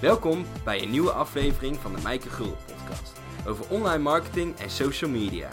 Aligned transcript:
Welkom 0.00 0.46
bij 0.64 0.82
een 0.82 0.90
nieuwe 0.90 1.12
aflevering 1.12 1.76
van 1.76 1.94
de 1.94 2.02
Mijke 2.02 2.30
Gul 2.30 2.56
podcast 2.66 3.12
over 3.46 3.68
online 3.68 4.02
marketing 4.02 4.56
en 4.58 4.70
social 4.70 5.10
media. 5.10 5.48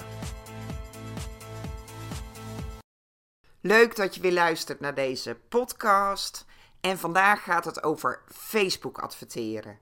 Leuk 3.62 3.96
dat 3.96 4.15
je 4.15 4.21
weer 4.21 4.31
luistert 4.31 4.79
naar 4.79 4.96
deze 4.96 5.38
podcast. 5.49 6.46
En 6.82 6.97
vandaag 6.97 7.43
gaat 7.43 7.65
het 7.65 7.83
over 7.83 8.21
Facebook 8.28 8.97
adverteren. 8.97 9.79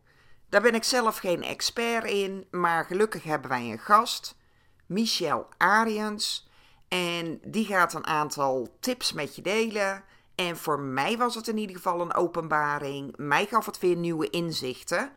Daar 0.50 0.62
ben 0.62 0.76
ik 0.76 0.84
zelf 0.84 1.18
geen 1.18 1.44
expert 1.44 2.06
in, 2.10 2.48
maar 2.52 2.86
gelukkig 2.86 3.24
hebben 3.24 3.50
wij 3.50 3.72
een 3.72 3.80
gast, 3.80 4.38
Michel 4.86 5.48
Ariens. 5.58 6.50
En 6.88 7.40
die 7.44 7.66
gaat 7.66 7.94
een 7.94 8.08
aantal 8.08 8.76
tips 8.80 9.14
met 9.14 9.36
je 9.36 9.42
delen. 9.42 10.04
En 10.36 10.58
voor 10.58 10.80
mij 10.80 11.18
was 11.18 11.36
het 11.36 11.48
in 11.48 11.58
ieder 11.58 11.76
geval 11.76 12.02
een 12.02 12.14
openbaring. 12.14 13.14
Mij 13.18 13.46
gaf 13.46 13.66
het 13.66 13.80
weer 13.80 13.96
nieuwe 13.96 14.30
inzichten. 14.30 15.12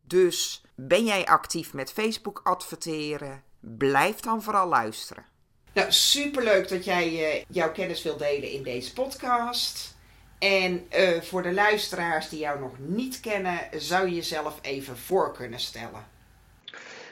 Dus 0.00 0.64
ben 0.74 1.04
jij 1.04 1.26
actief 1.26 1.74
met 1.74 1.92
Facebook 1.92 2.40
adverteren? 2.44 3.42
Blijf 3.60 4.20
dan 4.20 4.42
vooral 4.42 4.68
luisteren. 4.68 5.24
Nou, 5.72 5.92
superleuk 5.92 6.68
dat 6.68 6.84
jij 6.84 7.36
uh, 7.36 7.44
jouw 7.48 7.72
kennis 7.72 8.02
wilt 8.02 8.18
delen 8.18 8.50
in 8.50 8.62
deze 8.62 8.92
podcast. 8.92 9.98
En 10.38 10.86
uh, 10.98 11.20
voor 11.20 11.42
de 11.42 11.52
luisteraars 11.52 12.28
die 12.28 12.38
jou 12.38 12.60
nog 12.60 12.72
niet 12.78 13.20
kennen, 13.20 13.58
zou 13.76 14.08
je 14.08 14.14
jezelf 14.14 14.58
even 14.62 14.96
voor 14.96 15.32
kunnen 15.32 15.60
stellen. 15.60 16.04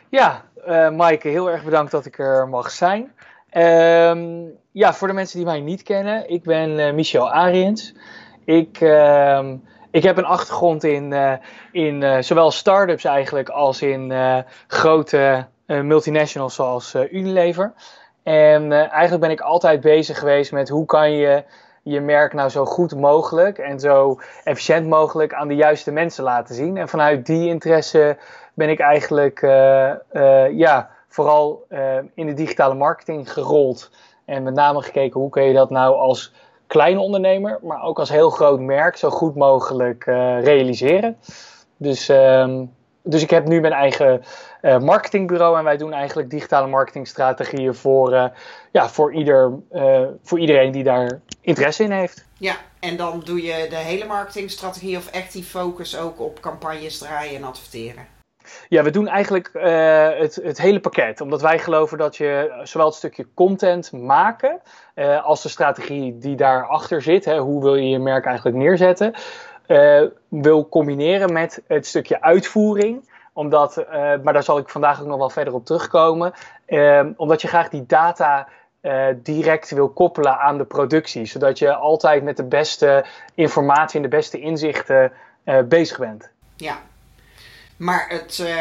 Ja, 0.09 0.45
uh, 0.67 0.91
Maaike, 0.91 1.29
heel 1.29 1.51
erg 1.51 1.65
bedankt 1.65 1.91
dat 1.91 2.07
ik 2.07 2.19
er 2.19 2.49
mag 2.49 2.71
zijn. 2.71 3.13
Um, 3.57 4.53
ja, 4.73 4.95
voor 4.95 5.09
de 5.09 5.15
mensen 5.15 5.37
die 5.37 5.47
mij 5.47 5.61
niet 5.61 5.83
kennen, 5.83 6.31
ik 6.31 6.43
ben 6.43 6.79
uh, 6.79 6.93
Michel 6.93 7.31
Ariens. 7.31 7.95
Ik, 8.45 8.81
uh, 8.81 9.49
ik 9.91 10.03
heb 10.03 10.17
een 10.17 10.25
achtergrond 10.25 10.85
in, 10.85 11.11
uh, 11.11 11.33
in 11.73 12.03
uh, 12.03 12.19
zowel 12.21 12.51
start-ups 12.51 13.05
eigenlijk 13.05 13.49
als 13.49 13.83
in 13.83 14.13
grote 14.67 15.47
multinationals 15.67 16.55
zoals 16.55 16.95
Unilever. 17.11 17.73
En 18.23 18.73
eigenlijk 18.73 19.21
ben 19.21 19.31
ik 19.31 19.41
altijd 19.41 19.81
bezig 19.81 20.19
geweest 20.19 20.53
met 20.53 20.69
hoe 20.69 20.87
kan 20.87 21.13
je 21.13 21.45
je 21.83 22.01
merk 22.01 22.33
nou 22.33 22.49
zo 22.49 22.65
goed 22.65 22.97
mogelijk 22.97 23.59
en 23.59 23.81
zo 23.81 24.21
efficiënt 24.45 24.87
mogelijk 24.87 25.35
aan 25.35 25.49
de 25.49 25.55
juiste 25.55 25.93
mensen 25.93 26.25
laten 26.25 26.55
zien. 26.55 26.77
En 26.77 26.89
vanuit 26.89 27.27
die 27.27 27.49
interesse 27.49 28.17
ben 28.55 28.69
ik 28.69 28.81
eigenlijk 28.81 29.41
ja, 30.51 30.91
vooral 31.09 31.67
in 32.15 32.27
de 32.27 32.35
digitale 32.35 32.75
marketing 32.75 33.33
gerold. 33.33 33.91
En 34.25 34.43
met 34.43 34.55
name 34.55 34.83
gekeken 34.83 35.21
hoe 35.21 35.31
kun 35.31 35.43
je 35.43 35.55
dat 35.55 35.71
nou 35.71 35.95
als 35.95 36.33
kleine 36.67 37.01
ondernemer, 37.01 37.59
maar 37.63 37.83
ook 37.83 37.99
als 37.99 38.09
heel 38.09 38.31
groot 38.31 38.61
merk 38.61 38.97
zo 38.97 39.11
goed 39.11 39.35
mogelijk 39.35 40.07
uh, 40.07 40.43
realiseren. 40.43 41.17
Dus, 41.77 42.09
um, 42.09 42.75
dus 43.03 43.23
ik 43.23 43.31
heb 43.31 43.47
nu 43.47 43.61
mijn 43.61 43.73
eigen 43.73 44.23
uh, 44.63 44.79
marketingbureau 44.79 45.59
en 45.59 45.65
wij 45.65 45.77
doen 45.77 45.93
eigenlijk 45.93 46.31
digitale 46.31 46.67
marketingstrategieën 46.67 47.75
voor, 47.75 48.33
ja, 48.73 48.89
voor, 48.89 49.15
ieder, 49.15 49.53
voor 50.23 50.39
iedereen 50.39 50.73
die 50.73 50.85
daar 50.85 51.21
interesse 51.41 51.83
in 51.83 51.91
heeft. 51.91 52.27
Ja, 52.39 52.57
en 52.81 52.97
dan 52.97 53.23
doe 53.25 53.43
je 53.43 53.67
de 53.69 53.77
hele 53.77 54.05
marketingstrategie 54.05 54.97
of 54.97 55.11
echt 55.11 55.33
die 55.33 55.45
focus 55.45 55.99
ook 55.99 56.21
op 56.21 56.41
campagnes 56.41 56.99
draaien 56.99 57.37
en 57.37 57.45
adverteren? 57.45 58.18
Ja, 58.69 58.83
we 58.83 58.91
doen 58.91 59.09
eigenlijk 59.09 59.51
uh, 59.55 59.63
het, 60.19 60.41
het, 60.43 60.61
hele 60.61 60.81
pakket. 60.81 61.21
Omdat 61.21 61.41
wij 61.41 61.59
geloven 61.59 61.99
dat 61.99 62.17
je 62.17 62.61
zowel 62.63 62.87
het 62.87 62.95
stukje 62.95 63.27
content 63.35 63.93
maken 63.93 64.61
uh, 64.95 65.25
als 65.25 65.43
de 65.43 65.49
strategie 65.49 66.19
die 66.19 66.37
daarachter 66.37 67.03
zit, 67.03 67.25
hè, 67.25 67.39
hoe 67.39 67.63
wil 67.63 67.75
je 67.75 67.89
je 67.89 67.99
merk 67.99 68.25
eigenlijk 68.25 68.57
neerzetten, 68.57 69.15
uh, 69.67 70.03
wil 70.29 70.69
combineren 70.69 71.33
met 71.33 71.63
het 71.67 71.87
stukje 71.87 72.21
uitvoering. 72.21 73.17
Omdat, 73.33 73.85
maar 74.23 74.33
daar 74.33 74.43
zal 74.43 74.59
ik 74.59 74.69
vandaag 74.69 75.01
ook 75.01 75.07
nog 75.07 75.19
wel 75.19 75.31
verder 75.31 75.55
op 75.55 75.65
terugkomen, 75.65 76.33
omdat 77.17 77.43
je 77.43 77.49
graag 77.49 77.69
die 77.69 77.87
data 77.87 78.49
direct 79.23 79.71
wil 79.71 79.89
koppelen 79.89 80.39
aan 80.39 80.59
de 80.59 80.65
productie. 80.65 81.27
Zodat 81.27 81.59
je 81.59 81.75
altijd 81.75 82.23
met 82.23 82.37
de 82.37 82.45
beste 82.45 83.05
informatie 83.35 83.97
en 83.97 84.03
de 84.03 84.17
beste 84.17 84.41
inzichten 84.41 85.13
bezig 85.69 85.99
bent. 85.99 86.31
Ja, 86.57 86.77
maar 87.79 88.07
het 88.09 88.39
uh, 88.39 88.57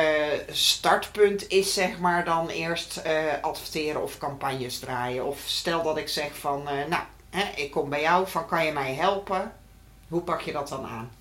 startpunt 0.51 1.49
is 1.49 1.73
zeg 1.73 1.99
maar 1.99 2.25
dan 2.25 2.47
eerst 2.47 3.01
uh, 3.05 3.13
adverteren 3.41 4.01
of 4.01 4.17
campagnes 4.17 4.79
draaien. 4.79 5.25
Of 5.25 5.39
stel 5.39 5.83
dat 5.83 5.97
ik 5.97 6.07
zeg 6.07 6.37
van, 6.37 6.61
uh, 6.61 6.85
nou, 6.89 7.03
hè, 7.29 7.43
ik 7.55 7.71
kom 7.71 7.89
bij 7.89 8.01
jou, 8.01 8.27
van 8.27 8.47
kan 8.47 8.65
je 8.65 8.71
mij 8.71 8.93
helpen? 8.93 9.53
Hoe 10.07 10.21
pak 10.21 10.41
je 10.41 10.51
dat 10.51 10.67
dan 10.67 10.85
aan? 10.85 11.11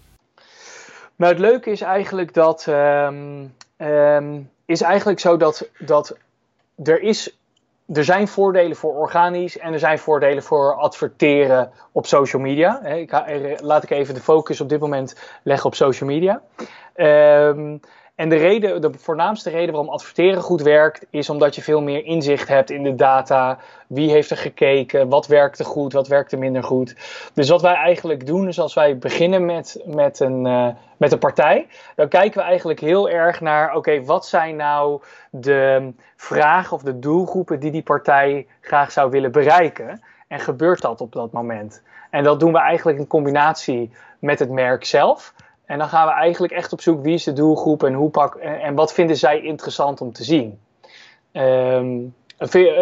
Nou, 1.17 1.33
het 1.33 1.41
leuke 1.41 1.71
is 1.71 1.81
eigenlijk 1.81 2.35
dat, 2.35 2.67
um, 2.67 3.55
um, 3.77 4.51
is 4.65 4.81
eigenlijk 4.81 5.21
zo 5.21 5.37
dat, 5.37 5.69
dat 5.79 6.17
er 6.85 7.01
is 7.01 7.37
er 7.93 8.05
zijn 8.05 8.29
voordelen 8.29 8.77
voor 8.77 8.95
organisch 8.95 9.59
en 9.59 9.73
er 9.73 9.79
zijn 9.79 9.99
voordelen 9.99 10.43
voor 10.43 10.75
adverteren 10.75 11.71
op 11.93 12.07
social 12.07 12.43
media. 12.43 12.85
Ik, 12.85 13.11
laat 13.61 13.83
ik 13.83 13.91
even 13.91 14.15
de 14.15 14.21
focus 14.21 14.61
op 14.61 14.69
dit 14.69 14.81
moment 14.81 15.17
leggen 15.43 15.67
op 15.67 15.75
social 15.75 16.09
media. 16.09 16.43
Um, 16.97 17.81
en 18.16 18.28
de, 18.28 18.37
reden, 18.37 18.81
de 18.81 18.91
voornaamste 18.99 19.50
reden 19.50 19.75
waarom 19.75 19.93
adverteren 19.93 20.43
goed 20.43 20.62
werkt, 20.62 21.06
is 21.10 21.31
omdat 21.31 21.54
je 21.54 21.62
veel 21.62 21.82
meer 21.82 22.04
inzicht 22.04 22.49
hebt 22.49 22.71
in 22.71 22.82
de 22.82 22.94
data. 22.94 23.59
Wie 23.87 24.10
heeft 24.10 24.31
er 24.31 24.37
gekeken? 24.37 25.09
Wat 25.09 25.27
werkte 25.27 25.65
goed? 25.65 25.93
Wat 25.93 26.09
werkte 26.09 26.37
minder 26.37 26.62
goed? 26.62 26.97
Dus 27.34 27.49
wat 27.49 27.62
wij 27.62 27.75
eigenlijk 27.75 28.26
doen, 28.26 28.49
is 28.49 28.59
als 28.59 28.75
wij 28.75 28.99
beginnen 28.99 29.44
met, 29.44 29.82
met, 29.87 30.21
een, 30.21 30.47
uh, 30.47 30.69
met 30.97 31.12
een 31.12 31.19
partij, 31.19 31.66
dan 31.97 32.09
kijken 32.09 32.41
we 32.41 32.47
eigenlijk 32.47 32.81
heel 32.81 33.09
erg 33.09 33.41
naar: 33.41 33.75
oké, 33.75 34.05
wat 34.05 34.26
zijn 34.26 34.56
nou 34.56 35.03
de 35.31 35.93
vragen 36.16 36.76
of 36.76 36.82
de 36.82 36.99
doelgroepen 36.99 37.60
die 37.60 37.71
die 37.71 37.82
partij 37.82 38.47
graag 38.60 38.93
zou 38.93 39.10
willen 39.10 39.32
bereiken? 39.32 40.03
En 40.28 40.41
gebeurt 40.41 40.81
dat 40.81 41.00
op 41.00 41.12
dat 41.12 41.32
moment? 41.32 41.82
En 42.10 42.25
dat 42.25 42.41
doen 42.41 42.53
we 42.53 42.59
eigenlijk 42.59 42.99
in 42.99 43.06
combinatie 43.06 43.91
met 44.19 44.38
het 44.38 44.50
merk 44.50 44.84
zelf. 44.84 45.34
En 45.66 45.78
dan 45.78 45.88
gaan 45.88 46.06
we 46.06 46.12
eigenlijk 46.12 46.53
echt 46.53 46.72
op 46.72 46.81
zoek 46.81 47.03
wie 47.03 47.15
is 47.15 47.25
de 47.25 47.32
doelgroep 47.32 47.82
en, 47.82 47.93
hoe 47.93 48.10
pak, 48.10 48.34
en 48.34 48.75
wat 48.75 48.93
vinden 48.93 49.16
zij 49.16 49.41
interessant 49.41 50.00
om 50.00 50.12
te 50.12 50.25
zien. 50.25 50.60
Um, 51.32 52.15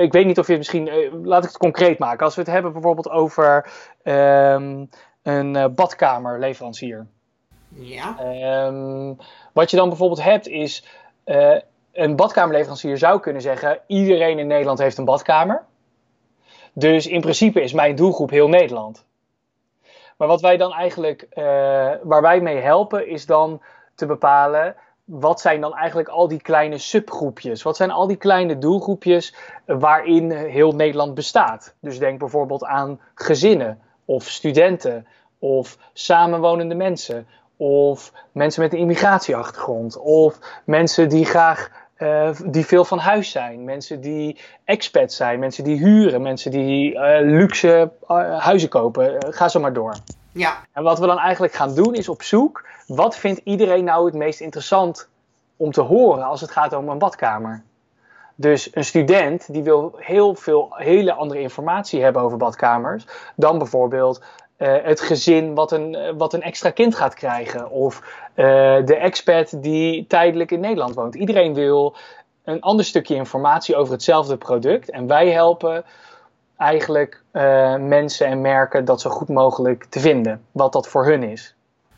ik 0.01 0.13
weet 0.13 0.27
niet 0.27 0.39
of 0.39 0.47
je 0.47 0.57
misschien, 0.57 0.91
laat 1.23 1.43
ik 1.43 1.49
het 1.49 1.59
concreet 1.59 1.99
maken. 1.99 2.25
Als 2.25 2.35
we 2.35 2.41
het 2.41 2.51
hebben 2.51 2.73
bijvoorbeeld 2.73 3.11
over 3.11 3.71
um, 4.03 4.91
een 5.23 5.75
badkamerleverancier. 5.75 7.07
Ja. 7.69 8.17
Um, 8.67 9.17
wat 9.53 9.71
je 9.71 9.77
dan 9.77 9.89
bijvoorbeeld 9.89 10.23
hebt 10.23 10.49
is, 10.49 10.85
uh, 11.25 11.57
een 11.93 12.17
badkamerleverancier 12.17 12.99
zou 12.99 13.21
kunnen 13.21 13.43
zeggen, 13.43 13.81
iedereen 13.87 14.39
in 14.39 14.47
Nederland 14.47 14.79
heeft 14.79 14.99
een 14.99 15.05
badkamer. 15.05 15.65
Dus 16.73 17.07
in 17.07 17.21
principe 17.21 17.63
is 17.63 17.73
mijn 17.73 17.95
doelgroep 17.95 18.31
heel 18.31 18.49
Nederland. 18.49 19.05
Maar 20.17 20.29
wat 20.29 20.41
wij 20.41 20.57
dan 20.57 20.73
eigenlijk, 20.73 21.27
uh, 21.35 21.45
waar 22.03 22.23
wij 22.23 22.41
mee 22.41 22.59
helpen, 22.59 23.09
is 23.09 23.27
dan 23.27 23.63
te 23.95 24.07
bepalen 24.07 24.77
wat 25.05 25.41
zijn 25.41 25.61
dan 25.61 25.75
eigenlijk 25.75 26.09
al 26.09 26.29
die 26.29 26.41
kleine 26.41 26.79
subgroepjes? 26.79 27.63
Wat 27.63 27.77
zijn 27.77 27.91
al 27.91 28.07
die 28.07 28.17
kleine 28.17 28.59
doelgroepjes 28.59 29.35
waarin 29.67 30.31
heel 30.31 30.73
Nederland 30.73 31.15
bestaat? 31.15 31.75
Dus 31.81 31.99
denk 31.99 32.19
bijvoorbeeld 32.19 32.65
aan 32.65 33.01
gezinnen 33.15 33.81
of 34.05 34.25
studenten 34.25 35.07
of 35.39 35.79
samenwonende 35.93 36.75
mensen 36.75 37.27
of 37.57 38.13
mensen 38.33 38.63
met 38.63 38.73
een 38.73 38.79
immigratieachtergrond 38.79 39.99
of 39.99 40.39
mensen 40.65 41.09
die 41.09 41.25
graag 41.25 41.71
uh, 41.99 42.31
die 42.47 42.67
veel 42.67 42.85
van 42.85 42.99
huis 42.99 43.31
zijn, 43.31 43.65
mensen 43.65 44.01
die 44.01 44.39
expats 44.65 45.17
zijn, 45.17 45.39
mensen 45.39 45.65
die 45.65 45.77
huren, 45.77 46.23
mensen 46.23 46.51
die 46.51 46.95
uh, 46.95 47.17
luxe 47.21 47.91
uh, 48.09 48.39
huizen 48.39 48.69
kopen. 48.69 49.17
ga 49.31 49.49
zo 49.49 49.61
maar 49.61 49.73
door. 49.73 49.97
Ja. 50.33 50.57
En 50.73 50.83
wat 50.83 50.99
we 50.99 51.07
dan 51.07 51.19
eigenlijk 51.19 51.53
gaan 51.53 51.75
doen 51.75 51.95
is 51.95 52.09
op 52.09 52.23
zoek, 52.23 52.67
wat 52.87 53.17
vindt 53.17 53.41
iedereen 53.45 53.85
nou 53.85 54.07
het 54.07 54.15
meest 54.15 54.41
interessant 54.41 55.09
om 55.57 55.71
te 55.71 55.81
horen 55.81 56.25
als 56.25 56.41
het 56.41 56.51
gaat 56.51 56.73
om 56.73 56.89
een 56.89 56.99
badkamer? 56.99 57.63
Dus 58.37 58.69
een 58.73 58.85
student 58.85 59.53
die 59.53 59.63
wil 59.63 59.95
heel 59.97 60.35
veel 60.35 60.69
hele 60.77 61.13
andere 61.13 61.41
informatie 61.41 62.03
hebben 62.03 62.23
over 62.23 62.39
badkamers 62.39 63.07
dan 63.37 63.59
bijvoorbeeld 63.59 64.23
uh, 64.65 64.77
het 64.83 65.01
gezin 65.01 65.55
wat 65.55 65.73
een, 65.73 65.95
uh, 65.95 66.11
wat 66.17 66.33
een 66.33 66.43
extra 66.43 66.71
kind 66.71 66.95
gaat 66.95 67.15
krijgen. 67.15 67.71
Of 67.71 68.01
uh, 68.35 68.45
de 68.85 68.97
expat 68.97 69.63
die 69.63 70.07
tijdelijk 70.07 70.51
in 70.51 70.61
Nederland 70.61 70.95
woont. 70.95 71.15
Iedereen 71.15 71.55
wil 71.55 71.97
een 72.45 72.61
ander 72.61 72.85
stukje 72.85 73.15
informatie 73.15 73.77
over 73.77 73.93
hetzelfde 73.93 74.37
product. 74.37 74.91
En 74.91 75.07
wij 75.07 75.31
helpen 75.31 75.85
eigenlijk 76.57 77.23
mensen 77.79 78.27
en 78.27 78.41
merken 78.41 78.85
dat 78.85 79.01
zo 79.01 79.11
goed 79.11 79.29
mogelijk 79.29 79.85
te 79.85 80.01
vinden. 80.01 80.45
Wat 80.53 80.73
dat 80.73 80.89
voor 80.89 81.07
hun 81.07 81.23
is. 81.23 81.55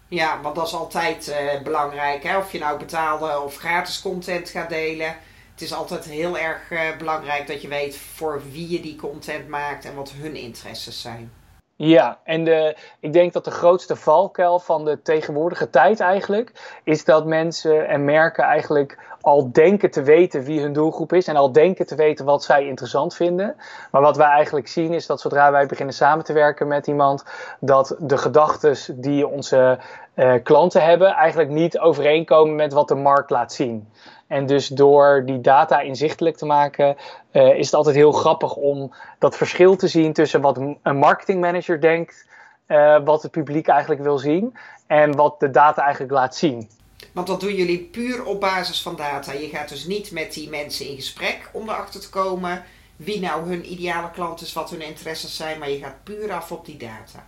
Ja, 0.09 0.41
want 0.43 0.55
dat 0.55 0.67
is 0.67 0.75
altijd 0.75 1.35
belangrijk. 1.63 2.23
Hè? 2.23 2.39
Of 2.39 2.53
je 2.53 2.59
nou 2.59 2.79
betaalde 2.79 3.41
of 3.41 3.57
gratis 3.57 4.03
content 4.03 4.49
gaat 4.49 4.69
delen. 4.69 5.17
Het 5.53 5.61
is 5.61 5.75
altijd 5.75 6.05
heel 6.05 6.39
erg 6.39 6.69
belangrijk 6.99 7.47
dat 7.47 7.63
je 7.63 7.69
weet 7.69 7.97
voor 7.97 8.43
wie 8.53 8.71
je 8.71 8.81
die 8.81 8.97
content 8.97 9.49
maakt 9.49 9.85
en 9.85 9.95
wat 9.95 10.11
hun 10.11 10.37
interesses 10.37 11.01
zijn. 11.01 11.33
Ja, 11.79 12.21
en 12.25 12.45
de, 12.45 12.77
ik 13.01 13.13
denk 13.13 13.33
dat 13.33 13.45
de 13.45 13.51
grootste 13.51 13.97
valkuil 13.97 14.59
van 14.59 14.85
de 14.85 15.03
tegenwoordige 15.03 15.71
tijd 15.71 16.01
eigenlijk 16.01 16.79
is 16.85 17.05
dat 17.05 17.27
mensen 17.27 17.89
en 17.89 18.05
merken 18.05 18.45
eigenlijk 18.45 18.99
al 19.27 19.53
denken 19.53 19.91
te 19.91 20.03
weten 20.03 20.43
wie 20.43 20.61
hun 20.61 20.73
doelgroep 20.73 21.13
is 21.13 21.27
en 21.27 21.37
al 21.37 21.53
denken 21.53 21.87
te 21.87 21.95
weten 21.95 22.25
wat 22.25 22.45
zij 22.45 22.67
interessant 22.67 23.15
vinden. 23.15 23.57
Maar 23.91 24.03
wat 24.03 24.17
wij 24.17 24.27
eigenlijk 24.27 24.69
zien 24.69 24.93
is 24.93 25.07
dat 25.07 25.21
zodra 25.21 25.51
wij 25.51 25.67
beginnen 25.67 25.95
samen 25.95 26.25
te 26.25 26.33
werken 26.33 26.69
met 26.69 26.87
iemand, 26.87 27.25
dat 27.61 27.97
de 27.99 28.19
gedachten 28.19 29.01
die 29.01 29.27
onze 29.27 29.79
uh, 30.15 30.35
klanten 30.43 30.83
hebben 30.83 31.15
eigenlijk 31.15 31.51
niet 31.51 31.79
overeenkomen 31.79 32.55
met 32.55 32.73
wat 32.73 32.89
de 32.89 32.95
markt 32.95 33.31
laat 33.31 33.53
zien. 33.53 33.89
En 34.27 34.47
dus 34.47 34.69
door 34.69 35.23
die 35.25 35.41
data 35.41 35.81
inzichtelijk 35.81 36.37
te 36.37 36.47
maken, 36.47 36.97
uh, 37.33 37.59
is 37.59 37.67
het 37.67 37.75
altijd 37.75 37.97
heel 37.97 38.13
grappig 38.13 38.57
om 38.57 38.93
dat 39.19 39.37
verschil 39.37 39.77
te 39.77 39.89
zien 39.89 40.13
tussen 40.13 40.41
wat 40.41 40.57
een 40.57 40.99
marketingmanager 40.99 41.81
denkt, 41.81 42.29
uh, 42.69 42.99
wat 43.05 43.23
het 43.23 43.31
publiek 43.31 43.69
eigenlijk 43.69 44.03
wil 44.03 44.19
zien, 44.19 44.57
en 44.87 45.17
wat 45.17 45.41
de 45.41 45.51
data 45.51 45.83
eigenlijk 45.83 46.13
laat 46.13 46.37
zien. 46.37 46.69
Want 47.17 47.29
dat 47.29 47.41
doen 47.41 47.55
jullie 47.55 47.89
puur 47.93 48.25
op 48.25 48.41
basis 48.41 48.83
van 48.83 48.97
data. 48.97 49.33
Je 49.33 49.49
gaat 49.49 49.69
dus 49.69 49.87
niet 49.87 50.11
met 50.11 50.33
die 50.33 50.51
mensen 50.51 50.89
in 50.89 50.95
gesprek 50.95 51.51
om 51.53 51.69
erachter 51.69 52.01
te 52.01 52.11
komen 52.11 52.65
wie 52.97 53.21
nou 53.21 53.49
hun 53.49 53.73
ideale 53.73 54.11
klant 54.11 54.41
is, 54.41 54.53
wat 54.53 54.71
hun 54.71 54.83
interesses 54.83 55.37
zijn, 55.37 55.59
maar 55.59 55.71
je 55.71 55.79
gaat 55.79 56.05
puur 56.05 56.33
af 56.33 56.53
op 56.53 56.67
die 56.67 56.77
data. 56.77 57.27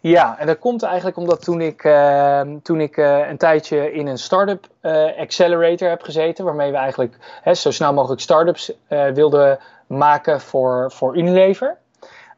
Ja, 0.00 0.38
en 0.38 0.46
dat 0.46 0.58
komt 0.58 0.82
eigenlijk 0.82 1.16
omdat 1.16 1.44
toen 1.44 1.60
ik, 1.60 1.84
uh, 1.84 2.40
toen 2.62 2.80
ik 2.80 2.96
uh, 2.96 3.28
een 3.28 3.36
tijdje 3.36 3.92
in 3.92 4.06
een 4.06 4.18
start-up 4.18 4.68
uh, 4.82 5.18
accelerator 5.18 5.88
heb 5.88 6.02
gezeten, 6.02 6.44
waarmee 6.44 6.70
we 6.70 6.76
eigenlijk 6.76 7.16
hè, 7.42 7.54
zo 7.54 7.70
snel 7.70 7.92
mogelijk 7.92 8.20
start-ups 8.20 8.72
wilden 9.14 9.58
maken 9.86 10.40
voor, 10.40 10.92
voor 10.94 11.16
Unilever. 11.16 11.76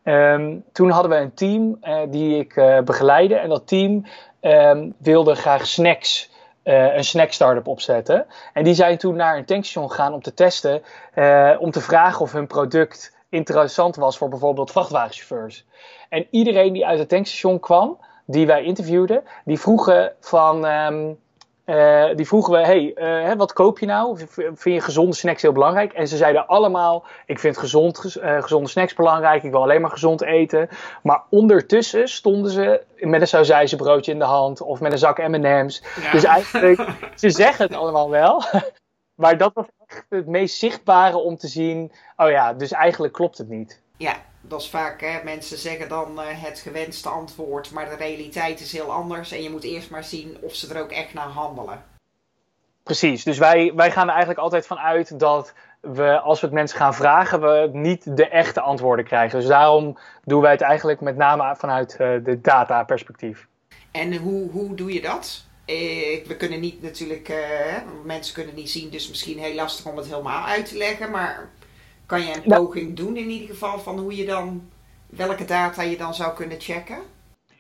Um, 0.05 0.65
toen 0.73 0.91
hadden 0.91 1.11
we 1.11 1.17
een 1.17 1.35
team 1.35 1.79
die 2.11 2.39
ik 2.39 2.83
begeleidde 2.85 3.35
en 3.35 3.49
dat 3.49 3.69
team 3.69 4.07
um, 4.41 4.95
wilde 4.99 5.35
graag 5.35 5.67
snacks 5.67 6.33
uh, 6.65 6.95
een 6.95 7.05
snack 7.05 7.33
startup 7.33 7.67
opzetten. 7.67 8.27
En 8.53 8.65
die 8.65 8.75
zijn 8.75 8.99
toen 8.99 9.17
naar 9.17 9.37
een 9.37 9.45
tankstation 9.45 9.91
gegaan 9.91 10.13
om 10.13 10.23
te 10.23 10.35
testen, 10.35 10.83
uh, 11.15 11.57
om 11.59 11.71
te 11.71 11.81
vragen 11.81 12.21
of 12.21 12.33
hun 12.33 12.47
product 12.47 13.17
interessant 13.29 13.97
was 13.97 14.19
voor 14.19 14.29
bijvoorbeeld 14.29 14.71
vrachtwagenchauffeurs. 14.71 15.65
En 16.09 16.27
iedereen 16.31 16.73
die 16.73 16.87
uit 16.87 16.99
het 16.99 17.09
tankstation 17.09 17.61
kwam, 17.61 17.99
die 18.25 18.47
wij 18.47 18.65
interviewden, 18.65 19.23
die 19.45 19.61
vroegen 19.61 20.13
van. 20.21 20.65
Um, 20.65 21.23
uh, 21.67 22.07
die 22.15 22.27
vroegen 22.27 22.53
we, 22.53 22.59
hey, 22.59 22.95
uh, 23.29 23.37
wat 23.37 23.53
koop 23.53 23.79
je 23.79 23.87
nou? 23.87 24.19
Vind 24.29 24.63
je 24.63 24.81
gezonde 24.81 25.15
snacks 25.15 25.43
heel 25.43 25.53
belangrijk? 25.53 25.93
En 25.93 26.09
ze 26.09 26.17
zeiden 26.17 26.47
allemaal, 26.47 27.05
ik 27.27 27.39
vind 27.39 27.59
gezond, 27.59 28.17
uh, 28.17 28.43
gezonde 28.43 28.69
snacks 28.69 28.95
belangrijk, 28.95 29.43
ik 29.43 29.51
wil 29.51 29.63
alleen 29.63 29.81
maar 29.81 29.91
gezond 29.91 30.23
eten. 30.23 30.69
Maar 31.03 31.23
ondertussen 31.31 32.09
stonden 32.09 32.51
ze 32.51 32.83
met 32.99 33.21
een 33.21 33.27
sausijzenbroodje 33.27 34.13
in 34.13 34.19
de 34.19 34.25
hand 34.25 34.61
of 34.61 34.81
met 34.81 34.93
een 34.93 34.99
zak 34.99 35.19
M&M's. 35.19 35.83
Ja. 36.03 36.11
Dus 36.11 36.25
eigenlijk, 36.25 36.89
ze 37.15 37.31
zeggen 37.31 37.67
het 37.67 37.77
allemaal 37.77 38.11
wel. 38.11 38.43
Maar 39.15 39.39
dat 39.39 39.51
was 39.55 39.67
echt 39.87 40.07
het 40.09 40.27
meest 40.27 40.59
zichtbare 40.59 41.17
om 41.17 41.37
te 41.37 41.49
zien, 41.49 41.93
oh 42.17 42.31
ja, 42.31 42.53
dus 42.53 42.73
eigenlijk 42.73 43.13
klopt 43.13 43.39
het 43.39 43.49
niet. 43.49 43.81
Ja, 43.97 44.15
dat 44.49 44.61
is 44.61 44.71
vaak, 44.71 45.01
hè, 45.01 45.25
mensen 45.25 45.59
zeggen 45.59 45.89
dan 45.89 46.13
uh, 46.13 46.25
het 46.27 46.59
gewenste 46.59 47.09
antwoord, 47.09 47.71
maar 47.71 47.89
de 47.89 47.97
realiteit 47.97 48.61
is 48.61 48.73
heel 48.73 48.93
anders. 48.93 49.33
En 49.33 49.43
je 49.43 49.51
moet 49.51 49.65
eerst 49.65 49.91
maar 49.91 50.05
zien 50.05 50.37
of 50.41 50.55
ze 50.55 50.75
er 50.75 50.83
ook 50.83 50.93
echt 50.93 51.15
naar 51.15 51.29
handelen. 51.29 51.85
Precies, 52.83 53.25
dus 53.25 53.39
wij, 53.39 53.73
wij 53.75 53.91
gaan 53.91 54.05
er 54.05 54.11
eigenlijk 54.11 54.41
altijd 54.41 54.67
van 54.67 54.79
uit 54.79 55.19
dat 55.19 55.53
we, 55.81 56.21
als 56.21 56.41
we 56.41 56.47
het 56.47 56.55
mensen 56.55 56.79
gaan 56.79 56.95
vragen, 56.95 57.41
we 57.41 57.71
niet 57.73 58.17
de 58.17 58.29
echte 58.29 58.61
antwoorden 58.61 59.05
krijgen. 59.05 59.39
Dus 59.39 59.49
daarom 59.49 59.99
doen 60.25 60.41
wij 60.41 60.51
het 60.51 60.61
eigenlijk 60.61 61.01
met 61.01 61.17
name 61.17 61.57
vanuit 61.57 61.93
uh, 61.93 62.25
de 62.25 62.41
data-perspectief. 62.41 63.47
En 63.91 64.17
hoe, 64.17 64.51
hoe 64.51 64.75
doe 64.75 64.93
je 64.93 65.01
dat? 65.01 65.45
Eh, 65.65 66.27
we 66.27 66.37
kunnen 66.39 66.61
niet 66.61 66.83
natuurlijk, 66.83 67.29
uh, 67.29 67.37
mensen 68.05 68.35
kunnen 68.35 68.55
niet 68.55 68.71
zien, 68.71 68.91
dus 68.91 69.09
misschien 69.09 69.39
heel 69.39 69.55
lastig 69.55 69.87
om 69.87 69.97
het 69.97 70.07
helemaal 70.07 70.47
uit 70.47 70.69
te 70.69 70.77
leggen. 70.77 71.11
Maar 71.11 71.49
kan 72.07 72.21
je 72.21 72.35
een 72.35 72.43
poging 72.43 72.97
doen 72.97 73.17
in 73.17 73.29
ieder 73.29 73.49
geval 73.49 73.79
van 73.79 73.99
hoe 73.99 74.17
je 74.17 74.27
dan, 74.27 74.71
welke 75.07 75.45
data 75.45 75.83
je 75.83 75.97
dan 75.97 76.15
zou 76.15 76.35
kunnen 76.35 76.61
checken? 76.61 76.99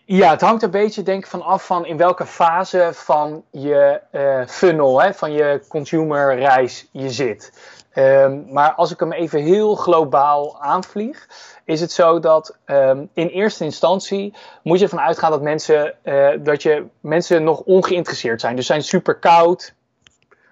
Ja, 0.07 0.31
het 0.31 0.41
hangt 0.41 0.63
een 0.63 0.71
beetje 0.71 1.03
denk 1.03 1.25
ik 1.25 1.31
van 1.31 1.43
af 1.43 1.67
van 1.67 1.87
in 1.87 1.97
welke 1.97 2.27
fase 2.27 2.91
van 2.93 3.45
je 3.51 4.01
uh, 4.13 4.47
funnel, 4.47 5.03
hè, 5.03 5.15
van 5.15 5.33
je 5.33 5.65
consumerreis 5.69 6.89
je 6.91 7.11
zit. 7.11 7.53
Um, 7.95 8.47
maar 8.53 8.73
als 8.73 8.93
ik 8.93 9.01
hem 9.01 9.13
even 9.13 9.43
heel 9.43 9.75
globaal 9.75 10.61
aanvlieg, 10.61 11.29
is 11.65 11.81
het 11.81 11.93
zo 11.93 12.19
dat 12.19 12.57
um, 12.67 13.09
in 13.13 13.27
eerste 13.27 13.65
instantie 13.65 14.35
moet 14.63 14.79
je 14.79 14.85
ervan 14.85 15.01
uitgaan 15.01 15.31
dat 15.31 15.43
mensen, 15.43 15.95
uh, 16.05 16.31
dat 16.39 16.63
je 16.63 16.85
mensen 17.01 17.45
nog 17.45 17.61
ongeïnteresseerd 17.61 18.41
zijn. 18.41 18.57
Dus 18.57 18.67
zijn 18.67 18.83
super 18.83 19.15
koud. 19.15 19.75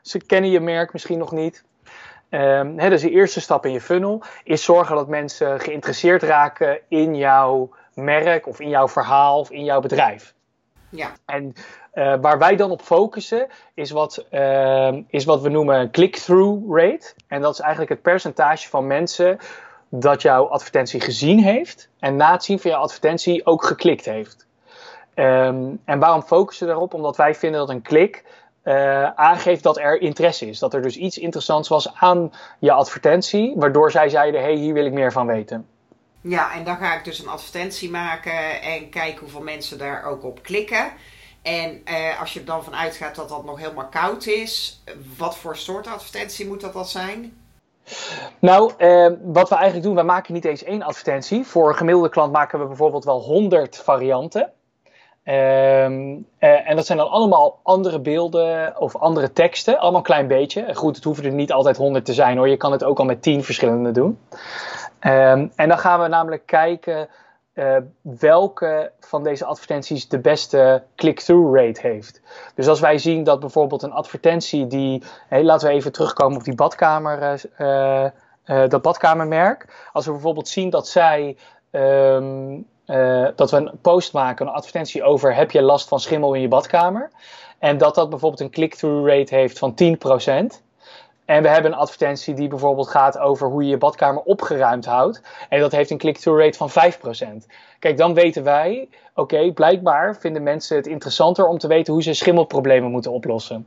Ze 0.03 0.19
kennen 0.19 0.51
je 0.51 0.61
merk 0.61 0.93
misschien 0.93 1.19
nog 1.19 1.33
niet. 1.33 1.65
Um, 2.35 2.79
hè, 2.79 2.89
dus 2.89 3.03
de 3.03 3.11
eerste 3.11 3.41
stap 3.41 3.67
in 3.67 3.73
je 3.73 3.81
funnel 3.81 4.23
is 4.45 4.65
zorgen 4.65 4.97
dat 4.97 5.09
mensen 5.09 5.61
geïnteresseerd 5.61 6.23
raken 6.23 6.79
in 6.89 7.17
jouw 7.17 7.71
merk 7.95 8.47
of 8.47 8.61
in 8.61 8.69
jouw 8.69 8.89
verhaal 8.89 9.39
of 9.39 9.51
in 9.51 9.65
jouw 9.65 9.81
bedrijf. 9.81 10.35
Ja. 10.89 11.11
En 11.25 11.53
uh, 11.95 12.15
waar 12.21 12.39
wij 12.39 12.57
dan 12.57 12.71
op 12.71 12.83
focussen 12.83 13.47
is 13.75 13.91
wat, 13.91 14.27
uh, 14.31 14.93
is 15.09 15.25
wat 15.25 15.41
we 15.43 15.49
noemen 15.49 15.91
click-through 15.91 16.77
rate. 16.77 17.15
En 17.27 17.41
dat 17.41 17.53
is 17.53 17.61
eigenlijk 17.61 17.91
het 17.91 18.03
percentage 18.03 18.69
van 18.69 18.87
mensen 18.87 19.39
dat 19.89 20.23
jouw 20.23 20.47
advertentie 20.47 21.01
gezien 21.01 21.43
heeft 21.43 21.89
en 21.99 22.17
na 22.17 22.33
het 22.33 22.45
zien 22.45 22.61
van 22.61 22.71
jouw 22.71 22.81
advertentie 22.81 23.47
ook 23.47 23.65
geklikt 23.65 24.05
heeft. 24.05 24.47
Um, 25.15 25.81
en 25.85 25.99
waarom 25.99 26.23
focussen 26.23 26.67
we 26.67 26.73
daarop? 26.73 26.95
Omdat 26.95 27.17
wij 27.17 27.35
vinden 27.35 27.61
dat 27.61 27.69
een 27.69 27.83
klik 27.83 28.25
uh, 28.65 29.11
aangeeft 29.11 29.63
dat 29.63 29.79
er 29.79 30.01
interesse 30.01 30.49
is. 30.49 30.59
Dat 30.59 30.75
er 30.75 30.83
dus 30.83 30.97
iets 30.97 31.19
interessants 31.19 31.69
was 31.69 31.95
aan 31.95 32.33
je 32.59 32.73
advertentie, 32.73 33.53
waardoor 33.57 33.91
zij 33.91 34.09
zeiden: 34.09 34.41
hé, 34.41 34.47
hey, 34.47 34.57
hier 34.57 34.75
wil 34.75 34.87
ik 34.87 34.93
meer 34.93 35.13
van 35.13 35.27
weten. 35.27 35.67
Ja, 36.21 36.53
en 36.55 36.65
dan 36.65 36.77
ga 36.77 36.95
ik 36.95 37.05
dus 37.05 37.19
een 37.19 37.29
advertentie 37.29 37.91
maken 37.91 38.63
en 38.63 38.91
kijken 38.91 39.21
hoeveel 39.21 39.43
mensen 39.43 39.79
daar 39.79 40.05
ook 40.05 40.25
op 40.25 40.43
klikken. 40.43 40.93
En 41.43 41.83
uh, 41.85 42.21
als 42.21 42.33
je 42.33 42.41
er 42.41 42.47
dan 42.47 42.65
vanuit 42.65 42.97
gaat 42.97 43.15
dat 43.15 43.29
dat 43.29 43.45
nog 43.45 43.59
helemaal 43.59 43.89
koud 43.89 44.27
is, 44.27 44.83
wat 45.19 45.37
voor 45.37 45.57
soort 45.57 45.87
advertentie 45.87 46.47
moet 46.47 46.61
dat 46.61 46.73
dan 46.73 46.87
zijn? 46.87 47.37
Nou, 48.39 48.73
uh, 48.79 49.13
wat 49.23 49.49
we 49.49 49.55
eigenlijk 49.55 49.85
doen, 49.85 49.95
we 49.95 50.03
maken 50.03 50.35
niet 50.35 50.45
eens 50.45 50.63
één 50.65 50.83
advertentie. 50.83 51.45
Voor 51.45 51.69
een 51.69 51.77
gemiddelde 51.77 52.09
klant 52.09 52.33
maken 52.33 52.61
we 52.61 52.67
bijvoorbeeld 52.67 53.05
wel 53.05 53.21
100 53.21 53.77
varianten. 53.77 54.53
Um, 55.25 56.27
en 56.39 56.77
dat 56.77 56.87
zijn 56.87 56.99
dan 56.99 57.11
allemaal 57.11 57.61
andere 57.63 58.01
beelden 58.01 58.81
of 58.81 58.97
andere 58.97 59.33
teksten, 59.33 59.79
allemaal 59.79 59.99
een 59.99 60.07
klein 60.07 60.27
beetje. 60.27 60.75
Goed, 60.75 60.97
het 60.97 61.05
hoeven 61.05 61.25
er 61.25 61.33
niet 61.33 61.53
altijd 61.53 61.77
100 61.77 62.05
te 62.05 62.15
zijn 62.15 62.37
hoor, 62.37 62.49
je 62.49 62.57
kan 62.57 62.73
het 62.73 62.85
ook 62.85 62.99
al 62.99 63.05
met 63.05 63.23
10 63.23 63.45
verschillende 63.45 63.91
doen. 63.91 64.19
Um, 65.01 65.53
en 65.57 65.69
dan 65.69 65.79
gaan 65.79 66.01
we 66.01 66.09
namelijk 66.09 66.47
kijken 66.47 67.09
uh, 67.55 67.77
welke 68.01 68.93
van 69.01 69.23
deze 69.23 69.45
advertenties 69.45 70.09
de 70.09 70.19
beste 70.19 70.83
click-through 70.97 71.57
rate 71.57 71.81
heeft. 71.81 72.21
Dus 72.55 72.69
als 72.69 72.81
wij 72.81 72.99
zien 72.99 73.25
dat 73.25 73.41
bijvoorbeeld 73.41 73.83
een 73.83 73.93
advertentie 73.93 74.67
die, 74.67 75.03
laten 75.31 75.69
we 75.69 75.75
even 75.75 75.93
terugkomen 75.93 76.39
op 76.39 76.45
die 76.45 76.55
badkamer, 76.55 77.43
uh, 77.59 78.69
dat 78.69 78.83
badkamermerk. 78.83 79.89
Als 79.93 80.07
we 80.07 80.13
bijvoorbeeld 80.13 80.49
zien 80.49 80.71
dat 80.71 80.89
zij 80.89 81.37
um, 81.71 82.67
uh, 82.87 83.29
dat 83.37 83.51
we 83.51 83.57
een 83.57 83.79
post 83.83 84.13
maken, 84.13 84.47
een 84.47 84.53
advertentie 84.53 85.03
over 85.03 85.35
heb 85.35 85.51
je 85.51 85.63
last 85.63 85.89
van 85.89 86.01
schimmel 86.01 86.35
in 86.35 86.41
je 86.41 86.49
badkamer. 86.49 87.11
En 87.59 87.79
dat 87.79 87.95
dat 87.95 88.11
bijvoorbeeld 88.11 88.41
een 88.41 88.51
click-through 88.51 89.09
rate 89.09 89.35
heeft 89.35 89.59
van 89.59 89.75
10%. 89.75 90.63
En 91.25 91.43
we 91.43 91.49
hebben 91.49 91.73
een 91.73 91.79
advertentie 91.79 92.35
die 92.35 92.49
bijvoorbeeld 92.49 92.89
gaat 92.89 93.19
over 93.19 93.49
hoe 93.49 93.63
je 93.63 93.69
je 93.69 93.77
badkamer 93.77 94.23
opgeruimd 94.23 94.85
houdt. 94.85 95.23
En 95.49 95.61
dat 95.61 95.73
heeft 95.73 95.91
een 95.91 95.99
click-through 95.99 96.43
rate 96.43 96.59
van 96.59 96.71
5%. 96.71 97.47
Kijk, 97.79 97.97
dan 97.97 98.15
weten 98.15 98.43
wij, 98.43 98.89
oké, 99.15 99.53
blijkbaar 99.53 100.17
vinden 100.17 100.43
mensen 100.43 100.77
het 100.77 100.87
interessanter 100.87 101.47
om 101.47 101.59
te 101.59 101.67
weten 101.67 101.93
hoe 101.93 102.03
ze 102.03 102.15
schimmelproblemen 102.15 102.91
moeten 102.91 103.13
oplossen. 103.13 103.67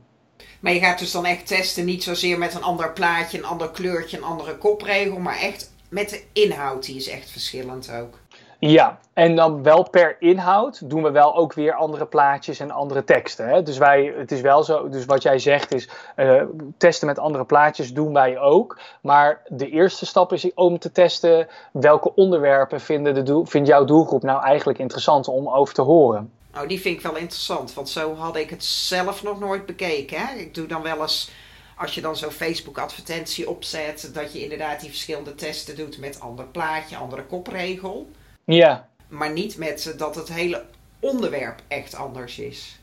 Maar 0.60 0.72
je 0.72 0.80
gaat 0.80 0.98
dus 0.98 1.12
dan 1.12 1.24
echt 1.24 1.46
testen, 1.46 1.84
niet 1.84 2.02
zozeer 2.02 2.38
met 2.38 2.54
een 2.54 2.62
ander 2.62 2.92
plaatje, 2.92 3.38
een 3.38 3.44
ander 3.44 3.70
kleurtje, 3.70 4.16
een 4.16 4.24
andere 4.24 4.56
kopregel, 4.56 5.18
maar 5.18 5.38
echt 5.38 5.72
met 5.88 6.10
de 6.10 6.22
inhoud, 6.32 6.84
die 6.84 6.96
is 6.96 7.08
echt 7.08 7.30
verschillend 7.30 7.92
ook. 7.92 8.18
Ja, 8.58 8.98
en 9.12 9.36
dan 9.36 9.62
wel 9.62 9.90
per 9.90 10.16
inhoud 10.18 10.90
doen 10.90 11.02
we 11.02 11.10
wel 11.10 11.36
ook 11.36 11.52
weer 11.52 11.74
andere 11.74 12.06
plaatjes 12.06 12.60
en 12.60 12.70
andere 12.70 13.04
teksten. 13.04 13.48
Hè? 13.48 13.62
Dus 13.62 13.78
wij, 13.78 14.14
het 14.16 14.32
is 14.32 14.40
wel 14.40 14.62
zo, 14.62 14.88
dus 14.88 15.04
wat 15.04 15.22
jij 15.22 15.38
zegt 15.38 15.74
is 15.74 15.88
uh, 16.16 16.42
testen 16.76 17.06
met 17.06 17.18
andere 17.18 17.44
plaatjes 17.44 17.92
doen 17.92 18.12
wij 18.12 18.38
ook. 18.38 18.78
Maar 19.00 19.42
de 19.48 19.70
eerste 19.70 20.06
stap 20.06 20.32
is 20.32 20.54
om 20.54 20.78
te 20.78 20.92
testen 20.92 21.48
welke 21.72 22.14
onderwerpen 22.14 22.80
vinden 22.80 23.14
de 23.14 23.22
doel, 23.22 23.44
vindt 23.44 23.68
jouw 23.68 23.84
doelgroep 23.84 24.22
nou 24.22 24.42
eigenlijk 24.42 24.78
interessant 24.78 25.28
om 25.28 25.48
over 25.48 25.74
te 25.74 25.82
horen. 25.82 26.30
Nou, 26.52 26.68
die 26.68 26.80
vind 26.80 26.96
ik 26.96 27.02
wel 27.02 27.16
interessant, 27.16 27.74
want 27.74 27.88
zo 27.88 28.14
had 28.14 28.36
ik 28.36 28.50
het 28.50 28.64
zelf 28.64 29.22
nog 29.22 29.38
nooit 29.38 29.66
bekeken. 29.66 30.26
Hè? 30.26 30.34
Ik 30.34 30.54
doe 30.54 30.66
dan 30.66 30.82
wel 30.82 31.00
eens 31.00 31.30
als 31.76 31.94
je 31.94 32.00
dan 32.00 32.16
zo'n 32.16 32.30
Facebook-advertentie 32.30 33.50
opzet, 33.50 34.10
dat 34.14 34.32
je 34.32 34.42
inderdaad 34.42 34.80
die 34.80 34.88
verschillende 34.88 35.34
testen 35.34 35.76
doet 35.76 35.98
met 35.98 36.20
ander 36.20 36.44
plaatje, 36.44 36.96
andere 36.96 37.24
kopregel. 37.24 38.10
Ja. 38.46 38.88
maar 39.08 39.32
niet 39.32 39.56
met 39.56 39.94
dat 39.98 40.14
het 40.14 40.28
hele 40.28 40.62
onderwerp 41.00 41.60
echt 41.68 41.94
anders 41.94 42.38
is. 42.38 42.80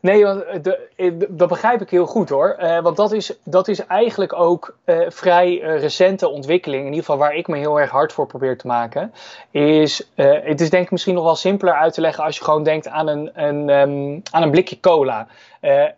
Nee, 0.00 0.22
de, 0.62 1.26
dat 1.28 1.48
begrijp 1.48 1.80
ik 1.80 1.90
heel 1.90 2.06
goed 2.06 2.28
hoor. 2.28 2.56
Uh, 2.60 2.82
want 2.82 2.96
dat 2.96 3.12
is, 3.12 3.32
dat 3.44 3.68
is 3.68 3.86
eigenlijk 3.86 4.32
ook 4.32 4.76
uh, 4.84 5.00
vrij 5.08 5.62
uh, 5.62 5.80
recente 5.80 6.28
ontwikkeling. 6.28 6.80
In 6.80 6.88
ieder 6.88 7.04
geval 7.04 7.18
waar 7.18 7.34
ik 7.34 7.46
me 7.46 7.56
heel 7.56 7.80
erg 7.80 7.90
hard 7.90 8.12
voor 8.12 8.26
probeer 8.26 8.58
te 8.58 8.66
maken. 8.66 9.12
Is, 9.50 10.10
het 10.14 10.60
is 10.60 10.70
denk 10.70 10.84
ik 10.84 10.90
misschien 10.90 11.14
nog 11.14 11.24
wel 11.24 11.36
simpeler 11.36 11.74
uit 11.74 11.94
te 11.94 12.00
leggen 12.00 12.24
als 12.24 12.36
je 12.36 12.44
gewoon 12.44 12.64
denkt 12.64 12.88
aan 12.88 13.08
een, 13.08 13.30
een, 13.34 13.68
um, 13.68 14.22
aan 14.30 14.42
een 14.42 14.50
blikje 14.50 14.80
cola. 14.80 15.26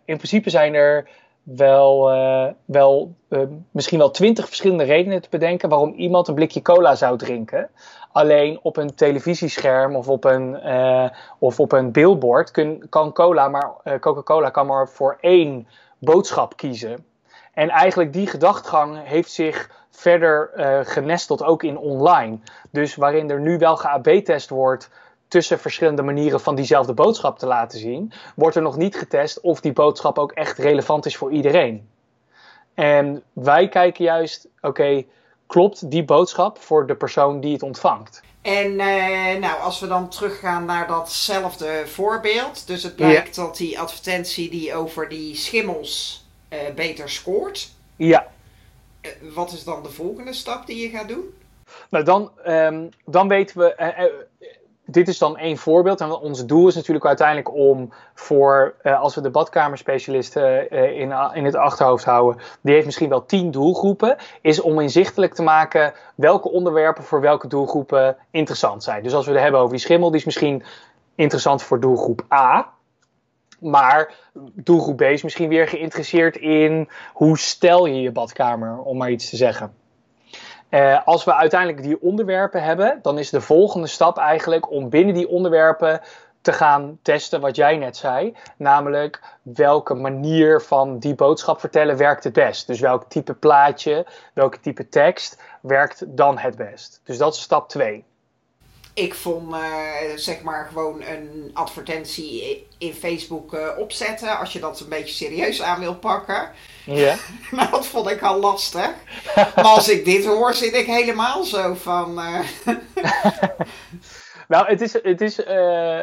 in 0.05 0.17
principe 0.17 0.49
zijn 0.49 0.73
er 0.73 1.09
wel, 1.43 2.05
wel 2.65 3.15
misschien 3.71 3.99
wel 3.99 4.11
twintig 4.11 4.47
verschillende 4.47 4.83
redenen 4.83 5.21
te 5.21 5.27
bedenken 5.29 5.69
waarom 5.69 5.93
iemand 5.93 6.27
een 6.27 6.35
blikje 6.35 6.61
cola 6.61 6.95
zou 6.95 7.17
drinken. 7.17 7.69
Alleen 8.13 8.59
op 8.61 8.77
een 8.77 8.95
televisiescherm 8.95 9.95
of 9.95 10.09
op 10.09 10.23
een, 10.23 10.59
uh, 10.65 11.09
of 11.39 11.59
op 11.59 11.71
een 11.71 11.91
billboard 11.91 12.51
kun, 12.51 12.85
kan 12.89 13.13
cola 13.13 13.47
maar, 13.47 13.71
uh, 13.83 13.99
Coca-Cola 13.99 14.49
kan 14.49 14.65
maar 14.65 14.89
voor 14.89 15.17
één 15.19 15.67
boodschap 15.99 16.57
kiezen. 16.57 17.05
En 17.53 17.69
eigenlijk 17.69 18.13
die 18.13 18.27
gedachtegang 18.27 18.97
heeft 19.03 19.31
zich 19.31 19.69
verder 19.89 20.51
uh, 20.55 20.79
genesteld 20.83 21.43
ook 21.43 21.63
in 21.63 21.77
online. 21.77 22.37
Dus 22.71 22.95
waarin 22.95 23.29
er 23.29 23.39
nu 23.39 23.57
wel 23.57 23.77
geAB-test 23.77 24.49
wordt 24.49 24.89
tussen 25.27 25.59
verschillende 25.59 26.01
manieren 26.01 26.39
van 26.39 26.55
diezelfde 26.55 26.93
boodschap 26.93 27.39
te 27.39 27.45
laten 27.45 27.79
zien, 27.79 28.11
wordt 28.35 28.55
er 28.55 28.61
nog 28.61 28.77
niet 28.77 28.95
getest 28.95 29.41
of 29.41 29.61
die 29.61 29.73
boodschap 29.73 30.17
ook 30.17 30.31
echt 30.31 30.57
relevant 30.57 31.05
is 31.05 31.17
voor 31.17 31.31
iedereen. 31.31 31.89
En 32.73 33.23
wij 33.33 33.67
kijken 33.67 34.03
juist, 34.03 34.47
oké, 34.61 35.03
klopt 35.47 35.91
die 35.91 36.03
boodschap 36.03 36.61
voor 36.61 36.87
de 36.87 36.95
persoon 36.95 37.39
die 37.39 37.53
het 37.53 37.63
ontvangt. 37.63 38.21
En 38.41 38.71
uh, 38.71 39.39
nou, 39.39 39.59
als 39.61 39.79
we 39.79 39.87
dan 39.87 40.09
teruggaan 40.09 40.65
naar 40.65 40.87
datzelfde 40.87 41.83
voorbeeld. 41.85 42.67
Dus 42.67 42.83
het 42.83 42.95
blijkt 42.95 43.35
dat 43.35 43.57
die 43.57 43.79
advertentie 43.79 44.49
die 44.49 44.75
over 44.75 45.09
die 45.09 45.35
schimmels 45.35 46.25
uh, 46.49 46.59
beter 46.75 47.09
scoort. 47.09 47.71
Ja. 47.95 48.27
Uh, 49.01 49.11
wat 49.33 49.51
is 49.51 49.63
dan 49.63 49.83
de 49.83 49.89
volgende 49.89 50.33
stap 50.33 50.65
die 50.65 50.81
je 50.81 50.97
gaat 50.97 51.07
doen? 51.07 51.33
Nou, 51.89 52.03
dan, 52.03 52.31
um, 52.47 52.89
dan 53.05 53.27
weten 53.27 53.57
we 53.57 53.75
dit 54.85 55.07
is 55.07 55.17
dan 55.17 55.37
één 55.37 55.57
voorbeeld. 55.57 56.01
En 56.01 56.11
ons 56.11 56.45
doel 56.45 56.67
is 56.67 56.75
natuurlijk 56.75 57.05
uiteindelijk 57.05 57.53
om 57.53 57.93
voor, 58.13 58.75
uh, 58.83 59.01
als 59.01 59.15
we 59.15 59.21
de 59.21 59.29
badkamerspecialist 59.29 60.37
uh, 60.37 60.71
in, 60.99 61.13
in 61.33 61.45
het 61.45 61.55
achterhoofd 61.55 62.05
houden, 62.05 62.41
die 62.61 62.73
heeft 62.73 62.85
misschien 62.85 63.09
wel 63.09 63.25
tien 63.25 63.51
doelgroepen, 63.51 64.15
is 64.41 64.61
om 64.61 64.79
inzichtelijk 64.79 65.33
te 65.33 65.43
maken 65.43 65.93
welke 66.15 66.51
onderwerpen 66.51 67.03
voor 67.03 67.21
welke 67.21 67.47
doelgroepen 67.47 68.17
interessant 68.31 68.83
zijn. 68.83 69.03
Dus 69.03 69.13
als 69.13 69.25
we 69.25 69.31
het 69.31 69.41
hebben 69.41 69.59
over 69.59 69.73
die 69.73 69.83
schimmel, 69.83 70.09
die 70.09 70.19
is 70.19 70.25
misschien 70.25 70.63
interessant 71.15 71.63
voor 71.63 71.79
doelgroep 71.79 72.25
A. 72.33 72.71
Maar 73.59 74.13
doelgroep 74.53 74.97
B 74.97 75.01
is 75.01 75.23
misschien 75.23 75.49
weer 75.49 75.67
geïnteresseerd 75.67 76.35
in 76.35 76.89
hoe 77.13 77.37
stel 77.37 77.85
je 77.85 78.01
je 78.01 78.11
badkamer, 78.11 78.77
om 78.77 78.97
maar 78.97 79.11
iets 79.11 79.29
te 79.29 79.35
zeggen. 79.35 79.73
Uh, 80.73 81.07
als 81.07 81.23
we 81.23 81.35
uiteindelijk 81.35 81.83
die 81.83 82.01
onderwerpen 82.01 82.63
hebben, 82.63 82.99
dan 83.01 83.19
is 83.19 83.29
de 83.29 83.41
volgende 83.41 83.87
stap 83.87 84.17
eigenlijk 84.17 84.71
om 84.71 84.89
binnen 84.89 85.13
die 85.13 85.27
onderwerpen 85.27 86.01
te 86.41 86.53
gaan 86.53 86.99
testen 87.01 87.41
wat 87.41 87.55
jij 87.55 87.77
net 87.77 87.97
zei. 87.97 88.35
Namelijk 88.57 89.21
welke 89.41 89.93
manier 89.93 90.61
van 90.61 90.99
die 90.99 91.15
boodschap 91.15 91.59
vertellen 91.59 91.97
werkt 91.97 92.23
het 92.23 92.33
best. 92.33 92.67
Dus 92.67 92.79
welk 92.79 93.03
type 93.09 93.33
plaatje, 93.33 94.05
welke 94.33 94.59
type 94.59 94.89
tekst 94.89 95.41
werkt 95.61 96.03
dan 96.07 96.37
het 96.37 96.55
best. 96.55 97.01
Dus 97.03 97.17
dat 97.17 97.33
is 97.33 97.41
stap 97.41 97.69
2 97.69 98.05
ik 98.93 99.13
vond 99.13 99.53
uh, 99.53 99.59
zeg 100.15 100.41
maar 100.41 100.67
gewoon 100.67 101.01
een 101.01 101.51
advertentie 101.53 102.67
in 102.77 102.93
Facebook 102.93 103.53
uh, 103.53 103.67
opzetten. 103.77 104.39
Als 104.39 104.53
je 104.53 104.59
dat 104.59 104.79
een 104.79 104.89
beetje 104.89 105.13
serieus 105.13 105.61
aan 105.61 105.79
wil 105.79 105.95
pakken. 105.95 106.51
Ja. 106.85 107.15
nou, 107.51 107.71
dat 107.71 107.87
vond 107.87 108.09
ik 108.09 108.21
al 108.21 108.39
lastig. 108.39 108.91
maar 109.35 109.63
als 109.63 109.89
ik 109.89 110.05
dit 110.05 110.25
hoor, 110.25 110.53
zit 110.53 110.73
ik 110.73 110.85
helemaal 110.85 111.43
zo 111.43 111.73
van. 111.73 112.19
Uh... 112.19 112.39
nou, 114.47 114.67
het 114.67 114.81
is. 114.81 114.93
Het 114.93 115.21
is 115.21 115.37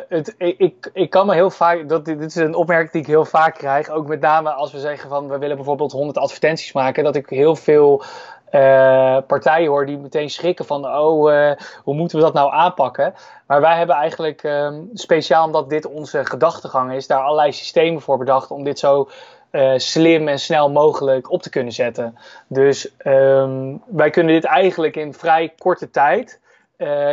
het, 0.09 0.35
ik, 0.39 0.91
ik 0.93 1.11
kan 1.11 1.27
me 1.27 1.35
heel 1.35 1.51
vaak. 1.51 1.89
Dat, 1.89 2.05
dit 2.05 2.21
is 2.21 2.35
een 2.35 2.55
opmerking 2.55 2.93
die 2.93 3.01
ik 3.01 3.07
heel 3.07 3.25
vaak 3.25 3.55
krijg. 3.55 3.89
Ook 3.89 4.07
met 4.07 4.21
name 4.21 4.51
als 4.51 4.73
we 4.73 4.79
zeggen 4.79 5.09
van 5.09 5.29
we 5.29 5.39
willen 5.39 5.57
bijvoorbeeld 5.57 5.93
100 5.93 6.19
advertenties 6.19 6.73
maken. 6.73 7.05
Dat 7.05 7.17
ik 7.17 7.29
heel 7.29 7.57
veel 7.57 8.05
uh, 8.53 9.17
partijen 9.27 9.69
hoor 9.69 9.87
die 9.87 9.99
meteen 9.99 10.31
schrikken 10.31 10.65
van, 10.65 10.87
oh, 10.87 11.33
uh, 11.33 11.53
hoe 11.85 11.95
moeten 11.95 12.19
we 12.19 12.25
dat 12.25 12.33
nou 12.33 12.53
aanpakken? 12.53 13.15
Maar 13.47 13.61
wij 13.61 13.77
hebben 13.77 13.97
eigenlijk, 13.97 14.43
um, 14.43 14.91
speciaal 14.95 15.47
omdat 15.47 15.71
dit 15.71 15.87
onze 15.87 16.25
gedachtegang 16.25 16.93
is, 16.93 17.07
daar 17.07 17.21
allerlei 17.21 17.53
systemen 17.53 18.03
voor 18.03 18.19
bedacht 18.19 18.51
om 18.51 18.65
dit 18.65 18.79
zo 18.79 19.09
uh, 19.53 19.73
slim 19.77 20.29
en 20.29 20.39
snel 20.39 20.71
mogelijk 20.71 21.31
op 21.31 21.43
te 21.43 21.51
kunnen 21.51 21.73
zetten. 21.73 22.19
Dus 22.47 22.93
um, 23.05 23.83
wij 23.87 24.11
kunnen 24.11 24.35
dit 24.35 24.45
eigenlijk 24.45 24.97
in 24.97 25.15
vrij 25.15 25.55
korte 25.59 25.91
tijd, 25.91 26.41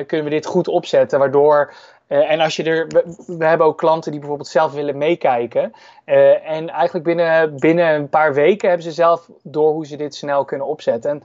kunnen 0.08 0.24
we 0.24 0.30
dit 0.30 0.46
goed 0.46 0.68
opzetten, 0.68 1.20
waardoor 1.20 1.74
uh, 2.08 2.32
en 2.32 2.40
als 2.40 2.56
je 2.56 2.64
er, 2.64 2.88
we, 3.38 3.46
hebben 3.46 3.68
ook 3.68 3.78
klanten 3.78 4.12
die 4.12 4.20
bijvoorbeeld 4.20 4.50
zelf 4.50 4.74
willen 4.74 4.98
meekijken. 4.98 5.74
En 6.06 6.70
eigenlijk 6.70 7.06
binnen, 7.06 7.60
binnen 7.60 7.94
een 7.96 8.10
paar 8.10 8.34
weken 8.34 8.68
hebben 8.68 8.86
ze 8.86 8.92
zelf 8.92 9.30
door 9.44 9.72
hoe 9.72 9.86
ze 9.86 9.96
dit 9.96 10.16
snel 10.16 10.46
kunnen 10.46 10.68
opzetten. 10.68 11.10
En 11.12 11.24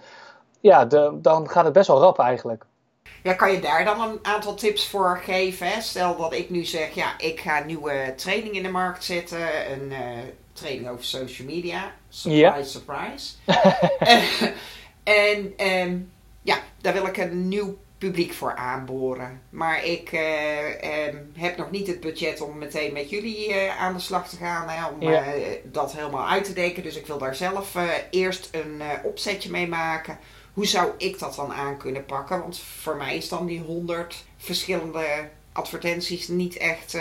ja, 0.60 0.84
dan 1.14 1.48
gaat 1.48 1.64
het 1.64 1.72
best 1.72 1.86
wel 1.86 2.00
rap 2.00 2.18
eigenlijk. 2.18 2.64
Ja, 3.22 3.34
kan 3.34 3.52
je 3.52 3.60
daar 3.60 3.84
dan 3.84 4.00
een 4.00 4.18
aantal 4.22 4.54
tips 4.54 4.88
voor 4.88 5.20
geven? 5.24 5.66
Hè? 5.66 5.80
Stel 5.80 6.16
dat 6.16 6.32
ik 6.32 6.50
nu 6.50 6.64
zeg, 6.64 6.90
ja, 6.94 7.18
ik 7.18 7.40
ga 7.40 7.64
nieuwe 7.64 8.14
training 8.16 8.54
in 8.54 8.62
de 8.62 8.68
markt 8.68 9.04
zetten. 9.04 9.72
Een 9.72 9.92
training 10.52 10.88
over 10.88 11.04
social 11.04 11.48
media. 11.48 11.92
Surprise, 12.08 12.70
surprise. 12.70 13.34
en 15.02 15.66
um, 15.66 16.12
ja, 16.42 16.58
daar 16.80 16.92
wil 16.92 17.06
ik 17.06 17.16
een 17.16 17.48
nieuw 17.48 17.78
publiek 17.98 18.32
voor 18.32 18.54
aanboren. 18.56 19.40
Maar 19.50 19.84
ik 19.84 20.12
uh, 20.12 20.20
uh, 20.20 21.14
heb 21.34 21.56
nog 21.56 21.70
niet 21.70 21.86
het 21.86 22.00
budget 22.00 22.40
om 22.40 22.58
meteen 22.58 22.92
met 22.92 23.10
jullie 23.10 23.48
uh, 23.48 23.80
aan 23.80 23.92
de 23.92 23.98
slag 23.98 24.28
te 24.28 24.36
gaan. 24.36 24.68
Hè, 24.68 24.86
om 24.86 25.02
ja. 25.02 25.24
dat 25.64 25.92
helemaal 25.92 26.28
uit 26.28 26.44
te 26.44 26.52
denken. 26.52 26.82
Dus 26.82 26.96
ik 26.96 27.06
wil 27.06 27.18
daar 27.18 27.34
zelf 27.34 27.76
eerst 28.10 28.48
een 28.52 28.82
opzetje 29.04 29.50
mee 29.50 29.68
maken. 29.68 30.18
Hoe 30.52 30.66
zou 30.66 30.90
ik 30.98 31.18
dat 31.18 31.34
dan 31.34 31.52
aan 31.52 31.76
kunnen 31.76 32.04
pakken? 32.04 32.40
Want 32.40 32.58
voor 32.58 32.96
mij 32.96 33.16
is 33.16 33.28
dan 33.28 33.46
die 33.46 33.60
100 33.60 34.24
verschillende 34.36 35.28
advertenties 35.52 36.28
niet 36.28 36.56
echt 36.56 36.96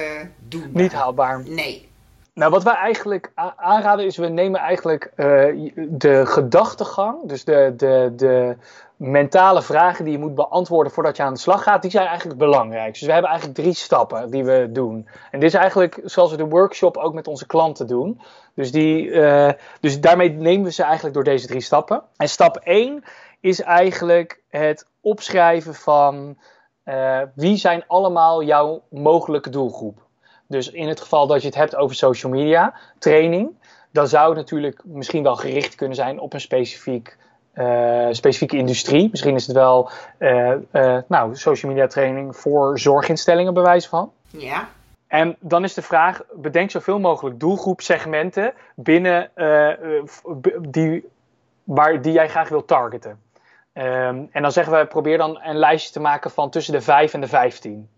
doen. 0.48 0.70
Niet 0.74 0.92
haalbaar. 0.92 1.44
Nee. 1.48 1.90
Nou, 2.34 2.52
wat 2.52 2.64
wij 2.64 2.74
eigenlijk 2.74 3.32
aanraden 3.56 4.06
is, 4.06 4.18
we 4.18 4.28
nemen 4.28 4.60
eigenlijk 4.60 5.12
de 5.76 6.26
gedachtegang, 6.26 7.28
dus 7.28 7.44
de, 7.44 7.74
de, 7.78 8.14
de, 8.16 8.56
mentale 9.02 9.62
vragen 9.62 10.04
die 10.06 10.14
je 10.14 10.20
moet 10.20 10.36
beantwoorden 10.36 10.94
voordat 10.94 11.18
je 11.18 11.24
aan 11.24 11.34
de 11.34 11.40
slag 11.40 11.64
gaat, 11.64 11.82
die 11.82 11.92
zijn 11.92 12.08
eigenlijk 12.08 12.40
belangrijk. 12.40 12.94
Dus 12.94 13.02
we 13.02 13.12
hebben 13.12 13.30
eigenlijk 13.30 13.60
drie 13.60 13.74
stappen 13.74 14.30
die 14.30 14.44
we 14.44 14.70
doen. 14.72 15.08
En 15.32 15.40
dit 15.40 15.50
is 15.50 15.56
eigenlijk 15.56 16.00
zoals 16.04 16.32
we 16.32 16.38
de 16.38 16.48
workshop 16.48 16.98
ook 16.98 17.14
met 17.14 17.28
onze 17.28 17.46
klanten 17.46 17.88
doen. 17.88 18.22
Dus, 18.54 18.72
die, 18.72 19.06
uh, 19.06 19.50
dus 19.80 20.00
daarmee 20.00 20.30
nemen 20.30 20.64
we 20.64 20.72
ze 20.72 20.84
eigenlijk 20.84 21.14
door 21.14 21.24
deze 21.24 21.48
drie 21.48 21.62
stappen. 21.62 22.04
En 22.18 22.30
stap 22.30 22.56
1 22.56 23.04
is 23.40 23.62
eigenlijk 23.62 24.42
het 24.50 24.88
opschrijven 25.02 25.76
van 25.76 26.38
uh, 26.86 27.22
wie 27.36 27.58
zijn 27.58 27.84
allemaal 27.88 28.44
jouw 28.44 28.82
mogelijke 28.90 29.50
doelgroep. 29.50 30.00
Dus 30.52 30.72
in 30.72 30.88
het 30.88 31.02
geval 31.02 31.28
dat 31.28 31.42
je 31.42 31.48
het 31.48 31.56
hebt 31.56 31.76
over 31.76 31.96
social 31.96 32.32
media 32.32 32.74
training, 33.00 33.50
dan 33.92 34.08
zou 34.08 34.28
het 34.28 34.38
natuurlijk 34.38 34.82
misschien 34.84 35.24
wel 35.24 35.36
gericht 35.36 35.76
kunnen 35.76 35.96
zijn 35.96 36.20
op 36.20 36.34
een 36.34 36.42
specifiek 36.42 37.18
uh, 37.54 38.08
specifieke 38.12 38.58
industrie. 38.58 39.10
Misschien 39.10 39.36
is 39.36 39.48
het 39.48 39.56
wel 39.56 39.90
uh, 40.20 40.54
uh, 40.72 40.98
nou, 41.08 41.36
social 41.36 41.72
media 41.72 41.88
training 41.88 42.36
voor 42.36 42.80
zorginstellingen, 42.80 43.54
bij 43.54 43.64
wijze 43.64 43.90
van. 43.90 44.12
Ja. 44.28 44.70
En 45.08 45.36
dan 45.40 45.64
is 45.64 45.74
de 45.74 45.82
vraag: 45.82 46.22
bedenk 46.34 46.72
zoveel 46.72 47.00
mogelijk 47.00 47.40
doelgroepsegmenten 47.40 48.54
binnen 48.76 49.30
die, 50.62 51.10
waar, 51.64 52.02
die 52.02 52.12
jij 52.12 52.30
graag 52.30 52.50
wilt 52.50 52.68
targeten. 52.68 53.20
Um, 53.74 54.30
en 54.32 54.42
dan 54.42 54.52
zeggen 54.52 54.80
we: 54.80 54.86
probeer 54.86 55.18
dan 55.18 55.40
een 55.42 55.58
lijstje 55.58 55.92
te 55.92 56.00
maken 56.00 56.32
van 56.32 56.50
tussen 56.50 56.74
de 56.74 56.82
5 56.82 57.14
en 57.14 57.22
de 57.22 57.28
15. 57.28 57.90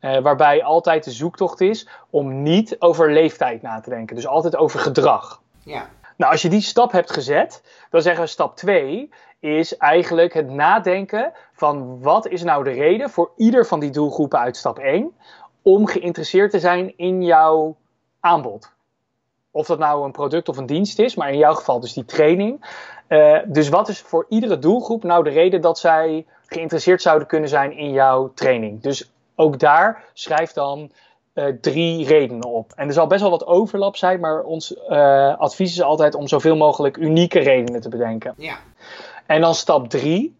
Waarbij 0.00 0.64
altijd 0.64 1.04
de 1.04 1.10
zoektocht 1.10 1.60
is 1.60 1.88
om 2.10 2.42
niet 2.42 2.76
over 2.78 3.12
leeftijd 3.12 3.62
na 3.62 3.80
te 3.80 3.90
denken. 3.90 4.16
Dus 4.16 4.26
altijd 4.26 4.56
over 4.56 4.80
gedrag. 4.80 5.42
Ja. 5.64 5.88
Nou, 6.16 6.32
als 6.32 6.42
je 6.42 6.48
die 6.48 6.60
stap 6.60 6.92
hebt 6.92 7.12
gezet, 7.12 7.62
dan 7.90 8.02
zeggen 8.02 8.22
we 8.22 8.28
stap 8.28 8.56
2 8.56 9.10
is 9.40 9.76
eigenlijk 9.76 10.34
het 10.34 10.50
nadenken 10.50 11.32
van 11.52 12.02
wat 12.02 12.28
is 12.28 12.42
nou 12.42 12.64
de 12.64 12.70
reden 12.70 13.10
voor 13.10 13.30
ieder 13.36 13.66
van 13.66 13.80
die 13.80 13.90
doelgroepen 13.90 14.38
uit 14.38 14.56
stap 14.56 14.78
1 14.78 15.12
om 15.62 15.86
geïnteresseerd 15.86 16.50
te 16.50 16.58
zijn 16.58 16.92
in 16.96 17.22
jouw 17.22 17.76
aanbod. 18.20 18.72
Of 19.50 19.66
dat 19.66 19.78
nou 19.78 20.04
een 20.04 20.12
product 20.12 20.48
of 20.48 20.56
een 20.56 20.66
dienst 20.66 20.98
is, 20.98 21.14
maar 21.14 21.30
in 21.30 21.38
jouw 21.38 21.54
geval 21.54 21.80
dus 21.80 21.92
die 21.92 22.04
training. 22.04 22.64
Uh, 23.08 23.38
dus 23.46 23.68
wat 23.68 23.88
is 23.88 24.00
voor 24.00 24.26
iedere 24.28 24.58
doelgroep 24.58 25.02
nou 25.02 25.24
de 25.24 25.30
reden 25.30 25.60
dat 25.60 25.78
zij 25.78 26.26
geïnteresseerd 26.46 27.02
zouden 27.02 27.28
kunnen 27.28 27.48
zijn 27.48 27.72
in 27.72 27.92
jouw 27.92 28.32
training? 28.34 28.80
Dus 28.82 29.10
ook 29.40 29.58
daar 29.58 30.04
schrijf 30.12 30.52
dan 30.52 30.90
uh, 31.34 31.44
drie 31.60 32.06
redenen 32.06 32.48
op. 32.48 32.72
En 32.76 32.86
er 32.86 32.92
zal 32.92 33.06
best 33.06 33.20
wel 33.20 33.30
wat 33.30 33.46
overlap 33.46 33.96
zijn, 33.96 34.20
maar 34.20 34.42
ons 34.42 34.74
uh, 34.88 35.38
advies 35.38 35.72
is 35.72 35.82
altijd 35.82 36.14
om 36.14 36.28
zoveel 36.28 36.56
mogelijk 36.56 36.96
unieke 36.96 37.38
redenen 37.38 37.80
te 37.80 37.88
bedenken. 37.88 38.34
Ja. 38.36 38.56
En 39.26 39.40
dan 39.40 39.54
stap 39.54 39.88
drie 39.88 40.38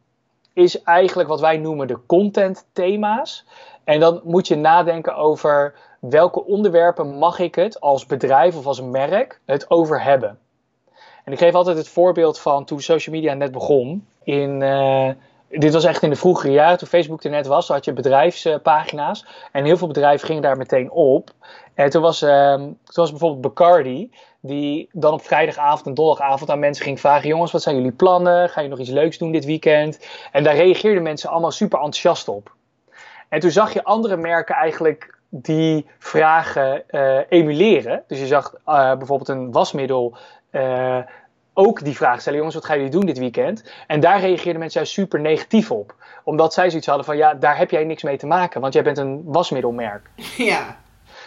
is 0.52 0.82
eigenlijk 0.82 1.28
wat 1.28 1.40
wij 1.40 1.56
noemen 1.56 1.86
de 1.86 1.98
content 2.06 2.66
thema's. 2.72 3.46
En 3.84 4.00
dan 4.00 4.20
moet 4.24 4.48
je 4.48 4.56
nadenken 4.56 5.16
over 5.16 5.74
welke 6.00 6.44
onderwerpen 6.44 7.18
mag 7.18 7.38
ik 7.38 7.54
het 7.54 7.80
als 7.80 8.06
bedrijf 8.06 8.56
of 8.56 8.66
als 8.66 8.80
merk 8.80 9.40
het 9.44 9.70
over 9.70 10.02
hebben. 10.02 10.38
En 11.24 11.32
ik 11.32 11.38
geef 11.38 11.54
altijd 11.54 11.76
het 11.76 11.88
voorbeeld 11.88 12.38
van 12.40 12.64
toen 12.64 12.80
social 12.80 13.14
media 13.14 13.34
net 13.34 13.52
begon. 13.52 14.06
In, 14.24 14.60
uh, 14.60 15.10
dit 15.50 15.72
was 15.72 15.84
echt 15.84 16.02
in 16.02 16.10
de 16.10 16.16
vroegere 16.16 16.52
jaren, 16.52 16.78
toen 16.78 16.88
Facebook 16.88 17.24
er 17.24 17.30
net 17.30 17.46
was, 17.46 17.68
had 17.68 17.84
je 17.84 17.92
bedrijfspagina's. 17.92 19.26
En 19.52 19.64
heel 19.64 19.76
veel 19.76 19.86
bedrijven 19.86 20.26
gingen 20.26 20.42
daar 20.42 20.56
meteen 20.56 20.90
op. 20.90 21.30
En 21.74 21.90
toen 21.90 22.02
was, 22.02 22.22
uh, 22.22 22.54
toen 22.54 22.76
was 22.84 23.10
bijvoorbeeld 23.10 23.40
Bacardi, 23.40 24.10
die 24.40 24.88
dan 24.92 25.12
op 25.12 25.22
vrijdagavond 25.22 25.86
en 25.86 25.94
donderdagavond 25.94 26.50
aan 26.50 26.58
mensen 26.58 26.84
ging 26.84 27.00
vragen: 27.00 27.28
Jongens, 27.28 27.52
wat 27.52 27.62
zijn 27.62 27.76
jullie 27.76 27.92
plannen? 27.92 28.48
Ga 28.48 28.60
je 28.60 28.68
nog 28.68 28.78
iets 28.78 28.90
leuks 28.90 29.18
doen 29.18 29.32
dit 29.32 29.44
weekend? 29.44 30.06
En 30.32 30.44
daar 30.44 30.56
reageerden 30.56 31.02
mensen 31.02 31.30
allemaal 31.30 31.50
super 31.50 31.78
enthousiast 31.78 32.28
op. 32.28 32.52
En 33.28 33.40
toen 33.40 33.50
zag 33.50 33.72
je 33.72 33.84
andere 33.84 34.16
merken 34.16 34.54
eigenlijk 34.54 35.18
die 35.28 35.86
vragen 35.98 36.82
uh, 36.90 37.18
emuleren. 37.28 38.02
Dus 38.06 38.18
je 38.18 38.26
zag 38.26 38.54
uh, 38.54 38.96
bijvoorbeeld 38.96 39.28
een 39.28 39.52
wasmiddel 39.52 40.16
uh, 40.52 40.98
ook 41.54 41.84
die 41.84 41.96
vraag 41.96 42.20
stellen: 42.20 42.38
jongens, 42.38 42.56
wat 42.56 42.64
gaan 42.64 42.76
jullie 42.76 42.92
doen 42.92 43.06
dit 43.06 43.18
weekend? 43.18 43.72
En 43.86 44.00
daar 44.00 44.20
reageerden 44.20 44.60
mensen 44.60 44.80
juist 44.80 44.94
super 44.94 45.20
negatief 45.20 45.70
op. 45.70 45.94
Omdat 46.24 46.54
zij 46.54 46.68
zoiets 46.68 46.86
hadden 46.86 47.04
van: 47.04 47.16
ja, 47.16 47.34
daar 47.34 47.58
heb 47.58 47.70
jij 47.70 47.84
niks 47.84 48.02
mee 48.02 48.16
te 48.16 48.26
maken, 48.26 48.60
want 48.60 48.74
jij 48.74 48.82
bent 48.82 48.98
een 48.98 49.22
wasmiddelmerk. 49.24 50.10
Ja. 50.36 50.76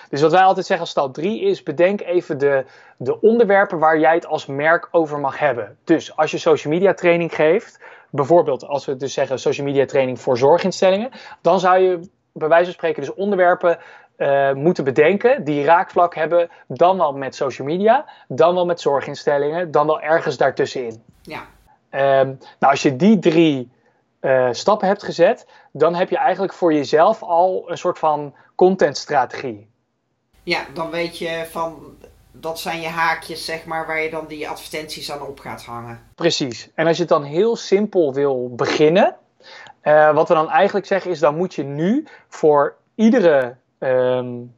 Dus 0.09 0.21
wat 0.21 0.31
wij 0.31 0.41
altijd 0.41 0.65
zeggen 0.65 0.85
als 0.85 0.95
stap 0.95 1.13
3 1.13 1.41
is: 1.41 1.63
bedenk 1.63 2.01
even 2.01 2.37
de, 2.37 2.65
de 2.97 3.21
onderwerpen 3.21 3.79
waar 3.79 3.99
jij 3.99 4.13
het 4.13 4.25
als 4.25 4.45
merk 4.45 4.87
over 4.91 5.19
mag 5.19 5.39
hebben. 5.39 5.77
Dus 5.83 6.15
als 6.15 6.31
je 6.31 6.37
social 6.37 6.73
media 6.73 6.93
training 6.93 7.35
geeft, 7.35 7.79
bijvoorbeeld 8.09 8.67
als 8.67 8.85
we 8.85 8.95
dus 8.95 9.13
zeggen 9.13 9.39
social 9.39 9.67
media 9.67 9.85
training 9.85 10.19
voor 10.19 10.37
zorginstellingen, 10.37 11.09
dan 11.41 11.59
zou 11.59 11.79
je 11.79 11.99
bij 12.33 12.47
wijze 12.47 12.63
van 12.63 12.73
spreken 12.73 13.01
dus 13.01 13.13
onderwerpen 13.13 13.77
uh, 14.23 14.53
moeten 14.53 14.83
bedenken 14.83 15.43
die 15.43 15.63
raakvlak 15.63 16.15
hebben, 16.15 16.49
dan 16.67 16.97
wel 16.97 17.13
met 17.13 17.35
social 17.35 17.67
media, 17.67 18.05
dan 18.27 18.53
wel 18.55 18.65
met 18.65 18.81
zorginstellingen, 18.81 19.71
dan 19.71 19.85
wel 19.85 20.01
ergens 20.01 20.37
daartussenin. 20.37 21.03
Ja. 21.21 21.41
Um, 22.19 22.39
nou, 22.59 22.71
als 22.71 22.81
je 22.81 22.95
die 22.95 23.19
drie 23.19 23.71
uh, 24.21 24.47
stappen 24.51 24.87
hebt 24.87 25.03
gezet, 25.03 25.47
dan 25.71 25.95
heb 25.95 26.09
je 26.09 26.17
eigenlijk 26.17 26.53
voor 26.53 26.73
jezelf 26.73 27.23
al 27.23 27.63
een 27.67 27.77
soort 27.77 27.99
van 27.99 28.33
contentstrategie. 28.55 29.69
Ja, 30.43 30.59
dan 30.73 30.89
weet 30.89 31.17
je 31.17 31.45
van 31.49 31.97
dat 32.31 32.59
zijn 32.59 32.81
je 32.81 32.87
haakjes, 32.87 33.45
zeg 33.45 33.65
maar, 33.65 33.87
waar 33.87 34.01
je 34.01 34.09
dan 34.09 34.25
die 34.27 34.49
advertenties 34.49 35.11
aan 35.11 35.21
op 35.21 35.39
gaat 35.39 35.63
hangen. 35.63 35.99
Precies. 36.15 36.69
En 36.75 36.87
als 36.87 36.95
je 36.95 37.01
het 37.01 37.11
dan 37.11 37.23
heel 37.23 37.55
simpel 37.55 38.13
wil 38.13 38.53
beginnen, 38.55 39.15
uh, 39.83 40.13
wat 40.13 40.27
we 40.27 40.33
dan 40.33 40.49
eigenlijk 40.49 40.85
zeggen 40.85 41.11
is, 41.11 41.19
dan 41.19 41.35
moet 41.35 41.53
je 41.53 41.63
nu 41.63 42.07
voor 42.27 42.75
iedere. 42.95 43.55
Um, 43.83 44.53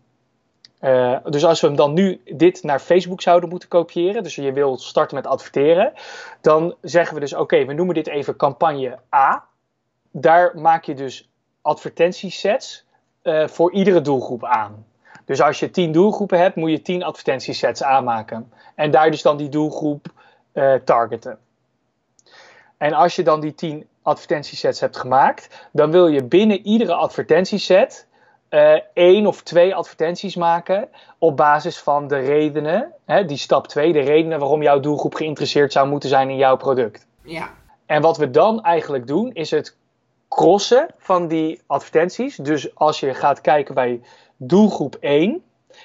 uh, 0.82 1.18
dus 1.24 1.46
als 1.46 1.62
we 1.62 1.68
hem 1.68 1.76
dan 1.76 1.94
nu 1.94 2.22
dit 2.26 2.64
naar 2.64 2.80
Facebook 2.80 3.22
zouden 3.22 3.50
moeten 3.50 3.70
kopiëren, 3.70 4.24
dus 4.24 4.36
je 4.36 4.54
wil 4.54 4.78
starten 4.78 5.16
met 5.16 5.28
adverteren, 5.28 5.94
dan 6.42 6.76
zeggen 6.82 7.14
we 7.14 7.20
dus: 7.20 7.34
oké, 7.34 7.66
we 7.66 7.74
noemen 7.74 7.96
dit 7.96 8.08
even 8.08 8.36
campagne 8.36 9.00
A. 9.16 9.46
Daar 10.12 10.60
maak 10.60 10.84
je 10.84 10.94
dus 10.94 11.30
advertentiesets 11.62 12.86
uh, 13.24 13.48
voor 13.48 13.72
iedere 13.72 14.02
doelgroep 14.02 14.46
aan. 14.46 14.86
Dus 15.26 15.42
als 15.42 15.60
je 15.60 15.72
10 15.72 15.92
doelgroepen 15.92 16.40
hebt, 16.40 16.56
moet 16.56 16.70
je 16.70 16.82
10 16.82 17.04
advertentiesets 17.04 17.84
aanmaken. 17.84 18.52
En 18.76 18.92
daar 18.92 19.12
dus 19.12 19.22
dan 19.22 19.38
die 19.38 19.50
doelgroep 19.50 20.06
uh, 20.54 20.74
targeten. 20.74 21.38
En 22.78 22.94
als 22.94 23.16
je 23.16 23.24
dan 23.24 23.40
die 23.40 23.56
10 23.56 23.88
advertentiesets 24.02 24.80
hebt 24.80 24.98
gemaakt, 24.98 25.68
dan 25.72 25.92
wil 25.92 26.08
je 26.08 26.24
binnen 26.24 26.66
iedere 26.66 26.94
advertentieset 26.94 28.08
uh, 28.56 28.80
één 28.94 29.28
of 29.28 29.42
twee 29.42 29.76
advertenties 29.76 30.36
maken 30.36 30.90
op 31.18 31.38
basis 31.38 31.78
van 31.80 32.08
de 32.08 32.20
redenen, 32.20 32.94
hè, 33.06 33.26
die 33.26 33.38
stap 33.38 33.68
2, 33.68 33.94
de 33.94 34.00
redenen 34.00 34.40
waarom 34.40 34.62
jouw 34.62 34.80
doelgroep 34.80 35.14
geïnteresseerd 35.14 35.72
zou 35.72 35.88
moeten 35.88 36.10
zijn 36.10 36.30
in 36.30 36.38
jouw 36.38 36.58
product. 36.58 37.08
Ja. 37.22 37.54
En 37.86 38.02
wat 38.02 38.18
we 38.18 38.30
dan 38.30 38.64
eigenlijk 38.64 39.08
doen, 39.08 39.34
is 39.34 39.52
het 39.52 39.78
crossen 40.30 40.88
van 40.98 41.28
die 41.28 41.62
advertenties. 41.68 42.36
Dus 42.36 42.76
als 42.76 43.00
je 43.00 43.14
gaat 43.14 43.42
kijken 43.42 43.76
bij 43.76 44.02
doelgroep 44.38 44.98
1, 45.00 45.44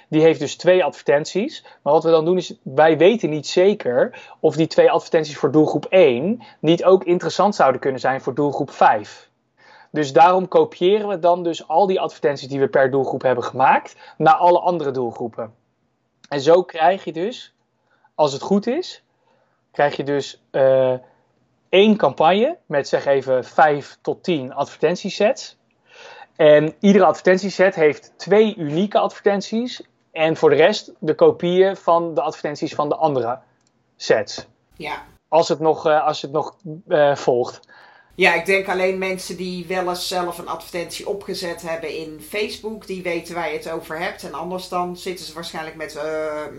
die 0.08 0.22
heeft 0.22 0.40
dus 0.40 0.56
twee 0.56 0.84
advertenties. 0.84 1.64
Maar 1.82 1.92
wat 1.92 2.04
we 2.04 2.10
dan 2.10 2.24
doen 2.24 2.36
is, 2.36 2.54
wij 2.62 2.98
weten 2.98 3.30
niet 3.30 3.46
zeker 3.46 4.20
of 4.40 4.56
die 4.56 4.66
twee 4.66 4.90
advertenties 4.90 5.36
voor 5.36 5.50
doelgroep 5.50 5.84
1 5.84 6.42
niet 6.60 6.84
ook 6.84 7.04
interessant 7.04 7.54
zouden 7.54 7.80
kunnen 7.80 8.00
zijn 8.00 8.20
voor 8.20 8.34
doelgroep 8.34 8.70
5. 8.70 9.29
Dus 9.90 10.12
daarom 10.12 10.48
kopiëren 10.48 11.08
we 11.08 11.18
dan 11.18 11.42
dus 11.42 11.68
al 11.68 11.86
die 11.86 12.00
advertenties 12.00 12.48
die 12.48 12.60
we 12.60 12.68
per 12.68 12.90
doelgroep 12.90 13.22
hebben 13.22 13.44
gemaakt 13.44 13.96
naar 14.16 14.34
alle 14.34 14.60
andere 14.60 14.90
doelgroepen. 14.90 15.54
En 16.28 16.40
zo 16.40 16.62
krijg 16.62 17.04
je 17.04 17.12
dus, 17.12 17.54
als 18.14 18.32
het 18.32 18.42
goed 18.42 18.66
is, 18.66 19.02
krijg 19.70 19.96
je 19.96 20.04
dus 20.04 20.42
uh, 20.50 20.94
één 21.68 21.96
campagne 21.96 22.58
met 22.66 22.88
zeg 22.88 23.04
even 23.04 23.44
5 23.44 23.98
tot 24.00 24.22
10 24.22 24.54
advertentiesets. 24.54 25.58
En 26.36 26.74
iedere 26.80 27.04
advertentieset 27.04 27.74
heeft 27.74 28.12
twee 28.16 28.56
unieke 28.56 28.98
advertenties. 28.98 29.82
En 30.12 30.36
voor 30.36 30.50
de 30.50 30.56
rest 30.56 30.92
de 30.98 31.14
kopieën 31.14 31.76
van 31.76 32.14
de 32.14 32.20
advertenties 32.20 32.74
van 32.74 32.88
de 32.88 32.96
andere 32.96 33.38
sets. 33.96 34.46
Ja. 34.76 35.02
Als 35.28 35.48
het 35.48 35.58
nog, 35.58 35.86
uh, 35.86 36.06
als 36.06 36.22
het 36.22 36.32
nog 36.32 36.56
uh, 36.88 37.14
volgt. 37.14 37.60
Ja, 38.14 38.34
ik 38.34 38.46
denk 38.46 38.68
alleen 38.68 38.98
mensen 38.98 39.36
die 39.36 39.66
wel 39.66 39.88
eens 39.88 40.08
zelf 40.08 40.38
een 40.38 40.48
advertentie 40.48 41.08
opgezet 41.08 41.62
hebben 41.62 41.96
in 41.96 42.24
Facebook, 42.28 42.86
die 42.86 43.02
weten 43.02 43.34
waar 43.34 43.50
je 43.50 43.56
het 43.56 43.70
over 43.70 43.98
hebt. 43.98 44.22
En 44.22 44.34
anders 44.34 44.68
dan 44.68 44.96
zitten 44.96 45.26
ze 45.26 45.34
waarschijnlijk 45.34 45.76
met, 45.76 45.94
uh, 45.94 46.02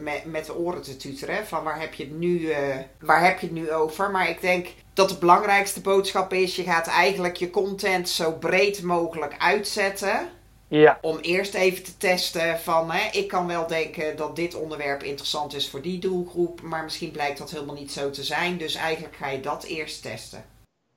met, 0.02 0.26
met 0.26 0.46
de 0.46 0.56
oren 0.56 0.82
te 0.82 0.98
tuteren. 0.98 1.48
Van 1.48 1.64
waar 1.64 1.80
heb 1.80 1.94
je 1.94 2.04
het 2.04 2.18
nu, 2.18 2.40
uh, 2.40 2.56
waar 3.00 3.26
heb 3.26 3.40
je 3.40 3.46
het 3.46 3.56
nu 3.56 3.72
over? 3.72 4.12
Maar 4.12 4.30
ik 4.30 4.42
denk 4.42 4.68
dat 4.94 5.10
de 5.10 5.18
belangrijkste 5.18 5.82
boodschap 5.82 6.34
is: 6.34 6.56
je 6.56 6.64
gaat 6.64 6.88
eigenlijk 6.88 7.36
je 7.36 7.50
content 7.50 8.10
zo 8.10 8.32
breed 8.32 8.82
mogelijk 8.82 9.36
uitzetten. 9.38 10.30
Ja. 10.68 10.98
Om 11.02 11.18
eerst 11.18 11.54
even 11.54 11.84
te 11.84 11.98
testen 11.98 12.60
van, 12.60 12.92
hè, 12.92 13.10
ik 13.12 13.28
kan 13.28 13.48
wel 13.48 13.68
denken 13.68 14.16
dat 14.16 14.36
dit 14.36 14.56
onderwerp 14.56 15.04
interessant 15.04 15.54
is 15.56 15.70
voor 15.70 15.82
die 15.82 16.00
doelgroep, 16.00 16.62
maar 16.62 16.84
misschien 16.84 17.12
blijkt 17.12 17.38
dat 17.38 17.52
helemaal 17.52 17.76
niet 17.76 17.92
zo 17.92 18.10
te 18.10 18.24
zijn. 18.24 18.58
Dus 18.58 18.76
eigenlijk 18.76 19.16
ga 19.16 19.30
je 19.30 19.40
dat 19.40 19.64
eerst 19.64 20.02
testen. 20.02 20.46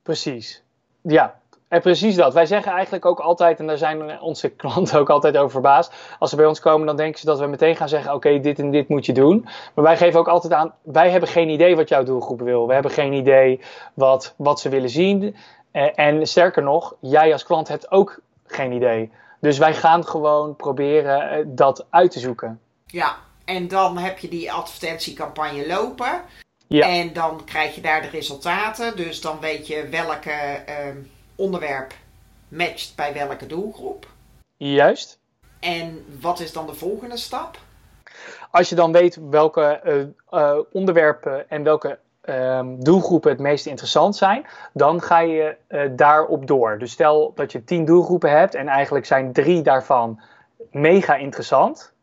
Precies. 0.05 0.63
Ja, 1.01 1.39
en 1.67 1.81
precies 1.81 2.15
dat. 2.15 2.33
Wij 2.33 2.45
zeggen 2.45 2.71
eigenlijk 2.71 3.05
ook 3.05 3.19
altijd, 3.19 3.59
en 3.59 3.67
daar 3.67 3.77
zijn 3.77 4.21
onze 4.21 4.49
klanten 4.61 4.99
ook 4.99 5.09
altijd 5.09 5.37
over 5.37 5.51
verbaasd. 5.51 5.93
Als 6.19 6.29
ze 6.29 6.35
bij 6.35 6.45
ons 6.45 6.59
komen, 6.59 6.87
dan 6.87 6.95
denken 6.95 7.19
ze 7.19 7.25
dat 7.25 7.39
we 7.39 7.45
meteen 7.45 7.75
gaan 7.75 7.89
zeggen: 7.89 8.13
Oké, 8.13 8.39
dit 8.39 8.59
en 8.59 8.71
dit 8.71 8.87
moet 8.87 9.05
je 9.05 9.13
doen. 9.13 9.47
Maar 9.73 9.83
wij 9.83 9.97
geven 9.97 10.19
ook 10.19 10.27
altijd 10.27 10.53
aan: 10.53 10.73
wij 10.81 11.09
hebben 11.09 11.29
geen 11.29 11.49
idee 11.49 11.75
wat 11.75 11.89
jouw 11.89 12.03
doelgroep 12.03 12.41
wil. 12.41 12.67
We 12.67 12.73
hebben 12.73 12.91
geen 12.91 13.13
idee 13.13 13.59
wat, 13.93 14.33
wat 14.37 14.59
ze 14.59 14.69
willen 14.69 14.89
zien. 14.89 15.35
En 15.95 16.27
sterker 16.27 16.63
nog, 16.63 16.95
jij 16.99 17.31
als 17.31 17.43
klant 17.43 17.67
hebt 17.67 17.91
ook 17.91 18.19
geen 18.45 18.71
idee. 18.71 19.11
Dus 19.39 19.57
wij 19.57 19.73
gaan 19.73 20.05
gewoon 20.05 20.55
proberen 20.55 21.55
dat 21.55 21.85
uit 21.89 22.11
te 22.11 22.19
zoeken. 22.19 22.59
Ja, 22.85 23.15
en 23.45 23.67
dan 23.67 23.97
heb 23.97 24.19
je 24.19 24.27
die 24.27 24.51
advertentiecampagne 24.51 25.67
lopen. 25.67 26.21
Ja. 26.67 26.87
En 26.87 27.13
dan 27.13 27.43
krijg 27.45 27.75
je 27.75 27.81
daar 27.81 28.01
de 28.01 28.07
resultaten. 28.07 28.95
Dus 28.95 29.21
dan 29.21 29.39
weet 29.39 29.67
je 29.67 29.87
welke 29.89 30.63
uh, 30.69 30.75
onderwerp 31.35 31.93
matcht 32.47 32.93
bij 32.95 33.13
welke 33.13 33.45
doelgroep. 33.45 34.07
Juist. 34.57 35.19
En 35.59 36.05
wat 36.21 36.39
is 36.39 36.53
dan 36.53 36.65
de 36.65 36.73
volgende 36.73 37.17
stap? 37.17 37.57
Als 38.51 38.69
je 38.69 38.75
dan 38.75 38.91
weet 38.91 39.19
welke 39.29 39.81
uh, 39.85 40.41
uh, 40.41 40.59
onderwerpen 40.71 41.49
en 41.49 41.63
welke 41.63 41.99
um, 42.29 42.83
doelgroepen 42.83 43.31
het 43.31 43.39
meest 43.39 43.65
interessant 43.65 44.15
zijn, 44.15 44.45
dan 44.73 45.01
ga 45.01 45.19
je 45.19 45.55
daarop 45.95 46.47
door. 46.47 46.79
Dus 46.79 46.91
stel 46.91 47.31
dat 47.35 47.51
je 47.51 47.63
tien 47.63 47.85
doelgroepen 47.85 48.31
hebt 48.31 48.55
en 48.55 48.67
eigenlijk 48.67 49.05
zijn 49.05 49.33
drie 49.33 49.61
daarvan 49.61 50.21
mega 50.71 51.15
interessant. 51.15 51.93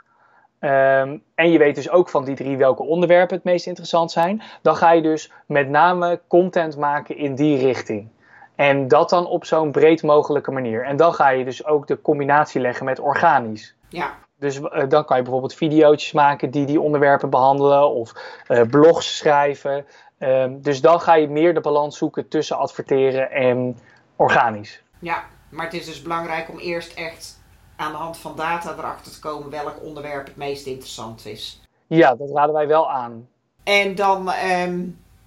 Um, 0.65 1.23
en 1.35 1.51
je 1.51 1.59
weet 1.59 1.75
dus 1.75 1.91
ook 1.91 2.09
van 2.09 2.25
die 2.25 2.35
drie 2.35 2.57
welke 2.57 2.83
onderwerpen 2.83 3.37
het 3.37 3.45
meest 3.45 3.67
interessant 3.67 4.11
zijn. 4.11 4.43
Dan 4.63 4.77
ga 4.77 4.93
je 4.93 5.03
dus 5.03 5.33
met 5.47 5.69
name 5.69 6.21
content 6.27 6.77
maken 6.77 7.17
in 7.17 7.35
die 7.35 7.59
richting. 7.59 8.09
En 8.55 8.89
dat 8.89 9.11
dan 9.11 9.27
op 9.27 9.45
zo'n 9.45 9.73
breed 9.73 10.03
mogelijke 10.03 10.51
manier. 10.51 10.85
En 10.85 10.97
dan 10.97 11.15
ga 11.15 11.29
je 11.29 11.45
dus 11.45 11.65
ook 11.67 11.87
de 11.87 12.01
combinatie 12.01 12.61
leggen 12.61 12.85
met 12.85 12.99
organisch. 12.99 13.75
Ja. 13.89 14.15
Dus 14.39 14.59
uh, 14.59 14.83
dan 14.89 15.05
kan 15.05 15.17
je 15.17 15.23
bijvoorbeeld 15.23 15.55
video's 15.55 16.13
maken 16.13 16.51
die 16.51 16.67
die 16.67 16.81
onderwerpen 16.81 17.31
behandelen. 17.31 17.91
Of 17.91 18.13
uh, 18.49 18.63
blogs 18.71 19.17
schrijven. 19.17 19.87
Um, 20.19 20.63
dus 20.63 20.81
dan 20.81 21.01
ga 21.01 21.15
je 21.15 21.29
meer 21.29 21.55
de 21.55 21.61
balans 21.61 21.99
zoeken 21.99 22.29
tussen 22.29 22.59
adverteren 22.59 23.31
en 23.31 23.79
organisch. 24.17 24.83
Ja, 24.99 25.25
maar 25.49 25.65
het 25.65 25.75
is 25.75 25.87
dus 25.87 26.03
belangrijk 26.03 26.49
om 26.49 26.59
eerst 26.59 26.95
echt 26.95 27.42
aan 27.83 27.93
de 27.93 27.99
hand 27.99 28.19
van 28.19 28.37
data 28.37 28.75
erachter 28.79 29.13
te 29.13 29.19
komen 29.19 29.51
welk 29.51 29.83
onderwerp 29.83 30.27
het 30.27 30.37
meest 30.37 30.67
interessant 30.67 31.27
is. 31.27 31.61
Ja, 31.87 32.15
dat 32.15 32.31
raden 32.31 32.55
wij 32.55 32.67
wel 32.67 32.91
aan. 32.91 33.29
En 33.65 33.95
dan 33.95 34.31
ehm, 34.33 34.81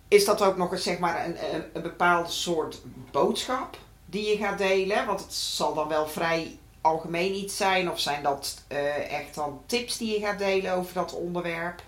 is 0.08 0.26
dat 0.26 0.42
ook 0.42 0.58
nog 0.58 0.72
eens 0.72 0.84
zeg 0.84 1.00
maar 1.00 1.26
een, 1.26 1.56
een, 1.56 1.64
een 1.74 1.82
bepaalde 1.82 2.30
soort 2.30 2.82
boodschap 3.12 3.78
die 4.06 4.30
je 4.30 4.38
gaat 4.38 4.58
delen. 4.58 5.06
Want 5.06 5.20
het 5.20 5.34
zal 5.34 5.74
dan 5.74 5.88
wel 5.88 6.08
vrij 6.08 6.58
algemeen 6.82 7.34
iets 7.34 7.58
zijn. 7.58 7.92
Of 7.92 8.00
zijn 8.00 8.24
dat 8.24 8.66
eh, 8.68 9.20
echt 9.20 9.36
dan 9.36 9.62
tips 9.66 9.98
die 9.98 10.20
je 10.20 10.26
gaat 10.26 10.40
delen 10.40 10.74
over 10.74 10.94
dat 10.94 11.14
onderwerp? 11.14 11.82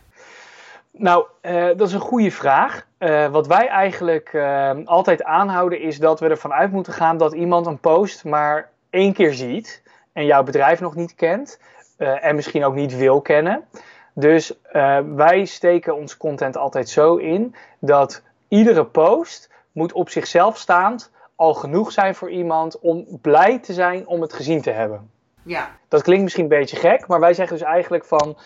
Nou, 0.92 1.26
uh, 1.42 1.66
dat 1.66 1.88
is 1.88 1.94
een 1.94 2.00
goede 2.00 2.32
vraag. 2.32 2.86
Uh, 3.00 3.28
wat 3.28 3.48
wij 3.48 3.68
eigenlijk 3.68 4.36
altijd 4.86 5.24
aanhouden 5.24 5.82
is 5.82 6.00
dat 6.00 6.20
we 6.20 6.28
ervan 6.28 6.54
uit 6.54 6.72
moeten 6.72 6.94
gaan 6.94 7.18
dat 7.18 7.34
iemand 7.34 7.66
een 7.66 7.80
post 7.80 8.24
maar 8.24 8.70
één 8.90 9.14
keer 9.14 9.34
ziet 9.34 9.82
en 10.18 10.26
jouw 10.26 10.44
bedrijf 10.44 10.80
nog 10.80 10.96
niet 10.96 11.16
kent 11.16 11.60
en 11.98 12.36
misschien 12.36 12.66
ook 12.66 12.74
niet 12.74 12.98
wil 12.98 13.22
kennen. 13.22 13.66
Dus 14.14 14.54
wij 15.16 15.46
steken 15.46 15.96
ons 15.96 16.18
content 16.18 16.58
altijd 16.58 16.90
zo 16.90 17.16
in 17.16 17.56
dat 17.80 18.24
iedere 18.48 18.86
post 18.86 19.50
moet 19.72 19.94
op 19.94 20.10
zichzelf 20.10 20.58
staand 20.58 21.12
al 21.36 21.54
genoeg 21.54 21.92
zijn 21.92 22.16
voor 22.16 22.32
iemand 22.32 22.80
om 22.80 23.06
blij 23.22 23.60
te 23.60 23.74
zijn 23.74 24.08
om 24.08 24.22
het 24.22 24.34
gezien 24.34 24.62
te 24.62 24.72
hebben. 24.72 25.12
Ja. 25.44 25.70
Dat 25.88 26.02
klinkt 26.02 26.24
misschien 26.24 26.44
een 26.44 26.50
beetje 26.50 26.78
gek, 26.78 27.08
maar 27.08 27.20
wij 27.20 27.34
zeggen 27.34 27.58
dus 27.58 27.68
eigenlijk 27.68 28.06
van 28.06 28.38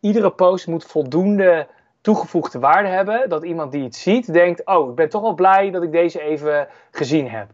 iedere 0.00 0.30
post 0.30 0.66
moet 0.66 0.84
voldoende 0.84 1.66
toegevoegde 2.00 2.58
waarde 2.58 2.88
hebben. 2.88 3.28
Dat 3.28 3.44
iemand 3.44 3.72
die 3.72 3.84
het 3.84 3.96
ziet 3.96 4.32
denkt, 4.32 4.66
oh, 4.66 4.88
ik 4.88 4.94
ben 4.94 5.08
toch 5.08 5.22
wel 5.22 5.34
blij 5.34 5.70
dat 5.70 5.82
ik 5.82 5.92
deze 5.92 6.20
even 6.20 6.68
gezien 6.90 7.30
heb. 7.30 7.48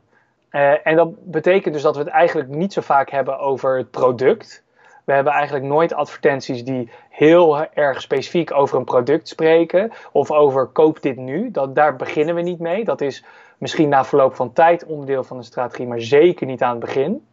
Uh, 0.56 0.86
en 0.86 0.96
dat 0.96 1.30
betekent 1.30 1.74
dus 1.74 1.82
dat 1.82 1.96
we 1.96 2.02
het 2.02 2.12
eigenlijk 2.12 2.48
niet 2.48 2.72
zo 2.72 2.80
vaak 2.80 3.10
hebben 3.10 3.38
over 3.38 3.76
het 3.76 3.90
product. 3.90 4.64
We 5.04 5.12
hebben 5.12 5.32
eigenlijk 5.32 5.64
nooit 5.64 5.94
advertenties 5.94 6.64
die 6.64 6.90
heel 7.08 7.64
erg 7.64 8.00
specifiek 8.00 8.52
over 8.52 8.78
een 8.78 8.84
product 8.84 9.28
spreken. 9.28 9.92
Of 10.12 10.30
over 10.30 10.66
koop 10.66 11.02
dit 11.02 11.16
nu. 11.16 11.50
Dat, 11.50 11.74
daar 11.74 11.96
beginnen 11.96 12.34
we 12.34 12.40
niet 12.40 12.58
mee. 12.58 12.84
Dat 12.84 13.00
is 13.00 13.24
misschien 13.58 13.88
na 13.88 14.04
verloop 14.04 14.34
van 14.34 14.52
tijd 14.52 14.84
onderdeel 14.84 15.24
van 15.24 15.36
de 15.36 15.42
strategie, 15.42 15.86
maar 15.86 16.00
zeker 16.00 16.46
niet 16.46 16.62
aan 16.62 16.70
het 16.70 16.80
begin. 16.80 17.26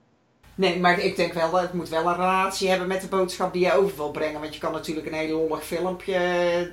Nee, 0.56 0.80
maar 0.80 1.00
ik 1.00 1.16
denk 1.16 1.34
wel 1.34 1.52
dat 1.52 1.62
het 1.62 1.74
moet 1.74 1.90
wel 1.90 2.08
een 2.08 2.16
relatie 2.16 2.70
hebben 2.70 2.88
met 2.88 3.02
de 3.02 3.08
boodschap 3.08 3.54
die 3.54 3.66
je 3.66 3.74
over 3.74 3.98
wil 3.98 4.12
brengen. 4.12 4.42
Want 4.42 4.54
je 4.54 4.60
kan 4.60 4.72
natuurlijk 4.72 5.08
een 5.08 5.14
heel 5.14 5.38
lollig 5.38 5.64
filmpje 5.64 6.18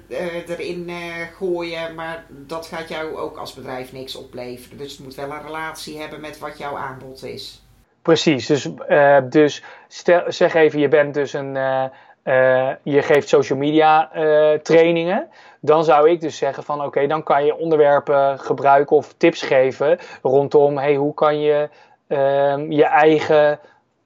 uh, 0.08 0.48
erin 0.48 0.88
uh, 0.88 0.96
gooien, 1.36 1.94
maar 1.94 2.24
dat 2.28 2.66
gaat 2.66 2.88
jou 2.88 3.16
ook 3.16 3.36
als 3.36 3.54
bedrijf 3.54 3.92
niks 3.92 4.16
opleveren. 4.16 4.78
Dus 4.78 4.92
het 4.92 5.00
moet 5.00 5.14
wel 5.14 5.30
een 5.30 5.42
relatie 5.42 6.00
hebben 6.00 6.20
met 6.20 6.38
wat 6.38 6.58
jouw 6.58 6.76
aanbod 6.76 7.24
is. 7.24 7.62
Precies, 8.02 8.46
dus, 8.46 8.68
uh, 8.88 9.18
dus 9.30 9.62
stel, 9.88 10.22
zeg 10.26 10.54
even, 10.54 10.80
je 10.80 10.88
bent 10.88 11.14
dus 11.14 11.32
een, 11.32 11.54
je 12.82 13.02
geeft 13.02 13.28
social 13.28 13.58
media 13.58 14.10
trainingen 14.62 15.28
dan 15.60 15.84
zou 15.84 16.10
ik 16.10 16.20
dus 16.20 16.36
zeggen 16.36 16.62
van 16.62 16.84
oké, 16.84 17.06
dan 17.06 17.22
kan 17.22 17.44
je 17.44 17.56
onderwerpen 17.56 18.38
gebruiken 18.38 18.96
of 18.96 19.14
tips 19.16 19.42
geven 19.42 19.98
rondom 20.22 20.78
hey, 20.78 20.94
hoe 20.94 21.14
kan 21.14 21.40
je 21.40 21.68
uh, 22.08 22.54
je 22.68 22.84
eigen 22.84 23.58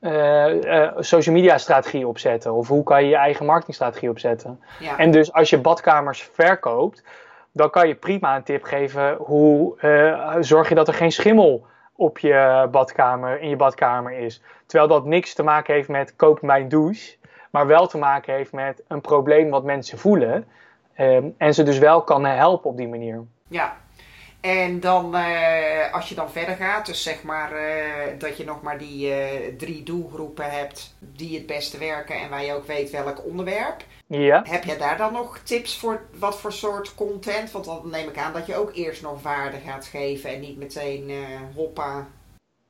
uh, 0.04 0.62
uh, 0.62 0.90
social 0.98 1.34
media 1.34 1.58
strategie 1.58 2.08
opzetten 2.08 2.52
of 2.52 2.68
hoe 2.68 2.82
kan 2.82 3.02
je 3.02 3.08
je 3.08 3.16
eigen 3.16 3.46
marketingstrategie 3.46 4.10
opzetten. 4.10 4.60
Ja. 4.78 4.98
En 4.98 5.10
dus 5.10 5.32
als 5.32 5.50
je 5.50 5.58
badkamers 5.58 6.22
verkoopt, 6.32 7.02
dan 7.52 7.70
kan 7.70 7.88
je 7.88 7.94
prima 7.94 8.36
een 8.36 8.42
tip 8.42 8.62
geven 8.62 9.14
hoe 9.14 9.74
uh, 9.82 10.36
zorg 10.40 10.68
je 10.68 10.74
dat 10.74 10.88
er 10.88 10.94
geen 10.94 11.12
schimmel 11.12 11.66
op 11.96 12.18
je 12.18 12.68
badkamer, 12.70 13.40
in 13.40 13.48
je 13.48 13.56
badkamer 13.56 14.12
is. 14.12 14.42
Terwijl 14.66 14.88
dat 14.88 15.04
niks 15.04 15.34
te 15.34 15.42
maken 15.42 15.74
heeft 15.74 15.88
met 15.88 16.16
koop 16.16 16.42
mijn 16.42 16.68
douche, 16.68 17.16
maar 17.50 17.66
wel 17.66 17.86
te 17.86 17.98
maken 17.98 18.34
heeft 18.34 18.52
met 18.52 18.82
een 18.88 19.00
probleem 19.00 19.50
wat 19.50 19.64
mensen 19.64 19.98
voelen. 19.98 20.46
Ehm, 20.94 21.28
en 21.36 21.54
ze 21.54 21.62
dus 21.62 21.78
wel 21.78 22.02
kan 22.02 22.24
helpen 22.24 22.70
op 22.70 22.76
die 22.76 22.88
manier. 22.88 23.22
Ja, 23.48 23.76
en 24.44 24.80
dan 24.80 25.14
uh, 25.14 25.92
als 25.92 26.08
je 26.08 26.14
dan 26.14 26.30
verder 26.30 26.56
gaat, 26.56 26.86
dus 26.86 27.02
zeg 27.02 27.22
maar 27.22 27.52
uh, 27.52 28.18
dat 28.18 28.36
je 28.36 28.44
nog 28.44 28.62
maar 28.62 28.78
die 28.78 29.08
uh, 29.08 29.16
drie 29.58 29.82
doelgroepen 29.82 30.50
hebt 30.50 30.94
die 30.98 31.36
het 31.36 31.46
beste 31.46 31.78
werken 31.78 32.20
en 32.20 32.30
waar 32.30 32.44
je 32.44 32.52
ook 32.52 32.66
weet 32.66 32.90
welk 32.90 33.24
onderwerp. 33.26 33.84
Ja. 34.06 34.42
Heb 34.46 34.64
je 34.64 34.76
daar 34.76 34.96
dan 34.96 35.12
nog 35.12 35.38
tips 35.38 35.78
voor 35.78 36.02
wat 36.18 36.40
voor 36.40 36.52
soort 36.52 36.94
content? 36.94 37.50
Want 37.50 37.64
dan 37.64 37.80
neem 37.90 38.08
ik 38.08 38.18
aan 38.18 38.32
dat 38.32 38.46
je 38.46 38.56
ook 38.56 38.74
eerst 38.74 39.02
nog 39.02 39.22
waarde 39.22 39.58
gaat 39.66 39.86
geven 39.86 40.30
en 40.30 40.40
niet 40.40 40.58
meteen 40.58 41.12
hoppa. 41.54 42.06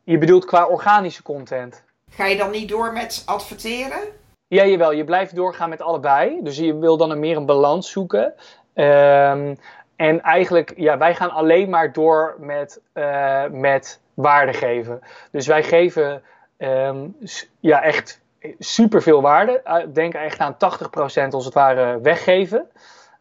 Je 0.05 0.19
bedoelt 0.19 0.45
qua 0.45 0.67
organische 0.67 1.23
content? 1.23 1.83
Ga 2.11 2.27
je 2.27 2.37
dan 2.37 2.51
niet 2.51 2.69
door 2.69 2.93
met 2.93 3.23
adverteren? 3.27 4.01
Ja, 4.47 4.67
jawel. 4.67 4.93
Je 4.93 5.05
blijft 5.05 5.35
doorgaan 5.35 5.69
met 5.69 5.83
allebei. 5.83 6.39
Dus 6.43 6.57
je 6.57 6.79
wil 6.79 6.97
dan 6.97 7.11
een 7.11 7.21
meer 7.21 7.37
een 7.37 7.47
balans 7.47 7.91
zoeken. 7.91 8.35
Um, 8.75 9.59
en 9.97 10.23
eigenlijk, 10.23 10.73
ja, 10.77 10.99
wij 10.99 11.15
gaan 11.15 11.31
alleen 11.31 11.71
maar 11.71 11.93
door 11.93 12.37
met, 12.39 12.81
uh, 12.95 13.45
met 13.51 14.01
waarde 14.15 14.53
geven. 14.53 15.01
Dus 15.31 15.47
wij 15.47 15.63
geven 15.63 16.23
um, 16.59 17.17
ja, 17.61 17.83
echt 17.83 18.21
superveel 18.59 19.23
waarde. 19.23 19.61
Uh, 19.67 19.77
denk 19.93 20.15
echt 20.15 20.39
aan 20.39 20.55
80% 20.55 21.29
als 21.31 21.45
het 21.45 21.55
ware 21.55 22.01
weggeven. 22.01 22.69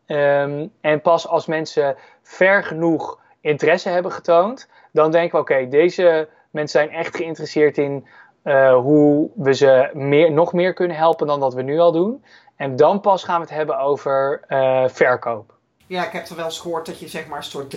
Um, 0.08 0.72
en 0.82 1.02
pas 1.02 1.28
als 1.28 1.46
mensen 1.46 1.96
ver 2.22 2.64
genoeg 2.64 3.20
interesse 3.42 3.90
hebben 3.90 4.12
getoond, 4.12 4.70
dan 4.92 5.12
denken 5.12 5.36
we: 5.36 5.42
oké, 5.42 5.68
deze 5.68 6.30
mensen 6.52 6.80
zijn 6.80 6.98
echt 6.98 7.16
geïnteresseerd 7.16 7.78
in 7.78 8.08
uh, 8.44 8.76
hoe 8.76 9.30
we 9.36 9.54
ze 9.54 9.90
meer, 9.94 10.32
nog 10.32 10.54
meer 10.54 10.74
kunnen 10.74 10.98
helpen 10.98 11.28
dan 11.28 11.40
dat 11.40 11.54
we 11.54 11.62
nu 11.62 11.80
al 11.80 11.92
doen. 11.92 12.24
En 12.56 12.76
dan 12.76 13.02
pas 13.02 13.24
gaan 13.24 13.36
we 13.36 13.46
het 13.46 13.56
hebben 13.56 13.80
over 13.80 14.42
uh, 14.48 14.88
verkoop. 14.88 15.53
Ja, 15.94 16.06
ik 16.06 16.12
heb 16.12 16.30
er 16.30 16.36
wel 16.36 16.46
eens 16.46 16.60
gehoord 16.60 16.86
dat 16.86 17.00
je 17.00 17.08
zeg 17.08 17.28
maar 17.28 17.38
een 17.38 17.44
soort 17.44 17.76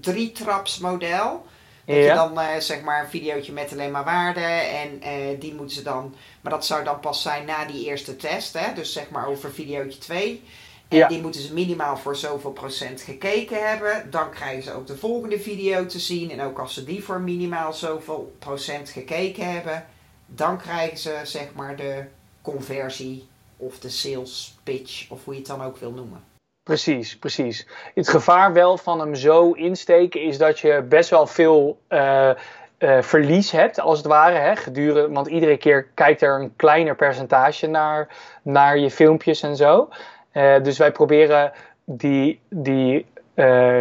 drie-traps 0.00 0.78
model. 0.78 1.46
Dat 1.84 1.96
ja. 1.96 2.02
je 2.02 2.14
dan 2.14 2.38
uh, 2.38 2.56
zeg 2.58 2.82
maar 2.82 3.02
een 3.02 3.10
videootje 3.10 3.52
met 3.52 3.72
alleen 3.72 3.90
maar 3.90 4.04
waarden 4.04 4.70
en 4.70 5.00
uh, 5.02 5.40
die 5.40 5.54
moeten 5.54 5.76
ze 5.76 5.82
dan, 5.82 6.14
maar 6.40 6.52
dat 6.52 6.66
zou 6.66 6.84
dan 6.84 7.00
pas 7.00 7.22
zijn 7.22 7.46
na 7.46 7.64
die 7.64 7.84
eerste 7.84 8.16
test, 8.16 8.52
hè? 8.52 8.74
dus 8.74 8.92
zeg 8.92 9.10
maar 9.10 9.26
over 9.26 9.52
videootje 9.52 9.98
2. 9.98 10.42
En 10.88 10.96
ja. 10.96 11.08
die 11.08 11.20
moeten 11.20 11.40
ze 11.40 11.52
minimaal 11.52 11.96
voor 11.96 12.16
zoveel 12.16 12.52
procent 12.52 13.00
gekeken 13.00 13.68
hebben. 13.68 14.10
Dan 14.10 14.30
krijgen 14.30 14.62
ze 14.62 14.72
ook 14.72 14.86
de 14.86 14.96
volgende 14.96 15.40
video 15.40 15.86
te 15.86 15.98
zien. 15.98 16.30
En 16.30 16.40
ook 16.40 16.58
als 16.58 16.74
ze 16.74 16.84
die 16.84 17.04
voor 17.04 17.20
minimaal 17.20 17.72
zoveel 17.72 18.34
procent 18.38 18.88
gekeken 18.88 19.52
hebben, 19.52 19.86
dan 20.26 20.58
krijgen 20.58 20.98
ze 20.98 21.20
zeg 21.22 21.52
maar 21.54 21.76
de 21.76 22.04
conversie 22.42 23.28
of 23.56 23.78
de 23.78 23.88
sales 23.88 24.54
pitch 24.62 25.10
of 25.10 25.24
hoe 25.24 25.34
je 25.34 25.40
het 25.40 25.48
dan 25.48 25.62
ook 25.62 25.76
wil 25.76 25.92
noemen. 25.92 26.32
Precies, 26.64 27.18
precies. 27.18 27.66
Het 27.94 28.08
gevaar 28.08 28.52
wel 28.52 28.76
van 28.76 29.00
hem 29.00 29.14
zo 29.14 29.52
insteken 29.52 30.20
is 30.20 30.38
dat 30.38 30.58
je 30.58 30.82
best 30.88 31.10
wel 31.10 31.26
veel 31.26 31.78
uh, 31.88 32.30
uh, 32.78 33.02
verlies 33.02 33.50
hebt, 33.50 33.80
als 33.80 33.98
het 33.98 34.06
ware. 34.06 34.38
Hè, 34.38 34.56
gedurende, 34.56 35.14
want 35.14 35.26
iedere 35.26 35.56
keer 35.56 35.86
kijkt 35.94 36.22
er 36.22 36.40
een 36.40 36.56
kleiner 36.56 36.96
percentage 36.96 37.66
naar, 37.66 38.08
naar 38.42 38.78
je 38.78 38.90
filmpjes 38.90 39.42
en 39.42 39.56
zo. 39.56 39.88
Uh, 40.32 40.62
dus 40.62 40.78
wij 40.78 40.92
proberen 40.92 41.52
die, 41.84 42.40
die 42.48 43.06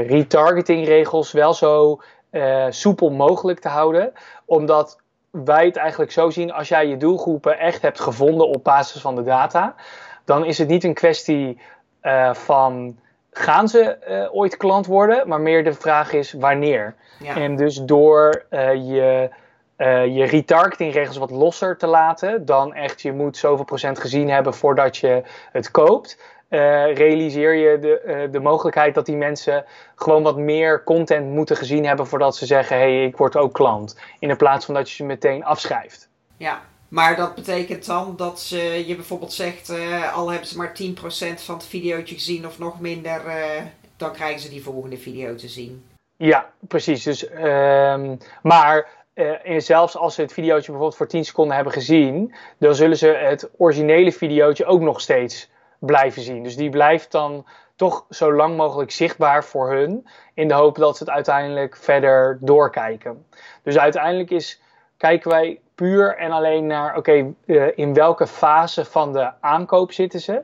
retargeting 0.07 0.87
regels 0.87 1.31
wel 1.31 1.53
zo 1.53 2.01
soepel 2.69 3.09
mogelijk 3.09 3.59
te 3.59 3.67
houden. 3.67 4.13
Omdat 4.45 4.99
wij 5.31 5.65
het 5.65 5.75
eigenlijk 5.75 6.11
zo 6.11 6.29
zien, 6.29 6.51
als 6.51 6.67
jij 6.67 6.87
je 6.87 6.97
doelgroepen 6.97 7.59
echt 7.59 7.81
hebt 7.81 7.99
gevonden 7.99 8.47
op 8.47 8.63
basis 8.63 9.01
van 9.01 9.15
de 9.15 9.23
data, 9.23 9.75
dan 10.25 10.45
is 10.45 10.57
het 10.57 10.67
niet 10.67 10.83
een 10.83 10.93
kwestie 10.93 11.57
uh, 12.03 12.33
van 12.33 12.99
gaan 13.31 13.67
ze 13.67 13.97
uh, 14.09 14.35
ooit 14.35 14.57
klant 14.57 14.85
worden, 14.85 15.27
maar 15.27 15.41
meer 15.41 15.63
de 15.63 15.73
vraag 15.73 16.13
is 16.13 16.33
wanneer. 16.33 16.95
Ja. 17.19 17.35
En 17.35 17.55
dus 17.55 17.75
door 17.75 18.45
uh, 18.49 18.73
je, 18.73 19.29
je 20.13 20.23
retargetingregels 20.23 21.17
wat 21.17 21.31
losser 21.31 21.77
te 21.77 21.87
laten, 21.87 22.45
dan 22.45 22.73
echt 22.73 23.01
je 23.01 23.11
moet 23.11 23.37
zoveel 23.37 23.65
procent 23.65 23.99
gezien 23.99 24.29
hebben 24.29 24.53
voordat 24.53 24.97
je 24.97 25.23
het 25.51 25.71
koopt. 25.71 26.21
realiseer 26.93 27.53
je 27.53 27.79
de, 27.79 28.27
de 28.31 28.39
mogelijkheid 28.39 28.93
dat 28.95 29.05
die 29.05 29.15
mensen 29.15 29.65
gewoon 29.95 30.23
wat 30.23 30.37
meer 30.37 30.83
content 30.83 31.29
moeten 31.29 31.55
gezien 31.55 31.85
hebben 31.85 32.07
voordat 32.07 32.35
ze 32.35 32.45
zeggen: 32.45 32.77
hé, 32.77 32.81
hey, 32.81 33.05
ik 33.05 33.17
word 33.17 33.35
ook 33.35 33.53
klant. 33.53 33.99
In 34.19 34.27
de 34.27 34.35
plaats 34.35 34.65
van 34.65 34.73
dat 34.73 34.89
je 34.89 34.95
ze 34.95 35.03
meteen 35.03 35.43
afschrijft. 35.43 36.09
Ja, 36.37 36.61
maar 36.93 37.15
dat 37.15 37.35
betekent 37.35 37.85
dan 37.85 38.13
dat 38.17 38.39
ze, 38.39 38.83
je 38.87 38.95
bijvoorbeeld 38.95 39.33
zegt, 39.33 39.69
uh, 39.69 40.15
al 40.15 40.29
hebben 40.29 40.47
ze 40.47 40.57
maar 40.57 40.73
10% 40.81 41.41
van 41.41 41.55
het 41.55 41.65
videootje 41.65 42.15
gezien 42.15 42.45
of 42.45 42.59
nog 42.59 42.79
minder, 42.79 43.25
uh, 43.25 43.61
dan 43.97 44.11
krijgen 44.11 44.39
ze 44.39 44.49
die 44.49 44.63
volgende 44.63 44.97
video 44.97 45.35
te 45.35 45.47
zien. 45.47 45.85
Ja, 46.17 46.49
precies. 46.59 47.03
Dus, 47.03 47.29
um, 47.31 48.17
maar 48.41 48.89
uh, 49.13 49.59
zelfs 49.59 49.97
als 49.97 50.15
ze 50.15 50.21
het 50.21 50.33
videootje 50.33 50.71
bijvoorbeeld 50.71 50.95
voor 50.95 51.07
10 51.07 51.25
seconden 51.25 51.55
hebben 51.55 51.73
gezien, 51.73 52.33
dan 52.57 52.75
zullen 52.75 52.97
ze 52.97 53.07
het 53.07 53.49
originele 53.57 54.11
videootje 54.11 54.65
ook 54.65 54.81
nog 54.81 55.01
steeds 55.01 55.49
blijven 55.79 56.21
zien. 56.21 56.43
Dus 56.43 56.55
die 56.55 56.69
blijft 56.69 57.11
dan 57.11 57.45
toch 57.75 58.05
zo 58.09 58.33
lang 58.33 58.57
mogelijk 58.57 58.91
zichtbaar 58.91 59.43
voor 59.43 59.71
hun, 59.71 60.07
in 60.33 60.47
de 60.47 60.53
hoop 60.53 60.75
dat 60.75 60.97
ze 60.97 61.03
het 61.03 61.13
uiteindelijk 61.13 61.77
verder 61.77 62.37
doorkijken. 62.41 63.25
Dus 63.63 63.77
uiteindelijk 63.77 64.31
is 64.31 64.61
kijken 65.03 65.29
wij 65.29 65.59
puur 65.75 66.17
en 66.17 66.31
alleen 66.31 66.67
naar, 66.67 66.97
oké, 66.97 67.33
eh, 67.45 67.63
in 67.75 67.93
welke 67.93 68.27
fase 68.27 68.85
van 68.85 69.13
de 69.13 69.31
aankoop 69.39 69.91
zitten 69.91 70.19
ze? 70.19 70.41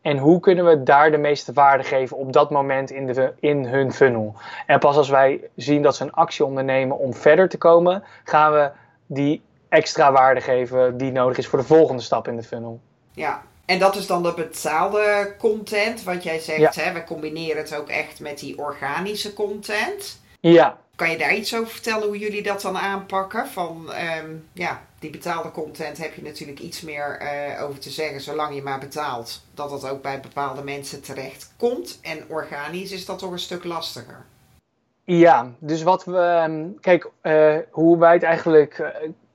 En 0.00 0.18
hoe 0.18 0.40
kunnen 0.40 0.64
we 0.64 0.82
daar 0.82 1.10
de 1.10 1.18
meeste 1.18 1.52
waarde 1.52 1.84
geven 1.84 2.16
op 2.16 2.32
dat 2.32 2.50
moment 2.50 2.90
in, 2.90 3.06
de, 3.06 3.32
in 3.40 3.64
hun 3.64 3.92
funnel? 3.92 4.34
En 4.66 4.78
pas 4.78 4.96
als 4.96 5.08
wij 5.08 5.40
zien 5.56 5.82
dat 5.82 5.96
ze 5.96 6.02
een 6.02 6.12
actie 6.12 6.44
ondernemen 6.44 6.98
om 6.98 7.14
verder 7.14 7.48
te 7.48 7.58
komen, 7.58 8.04
gaan 8.24 8.52
we 8.52 8.70
die 9.06 9.42
extra 9.68 10.12
waarde 10.12 10.40
geven 10.40 10.96
die 10.96 11.12
nodig 11.12 11.38
is 11.38 11.46
voor 11.46 11.58
de 11.58 11.64
volgende 11.64 12.02
stap 12.02 12.28
in 12.28 12.36
de 12.36 12.42
funnel. 12.42 12.80
Ja, 13.12 13.42
en 13.64 13.78
dat 13.78 13.96
is 13.96 14.06
dan 14.06 14.22
de 14.22 14.34
betaalde 14.34 15.34
content, 15.38 16.02
wat 16.02 16.22
jij 16.22 16.38
zegt, 16.38 16.74
hè? 16.74 16.92
we 16.92 17.04
combineren 17.04 17.62
het 17.62 17.76
ook 17.76 17.88
echt 17.88 18.20
met 18.20 18.38
die 18.38 18.58
organische 18.58 19.32
content. 19.32 20.20
Ja. 20.40 20.78
Kan 20.96 21.10
je 21.10 21.18
daar 21.18 21.34
iets 21.34 21.56
over 21.56 21.72
vertellen 21.72 22.06
hoe 22.06 22.18
jullie 22.18 22.42
dat 22.42 22.60
dan 22.60 22.78
aanpakken? 22.78 23.46
Van 23.46 23.92
ehm, 23.92 24.30
ja, 24.52 24.80
die 24.98 25.10
betaalde 25.10 25.50
content 25.50 25.98
heb 25.98 26.14
je 26.14 26.22
natuurlijk 26.22 26.60
iets 26.60 26.80
meer 26.80 27.22
uh, 27.22 27.62
over 27.62 27.80
te 27.80 27.90
zeggen, 27.90 28.20
zolang 28.20 28.54
je 28.54 28.62
maar 28.62 28.78
betaalt. 28.78 29.42
Dat 29.54 29.70
dat 29.70 29.88
ook 29.88 30.02
bij 30.02 30.20
bepaalde 30.20 30.62
mensen 30.62 31.02
terecht 31.02 31.54
komt. 31.56 31.98
En 32.02 32.24
organisch 32.28 32.92
is 32.92 33.06
dat 33.06 33.18
toch 33.18 33.30
een 33.30 33.38
stuk 33.38 33.64
lastiger. 33.64 34.24
Ja, 35.04 35.50
dus 35.58 35.82
wat 35.82 36.04
we. 36.04 36.16
Ehm, 36.16 36.66
kijk, 36.80 37.10
uh, 37.22 37.56
hoe 37.70 37.98
wij 37.98 38.12
het 38.12 38.22
eigenlijk. 38.22 38.78
Uh, 38.78 38.88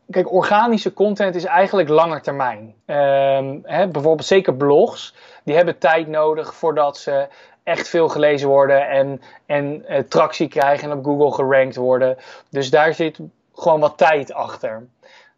kijk, 0.10 0.32
organische 0.32 0.94
content 0.94 1.36
is 1.36 1.44
eigenlijk 1.44 1.90
langer 1.90 2.22
termijn. 2.22 2.74
Um, 2.86 3.62
hè, 3.64 3.88
bijvoorbeeld 3.88 4.28
zeker 4.28 4.56
blogs. 4.56 5.16
Die 5.44 5.56
hebben 5.56 5.78
tijd 5.78 6.08
nodig 6.08 6.56
voordat 6.56 6.98
ze 6.98 7.28
echt 7.68 7.88
veel 7.88 8.10
gelezen 8.10 8.48
worden 8.48 8.90
en, 8.90 9.22
en 9.46 9.86
uh, 9.90 9.98
tractie 9.98 10.48
krijgen 10.48 10.92
en 10.92 10.98
op 10.98 11.06
Google 11.06 11.32
gerankt 11.32 11.76
worden. 11.76 12.18
Dus 12.50 12.70
daar 12.70 12.94
zit 12.94 13.20
gewoon 13.54 13.80
wat 13.80 13.98
tijd 13.98 14.34
achter. 14.34 14.88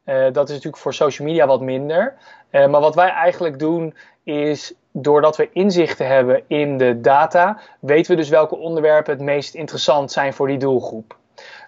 Uh, 0.06 0.24
dat 0.32 0.48
is 0.48 0.54
natuurlijk 0.54 0.82
voor 0.82 0.94
social 0.94 1.28
media 1.28 1.48
wat 1.48 1.62
minder. 1.62 2.14
Uh, 2.52 2.68
maar 2.68 2.82
wat 2.82 2.96
wij 2.96 3.10
eigenlijk 3.10 3.60
doen 3.60 3.96
is, 4.24 4.74
doordat 4.92 5.38
we 5.38 5.50
inzichten 5.54 6.08
hebben 6.08 6.44
in 6.48 6.78
de 6.78 7.02
data, 7.02 7.60
weten 7.80 8.12
we 8.12 8.18
dus 8.18 8.30
welke 8.30 8.58
onderwerpen 8.58 9.14
het 9.14 9.22
meest 9.22 9.56
interessant 9.56 10.12
zijn 10.12 10.34
voor 10.34 10.48
die 10.48 10.58
doelgroep. 10.58 11.18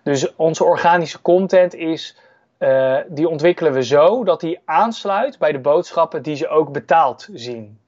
Dus 0.04 0.36
onze 0.36 0.64
organische 0.64 1.22
content 1.22 1.76
is, 1.76 2.18
die 3.08 3.30
ontwikkelen 3.30 3.74
we 3.74 3.84
zo 3.84 4.24
dat 4.24 4.40
die 4.40 4.60
aansluit 4.66 5.38
bij 5.38 5.52
de 5.52 5.60
boodschappen 5.60 6.22
die 6.22 6.36
ze 6.36 6.48
ook 6.48 6.72
betaald 6.72 7.30
zien. 7.34 7.81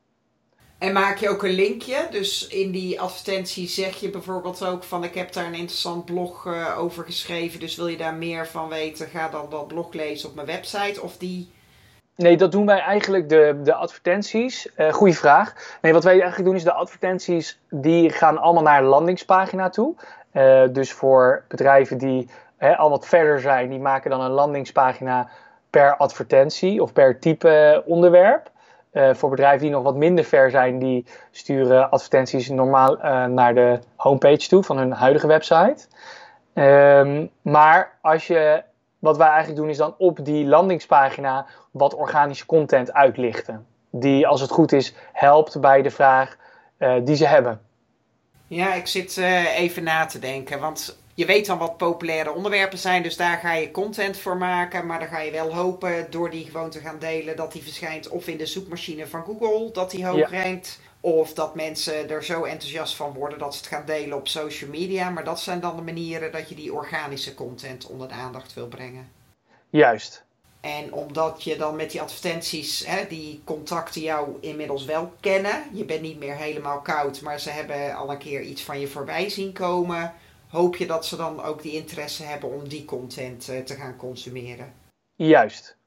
En 0.83 0.93
maak 0.93 1.17
je 1.17 1.29
ook 1.29 1.43
een 1.43 1.51
linkje? 1.51 2.07
Dus 2.09 2.47
in 2.47 2.71
die 2.71 3.01
advertentie 3.01 3.67
zeg 3.67 3.95
je 3.95 4.09
bijvoorbeeld 4.09 4.65
ook 4.65 4.83
van 4.83 5.03
ik 5.03 5.15
heb 5.15 5.33
daar 5.33 5.45
een 5.45 5.53
interessant 5.53 6.05
blog 6.05 6.45
uh, 6.45 6.79
over 6.79 7.03
geschreven. 7.03 7.59
Dus 7.59 7.75
wil 7.75 7.87
je 7.87 7.97
daar 7.97 8.13
meer 8.13 8.47
van 8.47 8.69
weten, 8.69 9.07
ga 9.07 9.29
dan 9.29 9.45
dat 9.49 9.67
blog 9.67 9.93
lezen 9.93 10.29
op 10.29 10.35
mijn 10.35 10.47
website. 10.47 11.01
Of 11.01 11.17
die. 11.17 11.51
Nee, 12.15 12.37
dat 12.37 12.51
doen 12.51 12.65
wij 12.65 12.79
eigenlijk 12.79 13.29
de, 13.29 13.59
de 13.63 13.73
advertenties. 13.73 14.67
Uh, 14.77 14.93
goeie 14.93 15.17
vraag. 15.17 15.77
Nee, 15.81 15.93
wat 15.93 16.03
wij 16.03 16.13
eigenlijk 16.13 16.45
doen 16.45 16.55
is 16.55 16.63
de 16.63 16.73
advertenties 16.73 17.59
die 17.69 18.09
gaan 18.09 18.37
allemaal 18.37 18.63
naar 18.63 18.79
een 18.79 18.87
landingspagina 18.87 19.69
toe. 19.69 19.95
Uh, 20.33 20.63
dus 20.71 20.91
voor 20.91 21.43
bedrijven 21.47 21.97
die 21.97 22.29
hè, 22.57 22.77
al 22.77 22.89
wat 22.89 23.07
verder 23.07 23.39
zijn, 23.39 23.69
die 23.69 23.79
maken 23.79 24.09
dan 24.09 24.21
een 24.21 24.31
landingspagina 24.31 25.29
per 25.69 25.97
advertentie 25.97 26.81
of 26.81 26.93
per 26.93 27.19
type 27.19 27.83
onderwerp. 27.85 28.51
Uh, 28.93 29.13
voor 29.13 29.29
bedrijven 29.29 29.61
die 29.61 29.69
nog 29.69 29.83
wat 29.83 29.95
minder 29.95 30.23
ver 30.23 30.51
zijn, 30.51 30.79
die 30.79 31.05
sturen 31.31 31.89
advertenties 31.89 32.49
normaal 32.49 32.97
uh, 32.97 33.25
naar 33.25 33.55
de 33.55 33.79
homepage 33.95 34.47
toe 34.47 34.63
van 34.63 34.77
hun 34.77 34.91
huidige 34.91 35.27
website. 35.27 35.87
Um, 36.53 37.29
maar 37.41 37.97
als 38.01 38.27
je, 38.27 38.63
wat 38.99 39.17
wij 39.17 39.27
eigenlijk 39.27 39.57
doen, 39.57 39.69
is 39.69 39.77
dan 39.77 39.95
op 39.97 40.25
die 40.25 40.45
landingspagina 40.45 41.45
wat 41.71 41.95
organische 41.95 42.45
content 42.45 42.93
uitlichten. 42.93 43.65
Die, 43.89 44.27
als 44.27 44.41
het 44.41 44.51
goed 44.51 44.71
is, 44.71 44.95
helpt 45.13 45.61
bij 45.61 45.81
de 45.81 45.91
vraag 45.91 46.37
uh, 46.79 46.93
die 47.03 47.15
ze 47.15 47.25
hebben. 47.25 47.61
Ja, 48.47 48.73
ik 48.73 48.87
zit 48.87 49.17
even 49.57 49.83
na 49.83 50.05
te 50.05 50.19
denken. 50.19 50.59
Want 50.59 51.02
je 51.13 51.25
weet 51.25 51.45
dan 51.45 51.57
wat 51.57 51.77
populaire 51.77 52.31
onderwerpen 52.31 52.77
zijn, 52.77 53.03
dus 53.03 53.15
daar 53.17 53.37
ga 53.37 53.53
je 53.53 53.71
content 53.71 54.17
voor 54.17 54.37
maken. 54.37 54.85
Maar 54.85 54.99
dan 54.99 55.07
ga 55.07 55.19
je 55.19 55.31
wel 55.31 55.53
hopen, 55.53 56.07
door 56.09 56.29
die 56.29 56.45
gewoon 56.45 56.69
te 56.69 56.79
gaan 56.79 56.99
delen, 56.99 57.35
dat 57.35 57.51
die 57.51 57.63
verschijnt 57.63 58.09
of 58.09 58.27
in 58.27 58.37
de 58.37 58.45
zoekmachine 58.45 59.07
van 59.07 59.23
Google, 59.23 59.71
dat 59.71 59.91
die 59.91 60.05
hoog 60.05 60.31
ja. 60.31 60.43
rankt. 60.43 60.79
Of 60.99 61.33
dat 61.33 61.55
mensen 61.55 62.09
er 62.09 62.23
zo 62.23 62.43
enthousiast 62.43 62.95
van 62.95 63.13
worden 63.13 63.39
dat 63.39 63.53
ze 63.53 63.59
het 63.59 63.69
gaan 63.69 63.85
delen 63.85 64.17
op 64.17 64.27
social 64.27 64.69
media. 64.69 65.09
Maar 65.09 65.23
dat 65.23 65.39
zijn 65.39 65.59
dan 65.59 65.75
de 65.75 65.81
manieren 65.81 66.31
dat 66.31 66.49
je 66.49 66.55
die 66.55 66.73
organische 66.73 67.33
content 67.33 67.87
onder 67.87 68.07
de 68.07 68.13
aandacht 68.13 68.53
wil 68.53 68.67
brengen. 68.67 69.11
Juist. 69.69 70.23
En 70.61 70.93
omdat 70.93 71.43
je 71.43 71.57
dan 71.57 71.75
met 71.75 71.91
die 71.91 72.01
advertenties, 72.01 72.85
hè, 72.85 73.07
die 73.07 73.41
contacten 73.43 74.01
jou 74.01 74.37
inmiddels 74.39 74.85
wel 74.85 75.13
kennen. 75.19 75.63
Je 75.71 75.85
bent 75.85 76.01
niet 76.01 76.19
meer 76.19 76.35
helemaal 76.35 76.79
koud, 76.79 77.21
maar 77.21 77.39
ze 77.39 77.49
hebben 77.49 77.95
al 77.95 78.11
een 78.11 78.17
keer 78.17 78.41
iets 78.41 78.61
van 78.61 78.79
je 78.79 78.87
voorbij 78.87 79.29
zien 79.29 79.53
komen 79.53 80.13
hoop 80.53 80.75
je 80.75 80.87
dat 80.87 81.05
ze 81.05 81.15
dan 81.15 81.43
ook 81.43 81.61
die 81.61 81.73
interesse 81.73 82.23
hebben 82.23 82.51
om 82.51 82.67
die 82.67 82.85
content 82.85 83.49
uh, 83.49 83.59
te 83.59 83.73
gaan 83.73 83.95
consumeren. 83.95 84.73
Juist. 85.15 85.77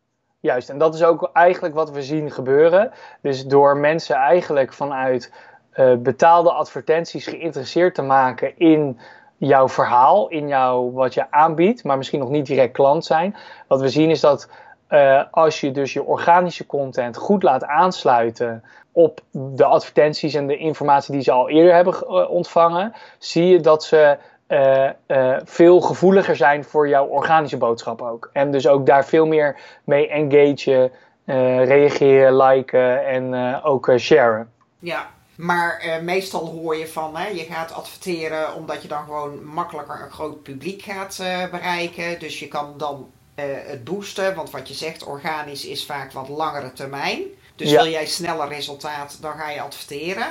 Juist, 0.40 0.68
en 0.68 0.78
dat 0.78 0.94
is 0.94 1.02
ook 1.02 1.30
eigenlijk 1.32 1.74
wat 1.74 1.90
we 1.90 2.02
zien 2.02 2.30
gebeuren. 2.30 2.92
Dus 3.20 3.44
door 3.44 3.76
mensen 3.76 4.16
eigenlijk 4.16 4.72
vanuit 4.72 5.32
uh, 5.74 5.94
betaalde 5.94 6.52
advertenties 6.52 7.26
geïnteresseerd 7.26 7.94
te 7.94 8.02
maken 8.02 8.58
in 8.58 8.98
jouw 9.36 9.68
verhaal, 9.68 10.28
in 10.28 10.48
jouw, 10.48 10.92
wat 10.92 11.14
je 11.14 11.30
aanbiedt, 11.30 11.84
maar 11.84 11.96
misschien 11.96 12.20
nog 12.20 12.30
niet 12.30 12.46
direct 12.46 12.72
klant 12.72 13.04
zijn. 13.04 13.36
Wat 13.68 13.80
we 13.80 13.88
zien 13.88 14.10
is 14.10 14.20
dat 14.20 14.48
uh, 14.88 15.22
als 15.30 15.60
je 15.60 15.70
dus 15.70 15.92
je 15.92 16.04
organische 16.04 16.66
content 16.66 17.16
goed 17.16 17.42
laat 17.42 17.64
aansluiten 17.64 18.62
op 18.92 19.20
de 19.30 19.64
advertenties 19.64 20.34
en 20.34 20.46
de 20.46 20.56
informatie 20.56 21.12
die 21.12 21.22
ze 21.22 21.32
al 21.32 21.48
eerder 21.48 21.74
hebben 21.74 22.28
ontvangen, 22.28 22.94
zie 23.18 23.46
je 23.46 23.60
dat 23.60 23.84
ze 23.84 24.18
uh, 24.48 24.88
uh, 25.06 25.36
veel 25.44 25.80
gevoeliger 25.80 26.36
zijn 26.36 26.64
voor 26.64 26.88
jouw 26.88 27.06
organische 27.06 27.56
boodschap 27.56 28.02
ook. 28.02 28.30
En 28.32 28.50
dus 28.50 28.68
ook 28.68 28.86
daar 28.86 29.06
veel 29.06 29.26
meer 29.26 29.60
mee 29.84 30.08
engagen, 30.08 30.92
uh, 31.24 31.64
reageren, 31.64 32.36
liken 32.36 33.06
en 33.06 33.34
ook 33.62 33.92
sharen. 33.96 34.50
Ja, 34.78 35.06
maar 35.36 36.00
meestal 36.02 36.46
hoor 36.46 36.76
je 36.76 36.88
van, 36.88 37.16
hè, 37.16 37.28
je 37.28 37.42
gaat 37.42 37.72
adverteren 37.72 38.54
omdat 38.54 38.82
je 38.82 38.88
dan 38.88 39.04
gewoon 39.04 39.44
makkelijker 39.44 40.00
een 40.04 40.10
groot 40.10 40.42
publiek 40.42 40.82
gaat 40.82 41.22
bereiken. 41.50 42.18
Dus 42.18 42.38
je 42.38 42.48
kan 42.48 42.74
dan 42.76 43.10
het 43.34 43.84
boosten, 43.84 44.34
want 44.34 44.50
wat 44.50 44.68
je 44.68 44.74
zegt, 44.74 45.04
organisch 45.04 45.66
is 45.66 45.86
vaak 45.86 46.12
wat 46.12 46.28
langere 46.28 46.72
termijn. 46.72 47.22
Dus 47.56 47.70
ja. 47.70 47.82
wil 47.82 47.90
jij 47.90 48.06
sneller 48.06 48.48
resultaat, 48.48 49.18
dan 49.20 49.32
ga 49.32 49.50
je 49.50 49.60
adverteren. 49.60 50.26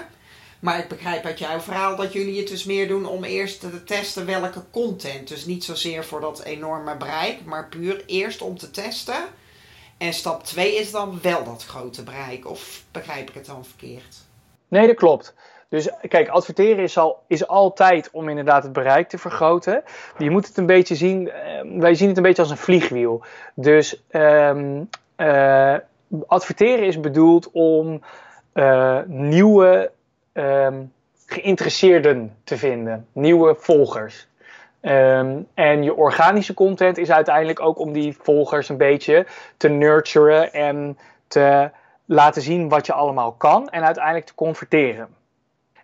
Maar 0.66 0.80
ik 0.80 0.88
begrijp 0.88 1.26
uit 1.26 1.40
jouw 1.40 1.60
verhaal 1.60 1.96
dat 1.96 2.14
jullie 2.14 2.40
het 2.40 2.48
dus 2.48 2.64
meer 2.64 2.88
doen 2.88 3.06
om 3.06 3.24
eerst 3.24 3.60
te 3.60 3.84
testen 3.84 4.26
welke 4.26 4.64
content. 4.72 5.28
Dus 5.28 5.46
niet 5.46 5.64
zozeer 5.64 6.04
voor 6.04 6.22
dat 6.22 6.44
enorme 6.44 6.98
bereik, 6.98 7.46
maar 7.46 7.68
puur 7.70 8.04
eerst 8.06 8.42
om 8.42 8.58
te 8.58 8.72
testen. 8.72 9.16
En 9.98 10.14
stap 10.14 10.44
2 10.44 10.76
is 10.76 10.92
dan 10.92 11.20
wel 11.22 11.44
dat 11.44 11.66
grote 11.66 12.04
bereik. 12.04 12.50
Of 12.50 12.84
begrijp 12.92 13.30
ik 13.30 13.36
het 13.36 13.46
dan 13.46 13.66
verkeerd? 13.66 14.16
Nee, 14.68 14.88
dat 14.88 14.96
klopt. 14.96 15.34
Dus 15.70 15.90
kijk, 16.08 16.28
adverteren 16.28 16.84
is, 16.84 16.98
al, 16.98 17.24
is 17.28 17.48
altijd 17.48 18.10
om 18.12 18.30
inderdaad 18.30 18.64
het 18.64 18.74
bereik 18.74 19.10
te 19.10 19.18
vergroten. 19.18 19.84
Je 20.18 20.30
moet 20.30 20.48
het 20.48 20.58
een 20.58 20.66
beetje 20.66 20.96
zien, 20.96 21.32
wij 21.80 21.96
zien 21.96 22.08
het 22.08 22.18
een 22.18 22.24
beetje 22.24 22.42
als 22.42 22.52
een 22.52 22.58
vliegwiel. 22.58 23.24
Dus 23.56 24.04
um, 24.12 24.90
uh, 25.18 25.76
adverteren 26.28 26.86
is 26.86 27.00
bedoeld 27.00 27.50
om 27.52 28.02
uh, 28.54 29.00
nieuwe 29.08 29.94
um, 30.36 30.94
geïnteresseerden 31.26 32.36
te 32.44 32.58
vinden, 32.58 33.08
nieuwe 33.12 33.56
volgers. 33.58 34.28
Um, 34.82 35.48
en 35.54 35.84
je 35.84 35.96
organische 35.96 36.54
content 36.54 36.98
is 36.98 37.12
uiteindelijk 37.12 37.60
ook 37.60 37.80
om 37.80 37.92
die 37.94 38.18
volgers 38.22 38.70
een 38.70 38.78
beetje 38.78 39.26
te 39.58 39.70
nurturen 39.70 40.54
en 40.54 40.98
te 41.28 41.70
laten 42.06 42.42
zien 42.42 42.70
wat 42.70 42.86
je 42.86 42.94
allemaal 42.94 43.32
kan 43.32 43.70
en 43.70 43.84
uiteindelijk 43.84 44.26
te 44.26 44.36
converteren. 44.36 45.08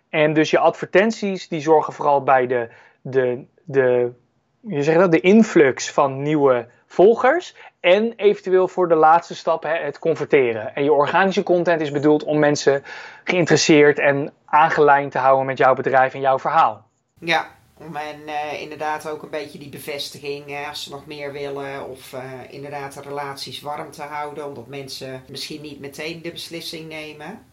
En 0.08 0.32
dus 0.32 0.50
je 0.50 0.58
advertenties 0.58 1.48
die 1.48 1.60
zorgen 1.60 1.92
vooral 1.92 2.22
bij 2.22 2.46
de, 2.46 2.68
de, 3.00 3.44
de, 3.64 4.12
je 4.60 4.82
zegt 4.82 4.98
dat, 4.98 5.12
de 5.12 5.20
influx 5.20 5.90
van 5.90 6.22
nieuwe 6.22 6.66
volgers. 6.86 7.56
En 7.80 8.12
eventueel 8.16 8.68
voor 8.68 8.88
de 8.88 8.94
laatste 8.94 9.34
stap 9.34 9.62
het 9.62 9.98
converteren. 9.98 10.74
En 10.74 10.84
je 10.84 10.92
organische 10.92 11.42
content 11.42 11.80
is 11.80 11.90
bedoeld 11.90 12.24
om 12.24 12.38
mensen 12.38 12.82
geïnteresseerd 13.24 13.98
en 13.98 14.32
aangelijnd 14.52 15.12
te 15.12 15.18
houden 15.18 15.46
met 15.46 15.58
jouw 15.58 15.74
bedrijf 15.74 16.14
en 16.14 16.20
jouw 16.20 16.38
verhaal. 16.38 16.88
Ja, 17.20 17.50
om 17.74 17.96
en 17.96 18.20
uh, 18.26 18.60
inderdaad 18.60 19.08
ook 19.08 19.22
een 19.22 19.30
beetje 19.30 19.58
die 19.58 19.68
bevestiging 19.68 20.50
uh, 20.50 20.68
als 20.68 20.82
ze 20.82 20.90
nog 20.90 21.06
meer 21.06 21.32
willen. 21.32 21.88
Of 21.88 22.12
uh, 22.12 22.22
inderdaad 22.48 22.94
de 22.94 23.00
relaties 23.00 23.60
warm 23.60 23.90
te 23.90 24.02
houden. 24.02 24.46
Omdat 24.46 24.66
mensen 24.66 25.24
misschien 25.28 25.62
niet 25.62 25.80
meteen 25.80 26.22
de 26.22 26.30
beslissing 26.30 26.88
nemen. 26.88 27.44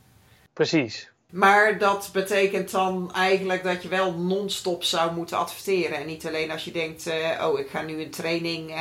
Precies. 0.54 1.12
Maar 1.32 1.78
dat 1.78 2.10
betekent 2.14 2.72
dan 2.72 3.14
eigenlijk 3.14 3.64
dat 3.64 3.84
je 3.84 3.88
wel 3.88 4.14
non-stop 4.14 4.84
zou 4.84 5.14
moeten 5.14 5.38
adverteren. 5.38 5.98
En 5.98 6.06
niet 6.06 6.28
alleen 6.28 6.52
als 6.52 6.64
je 6.64 6.72
denkt, 6.72 7.12
oh 7.42 7.60
ik 7.60 7.70
ga 7.70 7.82
nu 7.82 8.02
een 8.02 8.12
training 8.12 8.74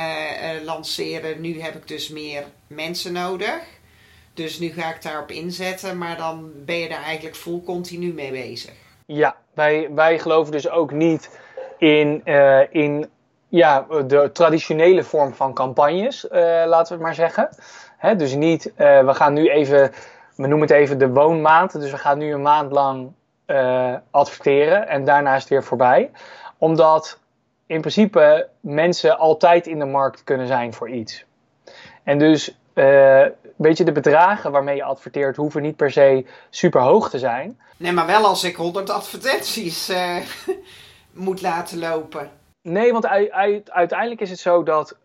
lanceren, 0.63 1.41
nu 1.41 1.61
heb 1.61 1.75
ik 1.75 1.87
dus 1.87 2.09
meer 2.09 2.43
mensen 2.67 3.13
nodig. 3.13 3.61
Dus 4.39 4.59
nu 4.59 4.69
ga 4.69 4.89
ik 4.89 5.01
daarop 5.01 5.31
inzetten, 5.31 5.97
maar 5.97 6.17
dan 6.17 6.51
ben 6.65 6.75
je 6.75 6.89
daar 6.89 7.03
eigenlijk 7.03 7.35
vol 7.35 7.63
continu 7.63 8.13
mee 8.13 8.31
bezig. 8.31 8.73
Ja, 9.05 9.35
wij, 9.53 9.89
wij 9.93 10.19
geloven 10.19 10.51
dus 10.51 10.69
ook 10.69 10.91
niet 10.91 11.39
in, 11.77 12.25
in 12.71 13.09
ja, 13.47 13.85
de 14.07 14.29
traditionele 14.33 15.03
vorm 15.03 15.33
van 15.33 15.53
campagnes, 15.53 16.27
laten 16.31 16.87
we 16.87 16.93
het 16.93 16.99
maar 16.99 17.15
zeggen. 17.15 17.49
Hè, 17.97 18.15
dus 18.15 18.35
niet, 18.35 18.71
we 18.75 19.09
gaan 19.13 19.33
nu 19.33 19.49
even 19.49 19.91
we 20.35 20.47
noemen 20.47 20.67
het 20.67 20.77
even 20.77 20.97
de 20.97 21.09
woonmaand. 21.09 21.71
Dus 21.71 21.91
we 21.91 21.97
gaan 21.97 22.17
nu 22.17 22.33
een 22.33 22.41
maand 22.41 22.71
lang 22.71 23.11
adverteren 24.11 24.87
en 24.87 25.05
daarna 25.05 25.35
is 25.35 25.41
het 25.41 25.49
weer 25.49 25.63
voorbij. 25.63 26.11
Omdat 26.57 27.19
in 27.65 27.79
principe 27.79 28.47
mensen 28.59 29.17
altijd 29.17 29.67
in 29.67 29.79
de 29.79 29.85
markt 29.85 30.23
kunnen 30.23 30.47
zijn 30.47 30.73
voor 30.73 30.89
iets. 30.89 31.25
En 32.03 32.19
dus 32.19 32.57
weet 33.61 33.77
je, 33.77 33.83
de 33.83 33.91
bedragen 33.91 34.51
waarmee 34.51 34.75
je 34.75 34.83
adverteert 34.83 35.35
hoeven 35.35 35.61
niet 35.61 35.75
per 35.75 35.91
se 35.91 36.25
super 36.49 36.81
hoog 36.81 37.09
te 37.09 37.19
zijn. 37.19 37.59
Nee, 37.77 37.91
maar 37.91 38.05
wel 38.05 38.25
als 38.25 38.43
ik 38.43 38.55
100 38.55 38.89
advertenties 38.89 39.89
uh, 39.89 40.15
moet 41.13 41.41
laten 41.41 41.79
lopen. 41.79 42.29
Nee, 42.61 42.91
want 42.91 43.07
uiteindelijk 43.69 44.21
is 44.21 44.29
het 44.29 44.39
zo 44.39 44.63
dat 44.63 44.95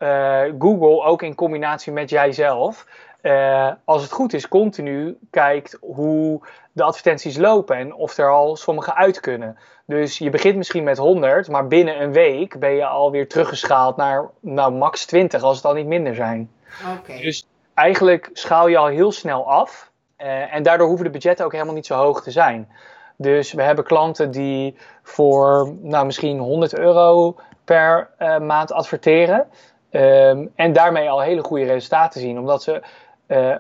Google 0.58 1.02
ook 1.02 1.22
in 1.22 1.34
combinatie 1.34 1.92
met 1.92 2.10
jijzelf 2.10 2.86
uh, 3.24 3.72
als 3.84 4.02
het 4.02 4.12
goed 4.12 4.32
is, 4.32 4.48
continu 4.48 5.18
kijkt 5.30 5.78
hoe 5.80 6.40
de 6.72 6.82
advertenties 6.82 7.36
lopen 7.36 7.76
en 7.76 7.94
of 7.94 8.18
er 8.18 8.30
al 8.30 8.56
sommige 8.56 8.94
uit 8.94 9.20
kunnen. 9.20 9.58
Dus 9.86 10.18
je 10.18 10.30
begint 10.30 10.56
misschien 10.56 10.84
met 10.84 10.98
100, 10.98 11.48
maar 11.48 11.66
binnen 11.66 12.02
een 12.02 12.12
week 12.12 12.58
ben 12.58 12.70
je 12.70 12.86
alweer 12.86 13.28
teruggeschaald 13.28 13.96
naar 13.96 14.30
nou, 14.40 14.72
max 14.72 15.06
20, 15.06 15.42
als 15.42 15.56
het 15.56 15.64
al 15.64 15.74
niet 15.74 15.86
minder 15.86 16.14
zijn. 16.14 16.50
Okay. 16.98 17.20
Dus 17.20 17.46
eigenlijk 17.74 18.30
schaal 18.32 18.66
je 18.66 18.76
al 18.76 18.87
heel 18.87 19.12
snel 19.12 19.50
af. 19.50 19.92
Uh, 20.18 20.54
en 20.54 20.62
daardoor 20.62 20.87
hoeven 20.87 21.04
de 21.04 21.10
budgetten 21.10 21.44
ook 21.44 21.52
helemaal 21.52 21.74
niet 21.74 21.87
zo 21.87 21.96
hoog 21.96 22.22
te 22.22 22.30
zijn. 22.30 22.68
Dus 23.16 23.52
we 23.52 23.62
hebben 23.62 23.84
klanten 23.84 24.30
die 24.30 24.76
voor 25.02 25.74
nou, 25.80 26.06
misschien 26.06 26.38
100 26.38 26.78
euro 26.78 27.37
per 27.64 28.10
uh, 28.18 28.38
maand 28.38 28.72
adverteren. 28.72 29.46
Um, 29.90 30.52
en 30.54 30.72
daarmee 30.72 31.10
al 31.10 31.20
hele 31.20 31.42
goede 31.42 31.64
resultaten 31.64 32.20
zien. 32.20 32.38
Omdat 32.38 32.62
ze 32.62 32.82
uh, 33.26 33.54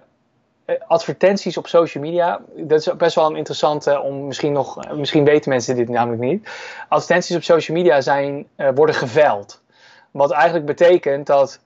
advertenties 0.86 1.56
op 1.56 1.66
social 1.66 2.04
media, 2.04 2.40
dat 2.56 2.78
is 2.78 2.96
best 2.96 3.14
wel 3.14 3.26
een 3.26 3.36
interessante 3.36 4.00
om 4.00 4.26
misschien 4.26 4.52
nog, 4.52 4.92
misschien 4.94 5.24
weten 5.24 5.50
mensen 5.50 5.76
dit 5.76 5.88
namelijk 5.88 6.22
niet. 6.22 6.48
Advertenties 6.88 7.36
op 7.36 7.42
social 7.42 7.76
media 7.76 8.00
zijn, 8.00 8.46
worden 8.74 8.94
geveld. 8.94 9.62
Wat 10.10 10.30
eigenlijk 10.30 10.66
betekent 10.66 11.26
dat 11.26 11.60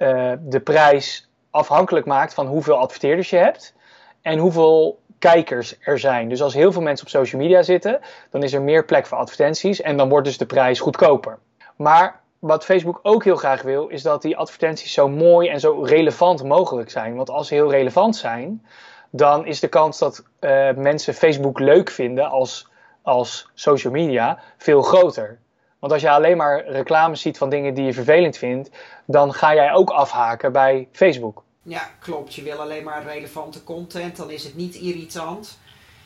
Facebook 0.00 0.36
de 0.40 0.60
prijs 0.64 1.28
afhankelijk 1.50 2.06
maakt 2.06 2.34
van 2.34 2.46
hoeveel 2.46 2.76
adverteerders 2.76 3.30
je 3.30 3.36
hebt 3.36 3.74
en 4.22 4.38
hoeveel 4.38 4.98
kijkers 5.18 5.76
er 5.80 5.98
zijn. 5.98 6.28
Dus 6.28 6.42
als 6.42 6.54
heel 6.54 6.72
veel 6.72 6.82
mensen 6.82 7.06
op 7.06 7.12
social 7.12 7.42
media 7.42 7.62
zitten, 7.62 8.00
dan 8.30 8.42
is 8.42 8.52
er 8.52 8.62
meer 8.62 8.84
plek 8.84 9.06
voor 9.06 9.18
advertenties 9.18 9.80
en 9.80 9.96
dan 9.96 10.08
wordt 10.08 10.26
dus 10.26 10.38
de 10.38 10.46
prijs 10.46 10.80
goedkoper. 10.80 11.38
Maar 11.76 12.20
wat 12.38 12.64
Facebook 12.64 13.00
ook 13.02 13.24
heel 13.24 13.36
graag 13.36 13.62
wil, 13.62 13.88
is 13.88 14.02
dat 14.02 14.22
die 14.22 14.36
advertenties 14.36 14.92
zo 14.92 15.08
mooi 15.08 15.48
en 15.48 15.60
zo 15.60 15.82
relevant 15.82 16.44
mogelijk 16.44 16.90
zijn. 16.90 17.16
Want 17.16 17.30
als 17.30 17.48
ze 17.48 17.54
heel 17.54 17.70
relevant 17.70 18.16
zijn, 18.16 18.66
dan 19.10 19.46
is 19.46 19.60
de 19.60 19.68
kans 19.68 19.98
dat 19.98 20.24
uh, 20.40 20.72
mensen 20.72 21.14
Facebook 21.14 21.58
leuk 21.58 21.90
vinden 21.90 22.30
als, 22.30 22.68
als 23.02 23.50
social 23.54 23.92
media 23.92 24.38
veel 24.56 24.82
groter. 24.82 25.38
Want 25.80 25.92
als 25.92 26.02
je 26.02 26.10
alleen 26.10 26.36
maar 26.36 26.64
reclames 26.66 27.20
ziet 27.20 27.38
van 27.38 27.50
dingen 27.50 27.74
die 27.74 27.84
je 27.84 27.92
vervelend 27.92 28.36
vindt, 28.36 28.70
dan 29.06 29.32
ga 29.32 29.54
jij 29.54 29.72
ook 29.72 29.90
afhaken 29.90 30.52
bij 30.52 30.88
Facebook. 30.92 31.42
Ja, 31.62 31.90
klopt. 31.98 32.34
Je 32.34 32.42
wil 32.42 32.60
alleen 32.60 32.84
maar 32.84 33.04
relevante 33.04 33.64
content, 33.64 34.16
dan 34.16 34.30
is 34.30 34.44
het 34.44 34.56
niet 34.56 34.74
irritant. 34.74 35.58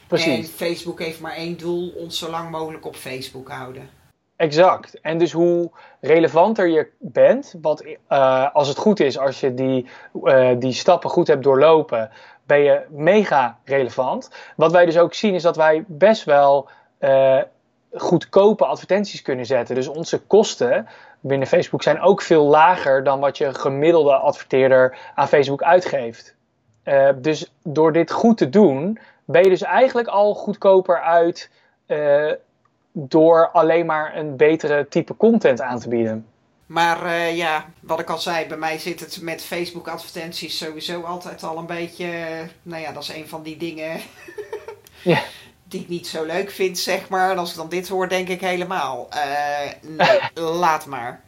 Precies. 0.07 0.49
En 0.49 0.57
Facebook 0.57 0.99
heeft 0.99 1.21
maar 1.21 1.35
één 1.35 1.57
doel, 1.57 1.93
ons 1.97 2.19
zo 2.19 2.31
lang 2.31 2.51
mogelijk 2.51 2.87
op 2.87 2.97
Facebook 2.97 3.49
houden. 3.49 3.91
Exact. 4.37 5.01
En 5.01 5.19
dus 5.19 5.33
hoe 5.33 5.71
relevanter 6.01 6.69
je 6.69 6.89
bent, 6.99 7.55
wat 7.61 7.85
uh, 7.85 8.55
als 8.55 8.69
het 8.69 8.79
goed 8.79 9.01
is, 9.01 9.19
als 9.19 9.41
je 9.41 9.55
die, 9.55 9.87
uh, 10.25 10.51
die 10.59 10.73
stappen 10.73 11.11
goed 11.11 11.27
hebt 11.27 11.43
doorlopen, 11.43 12.11
ben 12.47 12.59
je 12.59 12.81
mega 12.89 13.59
relevant. 13.65 14.31
Wat 14.57 14.73
wij 14.73 14.85
dus 14.85 14.99
ook 14.99 15.15
zien 15.15 15.35
is 15.35 15.43
dat 15.43 15.57
wij 15.57 15.85
best 15.87 16.25
wel 16.25 16.69
uh, 17.01 17.41
goedkope 17.95 18.65
advertenties 18.65 19.23
kunnen 19.23 19.47
zetten. 19.47 19.75
Dus 19.75 19.89
onze 19.89 20.19
kosten 20.19 20.89
binnen 21.21 21.49
Facebook 21.49 21.83
zijn 21.83 22.01
ook 22.01 22.23
veel 22.23 22.45
lager 22.45 23.05
dan 23.05 23.21
wat 23.21 23.39
je 23.39 23.55
gemiddelde 23.55 24.15
adverteerder 24.15 24.99
aan 25.15 25.29
Facebook 25.29 25.63
uitgeeft. 25.63 26.35
dus 27.17 27.53
door 27.63 27.93
dit 27.93 28.11
goed 28.11 28.37
te 28.37 28.49
doen, 28.49 28.99
ben 29.25 29.43
je 29.43 29.49
dus 29.49 29.63
eigenlijk 29.63 30.09
al 30.09 30.35
goedkoper 30.35 31.01
uit 31.01 31.51
door 32.93 33.51
alleen 33.51 33.87
maar 33.87 34.17
een 34.17 34.37
betere 34.37 34.87
type 34.89 35.17
content 35.17 35.61
aan 35.61 35.79
te 35.79 35.89
bieden. 35.89 36.27
Maar 36.67 37.05
uh, 37.05 37.37
ja, 37.37 37.65
wat 37.81 38.01
ik 38.01 38.11
al 38.11 38.19
zei, 38.19 38.47
bij 38.47 38.57
mij 38.57 38.79
zit 38.79 39.01
het 39.01 39.23
met 39.23 39.43
Facebook 39.43 39.89
advertenties 39.89 40.59
sowieso 40.59 41.03
altijd 41.03 41.43
al 41.43 41.59
een 41.59 41.67
beetje. 41.67 42.09
nou 42.63 42.83
ja, 42.83 42.93
dat 42.93 43.03
is 43.03 43.15
een 43.15 43.29
van 43.29 43.43
die 43.43 43.57
dingen 43.57 44.01
ja. 45.03 45.23
die 45.75 45.83
ik 45.83 45.89
niet 45.89 46.07
zo 46.07 46.25
leuk 46.25 46.51
vind, 46.51 46.79
zeg 46.79 47.09
maar. 47.09 47.31
En 47.31 47.39
als 47.39 47.51
ik 47.51 47.57
dan 47.57 47.69
dit 47.69 47.89
hoor, 47.89 48.09
denk 48.09 48.29
ik 48.29 48.41
helemaal. 48.41 49.09
Uh, 49.15 49.97
nee, 49.97 50.21
laat 50.61 50.87
maar. 50.87 51.21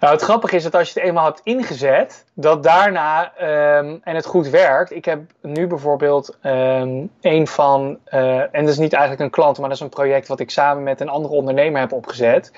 Nou, 0.00 0.12
het 0.12 0.22
grappige 0.22 0.56
is 0.56 0.62
dat 0.62 0.74
als 0.74 0.92
je 0.92 1.00
het 1.00 1.08
eenmaal 1.08 1.24
hebt 1.24 1.40
ingezet, 1.42 2.24
dat 2.34 2.62
daarna 2.62 3.32
um, 3.78 4.00
en 4.04 4.14
het 4.14 4.26
goed 4.26 4.48
werkt. 4.48 4.92
Ik 4.92 5.04
heb 5.04 5.20
nu 5.40 5.66
bijvoorbeeld 5.66 6.36
um, 6.42 7.10
een 7.20 7.46
van, 7.46 7.98
uh, 8.10 8.40
en 8.40 8.64
dat 8.64 8.68
is 8.68 8.78
niet 8.78 8.92
eigenlijk 8.92 9.22
een 9.22 9.30
klant, 9.30 9.58
maar 9.58 9.68
dat 9.68 9.76
is 9.76 9.82
een 9.82 9.88
project 9.88 10.28
wat 10.28 10.40
ik 10.40 10.50
samen 10.50 10.82
met 10.82 11.00
een 11.00 11.08
andere 11.08 11.34
ondernemer 11.34 11.80
heb 11.80 11.92
opgezet. 11.92 12.52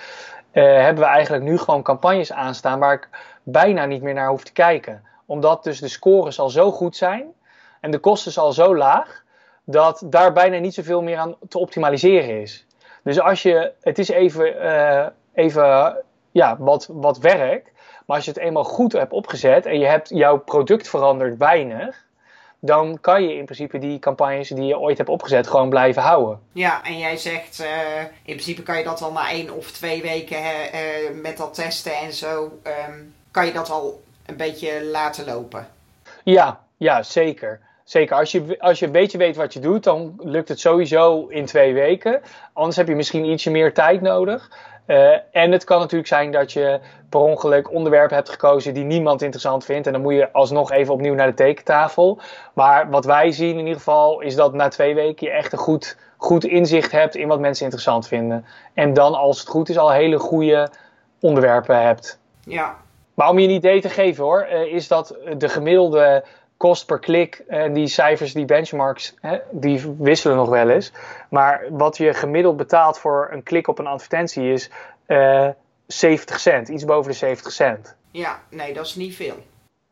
Uh, 0.52 0.64
hebben 0.64 1.04
we 1.04 1.11
eigenlijk 1.11 1.44
nu 1.44 1.59
gewoon 1.59 1.83
campagnes 1.83 2.33
aanstaan 2.33 2.78
waar 2.78 2.94
ik 2.94 3.09
bijna 3.42 3.85
niet 3.85 4.02
meer 4.02 4.14
naar 4.14 4.28
hoef 4.28 4.44
te 4.44 4.52
kijken. 4.52 5.02
Omdat 5.26 5.64
dus 5.64 5.80
de 5.80 5.88
scores 5.88 6.38
al 6.38 6.50
zo 6.50 6.72
goed 6.72 6.96
zijn 6.96 7.24
en 7.80 7.90
de 7.90 7.98
kosten 7.98 8.42
al 8.42 8.52
zo 8.52 8.76
laag, 8.76 9.24
dat 9.64 10.03
daar 10.05 10.33
bijna 10.33 10.59
niet 10.59 10.74
zoveel 10.74 11.03
meer 11.03 11.16
aan 11.16 11.37
te 11.48 11.59
optimaliseren 11.59 12.40
is. 12.40 12.66
Dus 13.03 13.20
als 13.20 13.42
je, 13.42 13.72
het 13.81 13.98
is 13.98 14.09
even, 14.09 14.55
uh, 14.64 15.07
even 15.35 15.96
ja, 16.31 16.57
wat, 16.59 16.88
wat 16.90 17.18
werkt. 17.18 17.70
Maar 18.07 18.16
als 18.16 18.24
je 18.24 18.31
het 18.31 18.40
eenmaal 18.40 18.64
goed 18.64 18.92
hebt 18.92 19.12
opgezet 19.12 19.66
en 19.66 19.79
je 19.79 19.87
hebt 19.87 20.09
jouw 20.09 20.38
product 20.38 20.88
veranderd 20.88 21.37
weinig, 21.37 22.05
dan 22.59 22.98
kan 23.00 23.22
je 23.22 23.35
in 23.35 23.44
principe 23.44 23.79
die 23.79 23.98
campagnes 23.98 24.48
die 24.48 24.64
je 24.64 24.79
ooit 24.79 24.98
hebt 24.98 25.09
opgezet 25.09 25.46
gewoon 25.46 25.68
blijven 25.68 26.03
houden. 26.03 26.40
Ja, 26.53 26.85
en 26.85 26.98
jij 26.98 27.16
zegt 27.16 27.61
uh, 27.61 28.00
in 28.00 28.12
principe 28.22 28.62
kan 28.62 28.79
je 28.79 28.85
dat 28.85 29.03
al 29.03 29.12
na 29.12 29.31
één 29.31 29.50
of 29.50 29.70
twee 29.70 30.03
weken 30.03 30.38
uh, 30.38 31.22
met 31.22 31.37
dat 31.37 31.55
testen 31.55 31.96
en 31.96 32.12
zo, 32.12 32.42
um, 32.88 33.14
kan 33.31 33.46
je 33.46 33.53
dat 33.53 33.70
al 33.70 34.03
een 34.27 34.37
beetje 34.37 34.85
laten 34.85 35.24
lopen. 35.24 35.68
Ja, 36.22 36.61
ja 36.77 37.03
zeker. 37.03 37.61
Zeker, 37.85 38.16
als 38.16 38.33
je, 38.33 38.57
als 38.59 38.79
je 38.79 38.87
een 38.87 38.92
beetje 38.92 39.18
weet 39.18 39.37
wat 39.37 39.53
je 39.53 39.61
doet, 39.61 39.85
dan 39.85 40.14
lukt 40.18 40.49
het 40.49 40.61
sowieso 40.61 41.27
in 41.29 41.44
twee 41.44 41.75
weken. 41.75 42.20
Anders 42.53 42.77
heb 42.77 42.88
je 42.88 42.94
misschien 42.94 43.25
ietsje 43.25 43.51
meer 43.51 43.75
tijd 43.75 44.01
nodig. 44.01 44.51
Uh, 44.87 45.16
en 45.31 45.53
het 45.53 45.64
kan 45.64 45.79
natuurlijk 45.79 46.09
zijn 46.09 46.33
dat 46.33 46.53
je 46.53 46.81
per 47.09 47.20
ongeluk 47.20 47.73
onderwerpen 47.73 48.16
hebt 48.16 48.29
gekozen 48.29 48.75
die 48.75 48.85
niemand 48.85 49.23
interessant 49.23 49.64
vindt. 49.64 49.87
En 49.87 49.92
dan 49.92 50.03
moet 50.03 50.14
je 50.14 50.33
alsnog 50.33 50.73
even 50.73 50.94
opnieuw 50.94 51.14
naar 51.14 51.27
de 51.27 51.35
tekentafel. 51.35 52.18
Maar 52.53 52.90
wat 52.90 53.05
wij 53.05 53.31
zien 53.31 53.53
in 53.53 53.59
ieder 53.59 53.75
geval 53.75 54.20
is 54.20 54.35
dat 54.35 54.55
na 54.55 54.68
twee 54.68 54.94
weken 54.94 55.27
je 55.27 55.33
echt 55.33 55.53
een 55.53 55.59
goed, 55.59 55.97
goed 56.16 56.44
inzicht 56.44 56.92
hebt 56.92 57.14
in 57.14 57.29
wat 57.29 57.40
mensen 57.40 57.64
interessant 57.64 58.09
vinden. 58.09 58.44
En 58.75 58.94
dan 58.94 59.14
als 59.14 59.38
het 59.38 59.49
goed 59.49 59.68
is 59.68 59.79
al 59.79 59.90
hele 59.90 60.18
goede 60.18 60.70
onderwerpen 61.20 61.82
hebt. 61.82 62.18
Ja. 62.41 62.76
Maar 63.14 63.28
om 63.28 63.39
je 63.39 63.49
een 63.49 63.55
idee 63.55 63.80
te 63.80 63.89
geven 63.89 64.24
hoor, 64.24 64.47
uh, 64.51 64.74
is 64.74 64.89
dat 64.89 65.16
de 65.37 65.49
gemiddelde 65.49 66.24
kost 66.65 66.87
per 66.87 66.99
klik, 66.99 67.43
en 67.49 67.73
die 67.73 67.87
cijfers, 67.87 68.33
die 68.33 68.45
benchmarks, 68.45 69.15
hè, 69.21 69.39
die 69.51 69.95
wisselen 69.99 70.37
nog 70.37 70.49
wel 70.49 70.69
eens. 70.71 70.93
Maar 71.31 71.65
wat 71.71 71.97
je 71.97 72.15
gemiddeld 72.15 72.57
betaalt 72.57 72.99
voor 72.99 73.29
een 73.33 73.43
klik 73.43 73.69
op 73.69 73.79
een 73.79 73.87
advertentie 73.87 74.53
is 74.53 74.71
uh, 75.07 75.49
70 75.87 76.41
cent, 76.41 76.69
iets 76.69 76.85
boven 76.85 77.11
de 77.11 77.17
70 77.17 77.53
cent. 77.53 77.95
Ja, 78.11 78.41
nee, 78.51 78.75
dat 78.75 78.87
is 78.87 78.95
niet 78.95 79.15
veel. 79.15 79.35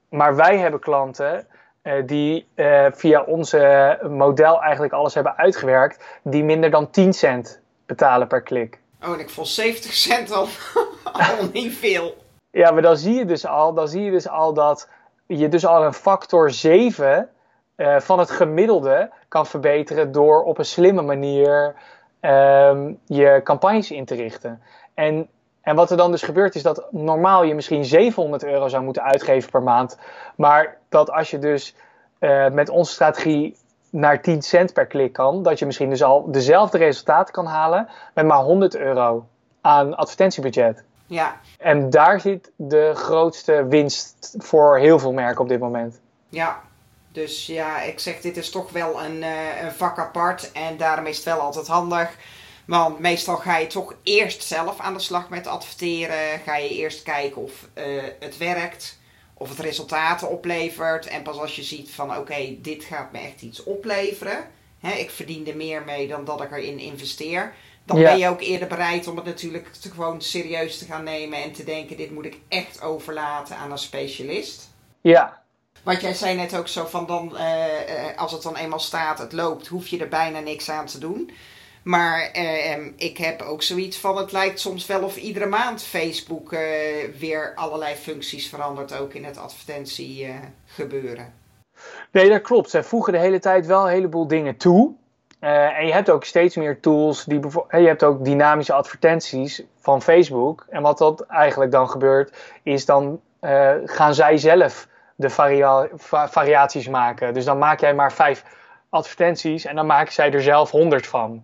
Maar 0.08 0.36
wij 0.36 0.58
hebben 0.58 0.80
klanten 0.80 1.46
uh, 1.82 1.92
die 2.06 2.46
uh, 2.54 2.86
via 2.90 3.22
onze 3.22 3.98
model 4.08 4.62
eigenlijk 4.62 4.92
alles 4.92 5.14
hebben 5.14 5.36
uitgewerkt, 5.36 6.04
die 6.22 6.44
minder 6.44 6.70
dan 6.70 6.90
10 6.90 7.12
cent 7.12 7.60
betalen 7.86 8.28
per 8.28 8.42
klik. 8.42 8.78
Oh, 9.02 9.12
en 9.12 9.20
ik 9.20 9.30
vond 9.30 9.48
70 9.48 9.92
cent 9.92 10.32
al, 10.32 10.46
al 11.12 11.48
niet 11.52 11.74
veel. 11.74 12.16
Ja, 12.50 12.70
maar 12.70 12.82
dan 12.82 12.96
zie 12.96 13.14
je 13.14 13.24
dus 13.24 13.46
al, 13.46 13.74
dan 13.74 13.88
zie 13.88 14.02
je 14.02 14.10
dus 14.10 14.28
al 14.28 14.54
dat 14.54 14.88
je 15.38 15.48
dus 15.48 15.66
al 15.66 15.84
een 15.84 15.92
factor 15.92 16.50
7 16.50 17.28
eh, 17.74 18.00
van 18.00 18.18
het 18.18 18.30
gemiddelde 18.30 19.10
kan 19.28 19.46
verbeteren 19.46 20.12
door 20.12 20.42
op 20.42 20.58
een 20.58 20.64
slimme 20.64 21.02
manier 21.02 21.74
ehm, 22.20 22.92
je 23.06 23.40
campagnes 23.44 23.90
in 23.90 24.04
te 24.04 24.14
richten. 24.14 24.62
En, 24.94 25.28
en 25.60 25.76
wat 25.76 25.90
er 25.90 25.96
dan 25.96 26.10
dus 26.10 26.22
gebeurt 26.22 26.54
is 26.54 26.62
dat 26.62 26.86
normaal 26.90 27.42
je 27.42 27.54
misschien 27.54 27.84
700 27.84 28.44
euro 28.44 28.68
zou 28.68 28.82
moeten 28.82 29.02
uitgeven 29.02 29.50
per 29.50 29.62
maand. 29.62 29.98
Maar 30.36 30.76
dat 30.88 31.10
als 31.10 31.30
je 31.30 31.38
dus 31.38 31.74
eh, 32.18 32.50
met 32.50 32.68
onze 32.68 32.92
strategie 32.92 33.56
naar 33.90 34.22
10 34.22 34.42
cent 34.42 34.72
per 34.72 34.86
klik 34.86 35.12
kan, 35.12 35.42
dat 35.42 35.58
je 35.58 35.66
misschien 35.66 35.90
dus 35.90 36.02
al 36.02 36.30
dezelfde 36.30 36.78
resultaten 36.78 37.34
kan 37.34 37.46
halen 37.46 37.88
met 38.14 38.26
maar 38.26 38.42
100 38.42 38.76
euro 38.76 39.26
aan 39.60 39.96
advertentiebudget. 39.96 40.84
Ja. 41.12 41.40
En 41.58 41.90
daar 41.90 42.20
zit 42.20 42.50
de 42.56 42.92
grootste 42.94 43.66
winst 43.66 44.34
voor 44.38 44.78
heel 44.78 44.98
veel 44.98 45.12
merken 45.12 45.40
op 45.40 45.48
dit 45.48 45.58
moment. 45.58 46.00
Ja, 46.28 46.62
dus 47.08 47.46
ja, 47.46 47.82
ik 47.82 47.98
zeg, 47.98 48.20
dit 48.20 48.36
is 48.36 48.50
toch 48.50 48.70
wel 48.70 49.02
een, 49.02 49.16
uh, 49.16 49.62
een 49.62 49.72
vak 49.72 49.98
apart. 49.98 50.52
En 50.52 50.76
daarom 50.76 51.06
is 51.06 51.16
het 51.16 51.24
wel 51.24 51.38
altijd 51.38 51.66
handig. 51.66 52.16
Want 52.66 52.98
meestal 52.98 53.36
ga 53.36 53.56
je 53.56 53.66
toch 53.66 53.94
eerst 54.02 54.42
zelf 54.42 54.80
aan 54.80 54.94
de 54.94 55.00
slag 55.00 55.28
met 55.28 55.46
adverteren. 55.46 56.40
Ga 56.44 56.56
je 56.56 56.68
eerst 56.68 57.02
kijken 57.02 57.42
of 57.42 57.68
uh, 57.74 58.02
het 58.20 58.38
werkt. 58.38 58.98
Of 59.34 59.48
het 59.48 59.58
resultaten 59.58 60.28
oplevert. 60.28 61.06
En 61.06 61.22
pas 61.22 61.38
als 61.38 61.56
je 61.56 61.62
ziet 61.62 61.90
van 61.90 62.10
oké, 62.10 62.18
okay, 62.18 62.58
dit 62.62 62.84
gaat 62.84 63.12
me 63.12 63.18
echt 63.18 63.42
iets 63.42 63.64
opleveren. 63.64 64.38
Hè, 64.80 64.92
ik 64.92 65.10
verdien 65.10 65.48
er 65.48 65.56
meer 65.56 65.82
mee 65.86 66.08
dan 66.08 66.24
dat 66.24 66.42
ik 66.42 66.52
erin 66.52 66.78
investeer. 66.78 67.52
Dan 67.84 67.98
ja. 67.98 68.10
ben 68.10 68.18
je 68.18 68.28
ook 68.28 68.40
eerder 68.40 68.68
bereid 68.68 69.06
om 69.06 69.16
het 69.16 69.24
natuurlijk 69.24 69.72
te 69.72 69.90
gewoon 69.90 70.20
serieus 70.20 70.78
te 70.78 70.84
gaan 70.84 71.04
nemen. 71.04 71.42
En 71.42 71.52
te 71.52 71.64
denken, 71.64 71.96
dit 71.96 72.10
moet 72.10 72.24
ik 72.24 72.38
echt 72.48 72.82
overlaten 72.82 73.56
aan 73.56 73.70
een 73.70 73.78
specialist. 73.78 74.70
Ja, 75.00 75.42
want 75.82 76.00
jij 76.00 76.14
zei 76.14 76.36
net 76.36 76.56
ook 76.56 76.68
zo 76.68 76.86
van 76.86 77.06
dan, 77.06 77.32
uh, 77.34 78.16
als 78.16 78.32
het 78.32 78.42
dan 78.42 78.56
eenmaal 78.56 78.80
staat, 78.80 79.18
het 79.18 79.32
loopt, 79.32 79.66
hoef 79.66 79.86
je 79.86 79.98
er 79.98 80.08
bijna 80.08 80.40
niks 80.40 80.70
aan 80.70 80.86
te 80.86 80.98
doen. 80.98 81.30
Maar 81.82 82.30
uh, 82.36 82.86
ik 82.96 83.18
heb 83.18 83.42
ook 83.42 83.62
zoiets 83.62 83.98
van, 83.98 84.16
het 84.16 84.32
lijkt 84.32 84.60
soms 84.60 84.86
wel 84.86 85.02
of 85.02 85.16
iedere 85.16 85.46
maand 85.46 85.82
Facebook 85.82 86.50
weer 87.18 87.52
allerlei 87.54 87.94
functies 87.94 88.48
verandert, 88.48 88.94
ook 88.94 89.14
in 89.14 89.24
het 89.24 89.38
advertentie 89.38 90.28
gebeuren. 90.64 91.32
Nee, 92.12 92.28
dat 92.28 92.42
klopt. 92.42 92.70
Zij 92.70 92.84
voegen 92.84 93.12
de 93.12 93.18
hele 93.18 93.38
tijd 93.38 93.66
wel 93.66 93.84
een 93.84 93.92
heleboel 93.92 94.26
dingen 94.26 94.56
toe. 94.56 94.94
En 95.48 95.86
je 95.86 95.92
hebt 95.92 96.10
ook 96.10 96.24
steeds 96.24 96.56
meer 96.56 96.80
tools, 96.80 97.24
die 97.24 97.40
je 97.70 97.86
hebt 97.86 98.04
ook 98.04 98.24
dynamische 98.24 98.72
advertenties 98.72 99.62
van 99.76 100.02
Facebook. 100.02 100.66
En 100.68 100.82
wat 100.82 100.98
dat 100.98 101.20
eigenlijk 101.26 101.70
dan 101.70 101.88
gebeurt, 101.88 102.36
is 102.62 102.84
dan 102.84 103.20
gaan 103.84 104.14
zij 104.14 104.36
zelf 104.36 104.88
de 105.14 105.30
varia 105.30 105.88
variaties 106.28 106.88
maken. 106.88 107.34
Dus 107.34 107.44
dan 107.44 107.58
maak 107.58 107.80
jij 107.80 107.94
maar 107.94 108.12
vijf 108.12 108.44
advertenties 108.88 109.64
en 109.64 109.76
dan 109.76 109.86
maken 109.86 110.12
zij 110.12 110.32
er 110.32 110.42
zelf 110.42 110.70
honderd 110.70 111.06
van. 111.06 111.42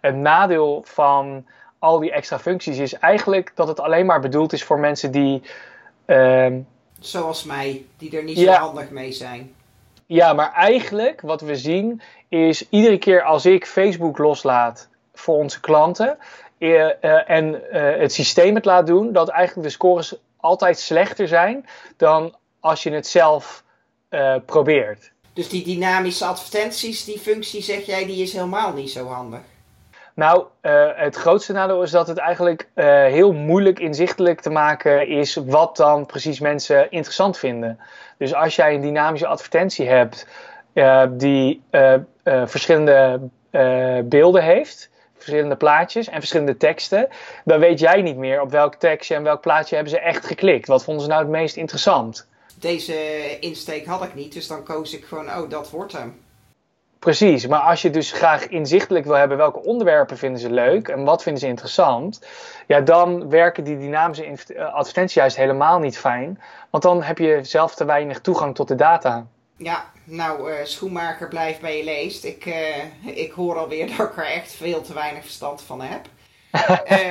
Het 0.00 0.14
nadeel 0.14 0.82
van 0.86 1.46
al 1.78 1.98
die 1.98 2.12
extra 2.12 2.38
functies 2.38 2.78
is 2.78 2.94
eigenlijk 2.98 3.52
dat 3.54 3.68
het 3.68 3.80
alleen 3.80 4.06
maar 4.06 4.20
bedoeld 4.20 4.52
is 4.52 4.64
voor 4.64 4.78
mensen 4.78 5.10
die. 5.10 5.42
Uh, 6.06 6.46
Zoals 6.98 7.44
mij, 7.44 7.84
die 7.96 8.16
er 8.16 8.24
niet 8.24 8.38
ja, 8.38 8.54
zo 8.54 8.60
handig 8.60 8.90
mee 8.90 9.12
zijn. 9.12 9.54
Ja, 10.06 10.32
maar 10.32 10.52
eigenlijk 10.52 11.20
wat 11.20 11.40
we 11.40 11.56
zien 11.56 12.00
is 12.28 12.68
iedere 12.68 12.98
keer 12.98 13.22
als 13.22 13.46
ik 13.46 13.66
Facebook 13.66 14.18
loslaat 14.18 14.88
voor 15.14 15.36
onze 15.36 15.60
klanten 15.60 16.18
uh, 16.58 16.70
uh, 16.70 17.30
en 17.30 17.44
uh, 17.54 17.60
het 17.98 18.12
systeem 18.12 18.54
het 18.54 18.64
laat 18.64 18.86
doen, 18.86 19.12
dat 19.12 19.28
eigenlijk 19.28 19.68
de 19.68 19.74
scores 19.74 20.14
altijd 20.36 20.78
slechter 20.78 21.28
zijn 21.28 21.66
dan 21.96 22.34
als 22.60 22.82
je 22.82 22.90
het 22.90 23.06
zelf 23.06 23.64
probeert. 24.46 25.12
Dus 25.32 25.48
die 25.48 25.64
dynamische 25.64 26.24
advertenties, 26.24 27.04
die 27.04 27.18
functie 27.18 27.62
zeg 27.62 27.86
jij, 27.86 28.06
die 28.06 28.22
is 28.22 28.32
helemaal 28.32 28.72
niet 28.72 28.90
zo 28.90 29.06
handig? 29.06 29.40
Nou, 30.14 30.44
uh, 30.62 30.88
het 30.94 31.16
grootste 31.16 31.52
nadeel 31.52 31.82
is 31.82 31.90
dat 31.90 32.08
het 32.08 32.18
eigenlijk 32.18 32.68
uh, 32.74 32.84
heel 32.86 33.32
moeilijk 33.32 33.78
inzichtelijk 33.78 34.40
te 34.40 34.50
maken 34.50 35.08
is 35.08 35.34
wat 35.34 35.76
dan 35.76 36.06
precies 36.06 36.40
mensen 36.40 36.90
interessant 36.90 37.38
vinden. 37.38 37.78
Dus 38.18 38.34
als 38.34 38.56
jij 38.56 38.74
een 38.74 38.80
dynamische 38.80 39.26
advertentie 39.26 39.88
hebt 39.88 40.26
die 41.10 41.62
verschillende 42.46 43.20
beelden 44.04 44.42
heeft, 44.42 44.90
verschillende 45.14 45.56
plaatjes 45.56 46.08
en 46.08 46.18
verschillende 46.18 46.56
teksten, 46.56 47.08
dan 47.44 47.58
weet 47.58 47.78
jij 47.78 48.02
niet 48.02 48.16
meer 48.16 48.40
op 48.40 48.50
welk 48.50 48.74
tekstje 48.74 49.14
en 49.14 49.22
welk 49.22 49.40
plaatje 49.40 49.74
hebben 49.74 49.92
ze 49.92 50.00
echt 50.00 50.26
geklikt. 50.26 50.68
Wat 50.68 50.84
vonden 50.84 51.02
ze 51.02 51.08
nou 51.08 51.22
het 51.22 51.30
meest 51.30 51.56
interessant? 51.56 52.26
deze 52.60 53.38
insteek 53.40 53.86
had 53.86 54.02
ik 54.02 54.14
niet. 54.14 54.32
Dus 54.32 54.46
dan 54.46 54.62
koos 54.62 54.94
ik 54.94 55.04
gewoon, 55.04 55.28
oh, 55.28 55.50
dat 55.50 55.70
wordt 55.70 55.92
hem. 55.92 56.24
Precies, 56.98 57.46
maar 57.46 57.60
als 57.60 57.82
je 57.82 57.90
dus 57.90 58.12
graag 58.12 58.48
inzichtelijk 58.48 59.04
wil 59.04 59.14
hebben 59.14 59.36
welke 59.36 59.62
onderwerpen 59.62 60.18
vinden 60.18 60.40
ze 60.40 60.50
leuk 60.50 60.88
en 60.88 61.04
wat 61.04 61.22
vinden 61.22 61.40
ze 61.40 61.48
interessant, 61.48 62.26
ja, 62.66 62.80
dan 62.80 63.28
werken 63.28 63.64
die 63.64 63.78
dynamische 63.78 64.24
eh, 64.24 64.74
advertenties 64.74 65.14
juist 65.14 65.36
helemaal 65.36 65.78
niet 65.78 65.98
fijn, 65.98 66.40
want 66.70 66.82
dan 66.82 67.02
heb 67.02 67.18
je 67.18 67.38
zelf 67.42 67.74
te 67.74 67.84
weinig 67.84 68.20
toegang 68.20 68.54
tot 68.54 68.68
de 68.68 68.74
data. 68.74 69.26
Ja, 69.56 69.84
nou, 70.06 70.50
uh, 70.50 70.56
schoenmaker 70.64 71.28
blijft 71.28 71.60
bij 71.60 71.76
je 71.76 71.84
leest. 71.84 72.24
Ik, 72.24 72.46
uh, 72.46 73.16
ik 73.16 73.32
hoor 73.32 73.58
alweer 73.58 73.86
dat 73.96 74.08
ik 74.08 74.16
er 74.16 74.26
echt 74.26 74.52
veel 74.52 74.82
te 74.82 74.94
weinig 74.94 75.22
verstand 75.22 75.62
van 75.62 75.80
heb. 75.80 76.06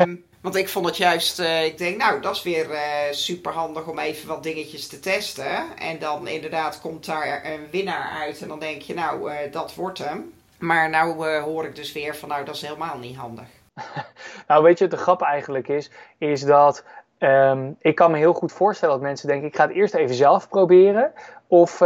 um, 0.02 0.26
Want 0.42 0.58
ik 0.58 0.70
vond 0.70 0.86
het 0.86 0.98
juist, 0.98 1.40
uh, 1.40 1.66
ik 1.66 1.78
denk, 1.78 1.98
nou, 1.98 2.22
dat 2.22 2.36
is 2.36 2.44
weer 2.44 2.68
super 3.12 3.52
handig 3.52 3.88
om 3.88 4.00
even 4.00 4.28
wat 4.28 4.44
dingetjes 4.44 4.88
te 4.88 5.00
testen. 5.00 5.78
En 5.78 6.00
dan 6.00 6.28
inderdaad 6.28 6.82
komt 6.82 7.06
daar 7.06 7.46
een 7.46 7.68
winnaar 7.72 8.10
uit. 8.22 8.42
En 8.42 8.48
dan 8.48 8.60
denk 8.60 8.82
je, 8.82 8.94
nou, 8.94 9.32
dat 9.52 9.76
wordt 9.76 9.98
hem. 9.98 10.34
Maar 10.60 10.90
nou 10.90 11.40
hoor 11.40 11.66
ik 11.66 11.76
dus 11.76 11.92
weer 11.92 12.16
van, 12.16 12.30
nou, 12.30 12.46
dat 12.46 12.56
is 12.56 12.62
helemaal 12.62 12.98
niet 12.98 13.16
handig. 13.16 13.46
nou, 14.48 14.64
weet 14.64 14.78
je, 14.78 14.88
wat 14.88 14.98
de 14.98 15.04
grap 15.04 15.22
eigenlijk 15.22 15.68
is, 15.68 15.92
is 16.18 16.42
dat 16.42 16.84
um, 17.20 17.76
ik 17.80 17.96
kan 17.96 18.12
me 18.12 18.18
heel 18.18 18.34
goed 18.34 18.52
voorstellen 18.52 18.94
dat 18.96 19.04
mensen 19.04 19.28
denken, 19.28 19.48
ik 19.48 19.56
ga 19.56 19.68
het 19.68 19.76
eerst 19.76 19.94
even 19.94 20.16
zelf 20.16 20.50
proberen. 20.50 21.12
Of 21.48 21.82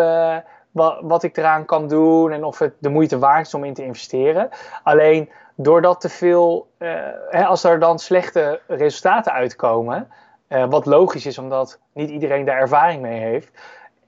wat, 0.71 0.97
wat 1.01 1.23
ik 1.23 1.37
eraan 1.37 1.65
kan 1.65 1.87
doen 1.87 2.31
en 2.31 2.43
of 2.43 2.59
het 2.59 2.73
de 2.79 2.89
moeite 2.89 3.19
waard 3.19 3.47
is 3.47 3.53
om 3.53 3.63
in 3.63 3.73
te 3.73 3.83
investeren. 3.83 4.49
Alleen 4.83 5.29
doordat 5.55 6.01
te 6.01 6.09
veel, 6.09 6.67
uh, 6.77 6.89
hè, 7.29 7.45
als 7.45 7.63
er 7.63 7.79
dan 7.79 7.99
slechte 7.99 8.61
resultaten 8.67 9.31
uitkomen, 9.31 10.07
uh, 10.49 10.69
wat 10.69 10.85
logisch 10.85 11.25
is 11.25 11.37
omdat 11.37 11.79
niet 11.93 12.09
iedereen 12.09 12.45
daar 12.45 12.57
ervaring 12.57 13.01
mee 13.01 13.19
heeft, 13.19 13.51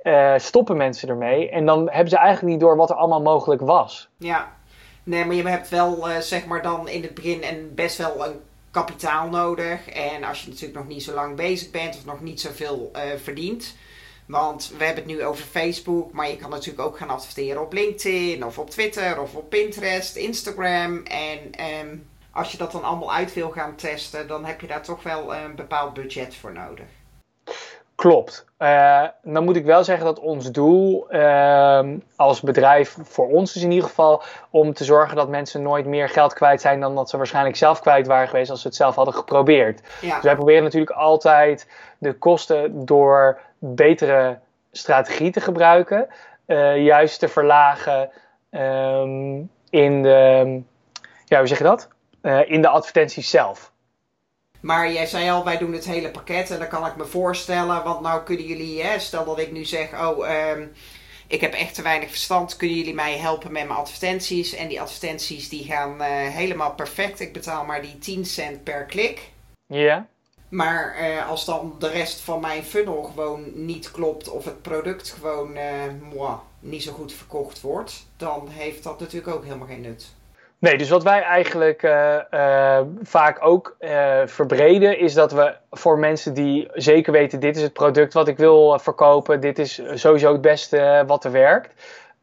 uh, 0.04 0.34
stoppen 0.38 0.78
mensen 0.78 1.10
ermee 1.10 1.50
en 1.50 1.66
dan 1.66 1.90
hebben 1.90 2.10
ze 2.10 2.18
eigenlijk 2.18 2.54
niet 2.54 2.60
door 2.60 2.76
wat 2.76 2.90
er 2.90 2.96
allemaal 2.96 3.22
mogelijk 3.22 3.62
was. 3.62 4.10
Ja, 4.18 4.52
nee, 5.04 5.26
maar 5.26 5.36
je 5.36 5.48
hebt 5.48 5.70
wel 5.70 6.06
zeg 6.20 6.46
maar 6.46 6.62
dan 6.62 6.88
in 6.88 7.02
het 7.02 7.14
begin 7.14 7.44
en 7.44 7.76
best 7.76 7.98
wel 7.98 8.26
een 8.26 8.40
kapitaal 8.72 9.30
nodig. 9.30 9.90
En 9.90 10.24
als 10.24 10.44
je 10.44 10.50
natuurlijk 10.50 10.80
nog 10.80 10.88
niet 10.88 11.04
zo 11.04 11.14
lang 11.14 11.36
bezig 11.36 11.72
bent 11.72 11.96
of 11.96 12.06
nog 12.06 12.22
niet 12.22 12.42
zoveel 12.42 12.92
verdient, 13.18 13.76
want 14.26 14.74
we 14.78 14.84
hebben 14.84 15.04
het 15.04 15.14
nu 15.14 15.26
over 15.26 15.44
Facebook, 15.44 16.12
maar 16.12 16.30
je 16.30 16.36
kan 16.36 16.50
natuurlijk 16.50 16.88
ook 16.88 16.98
gaan 16.98 17.10
adverteren 17.10 17.62
op 17.62 17.74
LinkedIn 17.74 18.46
of 18.46 18.60
op 18.60 18.70
Twitter 18.70 19.22
of 19.22 19.36
op 19.36 19.50
Pinterest, 19.50 20.16
Instagram. 20.16 21.04
En 21.04 21.40
um, 21.82 22.10
als 22.32 22.52
je 22.52 22.58
dat 22.58 22.72
dan 22.72 22.84
allemaal 22.84 23.14
uit 23.14 23.34
wil 23.34 23.50
gaan 23.50 23.76
testen, 23.76 24.28
dan 24.28 24.46
heb 24.46 24.62
je 24.62 24.68
daar 24.68 24.84
toch 24.84 25.04
wel 25.04 25.36
een 25.36 25.56
bepaald 25.56 25.94
budget 25.94 26.36
voor 26.36 26.54
nodig. 26.54 26.86
Klopt. 27.96 28.46
Uh, 28.60 29.04
dan 29.24 29.44
moet 29.44 29.56
ik 29.56 29.66
wel 29.66 29.84
zeggen 29.84 30.06
dat 30.06 30.20
ons 30.20 30.52
doel 30.52 31.08
uh, 31.10 31.80
als 32.16 32.42
bedrijf 32.42 32.98
voor 33.02 33.28
ons 33.30 33.56
is 33.56 33.64
in 33.64 33.72
ieder 33.72 33.88
geval 33.88 34.24
om 34.50 34.74
te 34.74 34.84
zorgen 34.84 35.16
dat 35.16 35.30
mensen 35.30 35.62
nooit 35.62 35.86
meer 35.86 36.10
geld 36.10 36.34
kwijt 36.34 36.62
zijn 36.62 36.80
dan 36.80 36.96
dat 36.96 37.10
ze 37.10 37.18
waarschijnlijk 37.18 37.56
zelf 37.56 37.80
kwijt 37.80 38.08
waren 38.08 38.28
geweest 38.28 38.50
als 38.50 38.62
ze 38.62 38.68
het 38.68 38.76
zelf 38.76 38.96
hadden 38.96 39.14
geprobeerd. 39.14 39.82
Ja. 40.02 40.14
Dus 40.14 40.24
wij 40.24 40.36
proberen 40.36 40.64
natuurlijk 40.64 40.92
altijd 40.92 41.68
de 41.98 42.14
kosten 42.14 42.86
door 42.86 43.40
betere 43.64 44.40
strategie 44.72 45.32
te 45.32 45.42
gebruiken, 45.42 46.08
uh, 46.48 46.84
juist 46.84 47.20
te 47.20 47.28
verlagen 47.28 48.10
um, 48.52 49.50
in 49.70 50.04
de, 50.04 50.62
ja, 51.26 51.38
hoe 51.38 51.48
zeg 51.48 51.58
je 51.58 51.64
dat? 51.64 51.88
Uh, 52.22 52.50
in 52.50 52.62
de 52.62 52.68
advertenties 52.68 53.30
zelf. 53.30 53.72
Maar 54.60 54.92
jij 54.92 55.06
zei 55.06 55.30
al, 55.30 55.44
wij 55.44 55.58
doen 55.58 55.74
het 55.74 55.86
hele 55.86 56.12
pakket 56.12 56.52
en 56.52 56.60
dan 56.60 56.68
kan 56.68 56.86
ik 56.86 56.96
me 56.96 57.06
voorstellen, 57.06 57.84
want 57.84 58.02
nou 58.02 58.24
kunnen 58.24 58.46
jullie, 58.46 58.84
hè, 58.84 59.00
stel 59.00 59.26
dat 59.26 59.40
ik 59.40 59.52
nu 59.52 59.66
zeg, 59.66 59.94
oh, 60.02 60.50
um, 60.50 60.72
ik 61.28 61.42
heb 61.42 61.54
echt 61.54 61.76
te 61.76 61.82
weinig 61.82 62.10
verstand, 62.10 62.56
kunnen 62.56 62.78
jullie 62.78 62.94
mij 62.94 63.18
helpen 63.18 63.52
met 63.52 63.68
mijn 63.68 63.80
advertenties? 63.80 64.56
En 64.56 64.68
die 64.68 64.82
advertenties 64.82 65.50
die 65.50 65.64
gaan 65.64 66.02
uh, 66.02 66.08
helemaal 66.08 66.74
perfect, 66.74 67.20
ik 67.20 67.34
betaal 67.34 67.66
maar 67.66 67.82
die 67.82 67.98
10 67.98 68.26
cent 68.26 68.64
per 68.64 68.86
klik. 68.86 69.30
Ja. 69.66 70.08
Maar 70.52 70.96
uh, 71.02 71.30
als 71.30 71.46
dan 71.46 71.76
de 71.80 71.90
rest 71.90 72.22
van 72.22 72.42
mijn 72.42 72.64
funnel 72.64 73.04
gewoon 73.04 73.52
niet 73.54 73.92
klopt 73.92 74.30
of 74.30 74.46
het 74.46 74.62
product 74.62 75.10
gewoon 75.10 75.58
moi, 76.14 76.36
niet 76.60 76.84
zo 76.84 76.92
goed 76.92 77.14
verkocht 77.14 77.62
wordt, 77.62 78.08
dan 78.18 78.48
heeft 78.50 78.84
dat 78.84 79.00
natuurlijk 79.00 79.36
ook 79.36 79.44
helemaal 79.44 79.68
geen 79.68 79.82
nut. 79.82 80.14
Nee, 80.60 80.78
dus 80.78 80.90
wat 80.90 81.04
wij 81.04 81.22
eigenlijk 81.22 81.84
uh, 81.84 82.80
vaak 83.02 83.38
ook 83.46 83.76
verbreden, 84.26 85.00
is 85.00 85.14
dat 85.14 85.32
we 85.32 85.56
voor 85.72 86.00
mensen 86.00 86.34
die 86.34 86.68
zeker 86.74 87.12
weten: 87.12 87.40
dit 87.40 87.56
is 87.56 87.62
het 87.62 87.74
product 87.74 88.14
wat 88.14 88.28
ik 88.28 88.38
wil 88.38 88.80
verkopen, 88.80 89.40
dit 89.40 89.60
is 89.60 89.82
sowieso 89.94 90.32
het 90.32 90.42
beste 90.42 91.04
wat 91.08 91.24
er 91.24 91.32
werkt. 91.32 91.74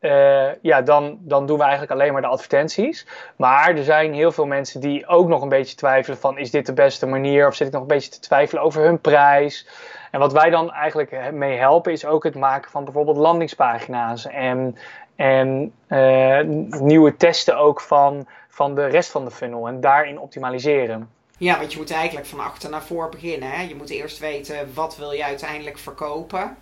Uh, 0.01 0.55
ja, 0.63 0.83
dan, 0.83 1.19
dan 1.21 1.47
doen 1.47 1.57
we 1.57 1.63
eigenlijk 1.63 1.93
alleen 1.93 2.13
maar 2.13 2.23
de 2.23 2.29
advertenties. 2.29 3.07
Maar 3.37 3.77
er 3.77 3.85
zijn 3.85 4.15
heel 4.15 4.33
veel 4.33 4.47
mensen 4.47 4.81
die 4.81 5.07
ook 5.07 5.29
nog 5.29 5.43
een 5.43 5.49
beetje 5.49 5.77
twijfelen 5.77 6.19
van 6.19 6.39
is 6.39 6.51
dit 6.51 6.67
de 6.67 6.73
beste 6.73 7.07
manier? 7.07 7.47
Of 7.47 7.55
zit 7.55 7.67
ik 7.67 7.73
nog 7.73 7.83
een 7.83 7.89
beetje 7.89 8.11
te 8.11 8.21
twijfelen 8.21 8.63
over 8.63 8.83
hun 8.83 9.01
prijs? 9.01 9.69
En 10.11 10.21
wat 10.21 10.33
wij 10.33 10.51
dan 10.51 10.73
eigenlijk 10.73 11.33
mee 11.33 11.59
helpen 11.59 11.93
is 11.93 12.05
ook 12.05 12.25
het 12.25 12.35
maken 12.35 12.71
van 12.71 12.85
bijvoorbeeld 12.85 13.17
landingspagina's 13.17 14.27
en, 14.27 14.77
en 15.17 15.73
uh, 15.89 16.41
nieuwe 16.81 17.17
testen 17.17 17.59
ook 17.59 17.81
van, 17.81 18.27
van 18.49 18.75
de 18.75 18.87
rest 18.87 19.11
van 19.11 19.25
de 19.25 19.31
funnel 19.31 19.69
en 19.69 19.81
daarin 19.81 20.19
optimaliseren. 20.19 21.11
Ja, 21.39 21.59
want 21.59 21.73
je 21.73 21.79
moet 21.79 21.93
eigenlijk 21.93 22.27
van 22.27 22.41
achter 22.41 22.71
naar 22.71 22.83
voor 22.83 23.09
beginnen. 23.09 23.51
Hè? 23.51 23.63
Je 23.63 23.75
moet 23.75 23.91
eerst 23.91 24.19
weten 24.19 24.75
wat 24.75 24.97
wil 24.97 25.11
je 25.11 25.25
uiteindelijk 25.25 25.79
verkopen. 25.79 26.57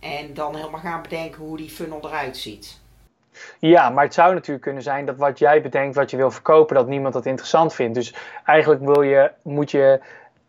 En 0.00 0.34
dan 0.34 0.56
helemaal 0.56 0.80
gaan 0.80 1.02
bedenken 1.02 1.42
hoe 1.42 1.56
die 1.56 1.70
funnel 1.70 2.00
eruit 2.02 2.36
ziet. 2.36 2.80
Ja, 3.58 3.90
maar 3.90 4.04
het 4.04 4.14
zou 4.14 4.34
natuurlijk 4.34 4.64
kunnen 4.64 4.82
zijn 4.82 5.06
dat 5.06 5.16
wat 5.16 5.38
jij 5.38 5.62
bedenkt, 5.62 5.96
wat 5.96 6.10
je 6.10 6.16
wil 6.16 6.30
verkopen, 6.30 6.76
dat 6.76 6.88
niemand 6.88 7.14
dat 7.14 7.26
interessant 7.26 7.74
vindt. 7.74 7.94
Dus 7.94 8.14
eigenlijk 8.44 8.84
wil 8.84 9.02
je, 9.02 9.30
moet 9.42 9.70
je 9.70 10.00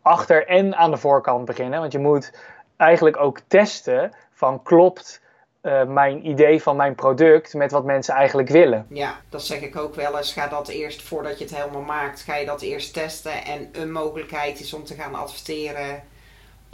achter 0.02 0.46
en 0.46 0.76
aan 0.76 0.90
de 0.90 0.96
voorkant 0.96 1.44
beginnen. 1.44 1.80
Want 1.80 1.92
je 1.92 1.98
moet 1.98 2.32
eigenlijk 2.76 3.16
ook 3.16 3.40
testen 3.46 4.12
van 4.32 4.62
klopt 4.62 5.20
uh, 5.62 5.84
mijn 5.84 6.28
idee 6.28 6.62
van 6.62 6.76
mijn 6.76 6.94
product 6.94 7.54
met 7.54 7.70
wat 7.70 7.84
mensen 7.84 8.14
eigenlijk 8.14 8.48
willen. 8.48 8.86
Ja, 8.88 9.20
dat 9.28 9.42
zeg 9.42 9.60
ik 9.60 9.76
ook 9.76 9.94
wel 9.94 10.16
eens. 10.16 10.32
Ga 10.32 10.48
dat 10.48 10.68
eerst, 10.68 11.02
voordat 11.02 11.38
je 11.38 11.44
het 11.44 11.56
helemaal 11.56 11.82
maakt, 11.82 12.20
ga 12.20 12.36
je 12.36 12.46
dat 12.46 12.62
eerst 12.62 12.94
testen. 12.94 13.44
En 13.44 13.68
een 13.72 13.92
mogelijkheid 13.92 14.60
is 14.60 14.74
om 14.74 14.84
te 14.84 14.94
gaan 14.94 15.14
adverteren. 15.14 16.02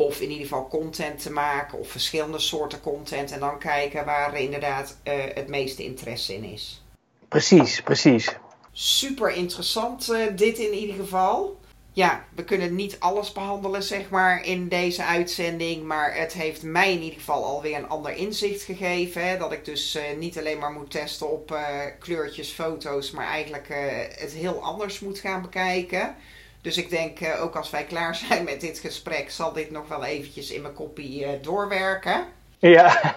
Of 0.00 0.20
in 0.20 0.30
ieder 0.30 0.46
geval 0.46 0.68
content 0.68 1.22
te 1.22 1.32
maken. 1.32 1.78
Of 1.78 1.88
verschillende 1.90 2.38
soorten 2.38 2.80
content. 2.80 3.30
En 3.30 3.40
dan 3.40 3.58
kijken 3.58 4.04
waar 4.04 4.40
inderdaad 4.40 4.96
uh, 5.04 5.14
het 5.34 5.48
meeste 5.48 5.84
interesse 5.84 6.34
in 6.34 6.44
is. 6.44 6.82
Precies, 7.28 7.82
precies. 7.82 8.36
Super 8.72 9.30
interessant 9.30 10.10
uh, 10.10 10.26
dit 10.36 10.58
in 10.58 10.72
ieder 10.72 10.94
geval 10.96 11.58
ja, 11.92 12.24
we 12.34 12.44
kunnen 12.44 12.74
niet 12.74 13.00
alles 13.00 13.32
behandelen, 13.32 13.82
zeg 13.82 14.10
maar, 14.10 14.44
in 14.44 14.68
deze 14.68 15.04
uitzending. 15.04 15.84
Maar 15.84 16.16
het 16.16 16.32
heeft 16.32 16.62
mij 16.62 16.92
in 16.92 17.02
ieder 17.02 17.18
geval 17.18 17.44
alweer 17.44 17.76
een 17.76 17.88
ander 17.88 18.12
inzicht 18.12 18.62
gegeven. 18.62 19.28
Hè, 19.28 19.38
dat 19.38 19.52
ik 19.52 19.64
dus 19.64 19.96
uh, 19.96 20.02
niet 20.18 20.38
alleen 20.38 20.58
maar 20.58 20.72
moet 20.72 20.90
testen 20.90 21.30
op 21.30 21.58
kleurtjes, 21.98 22.50
foto's, 22.50 23.10
maar 23.10 23.26
eigenlijk 23.26 23.68
het 24.18 24.32
heel 24.32 24.62
anders 24.62 25.00
moet 25.00 25.18
gaan 25.18 25.42
bekijken. 25.42 26.16
Dus 26.68 26.76
ik 26.76 26.90
denk, 26.90 27.18
ook 27.40 27.56
als 27.56 27.70
wij 27.70 27.84
klaar 27.84 28.14
zijn 28.14 28.44
met 28.44 28.60
dit 28.60 28.78
gesprek, 28.78 29.30
zal 29.30 29.52
dit 29.52 29.70
nog 29.70 29.88
wel 29.88 30.04
eventjes 30.04 30.50
in 30.50 30.62
mijn 30.62 30.74
kopie 30.74 31.40
doorwerken. 31.40 32.24
Ja. 32.58 33.16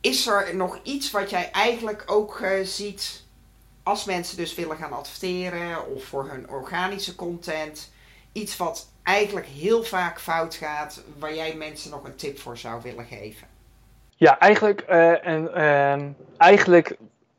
Is 0.00 0.26
er 0.26 0.56
nog 0.56 0.80
iets 0.82 1.10
wat 1.10 1.30
jij 1.30 1.50
eigenlijk 1.50 2.02
ook 2.06 2.44
ziet 2.62 3.22
als 3.82 4.04
mensen 4.04 4.36
dus 4.36 4.54
willen 4.54 4.76
gaan 4.76 4.92
adverteren 4.92 5.94
of 5.94 6.04
voor 6.04 6.28
hun 6.28 6.48
organische 6.48 7.14
content? 7.14 7.90
iets 8.32 8.56
wat 8.56 8.88
eigenlijk 9.02 9.46
heel 9.46 9.82
vaak 9.82 10.20
fout 10.20 10.54
gaat, 10.54 11.02
waar 11.18 11.34
jij 11.34 11.54
mensen 11.54 11.90
nog 11.90 12.04
een 12.04 12.16
tip 12.16 12.38
voor 12.38 12.58
zou 12.58 12.82
willen 12.82 13.04
geven? 13.04 13.46
Ja, 14.16 14.38
eigenlijk, 14.38 14.84
uh, 14.90 15.26
en, 15.26 15.50
uh, 15.54 16.06
eigenlijk, 16.36 16.96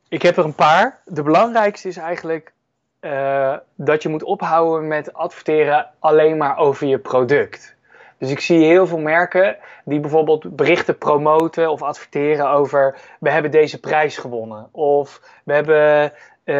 ik 0.08 0.22
heb 0.22 0.38
er 0.38 0.46
een 0.46 0.56
paar. 0.56 1.02
De 1.06 1.24
belangrijkste 1.24 1.88
is 1.88 1.98
eigenlijk 1.98 2.54
uh, 3.02 3.58
dat 3.76 4.04
je 4.04 4.10
moet 4.10 4.24
ophouden 4.24 4.88
met 4.88 5.14
adverteren 5.14 5.89
alleen 5.99 6.38
maar 6.38 6.58
over 6.58 6.88
je 6.88 6.97
product. 6.97 7.76
Dus 8.18 8.32
ik 8.32 8.39
zie 8.39 8.66
heel 8.66 8.88
veel 8.88 8.99
merken 8.99 9.58
die 9.86 9.99
bijvoorbeeld 9.99 10.56
berichten 10.56 10.97
promoten 10.97 11.72
of 11.72 11.82
adverteren 11.82 12.49
over 12.49 12.97
we 13.20 13.32
hebben 13.32 13.52
deze 13.52 13.80
prijs 13.80 14.18
gewonnen. 14.18 14.70
Of 14.72 15.22
we 15.43 15.54
hebben 15.54 16.14
uh, 16.45 16.56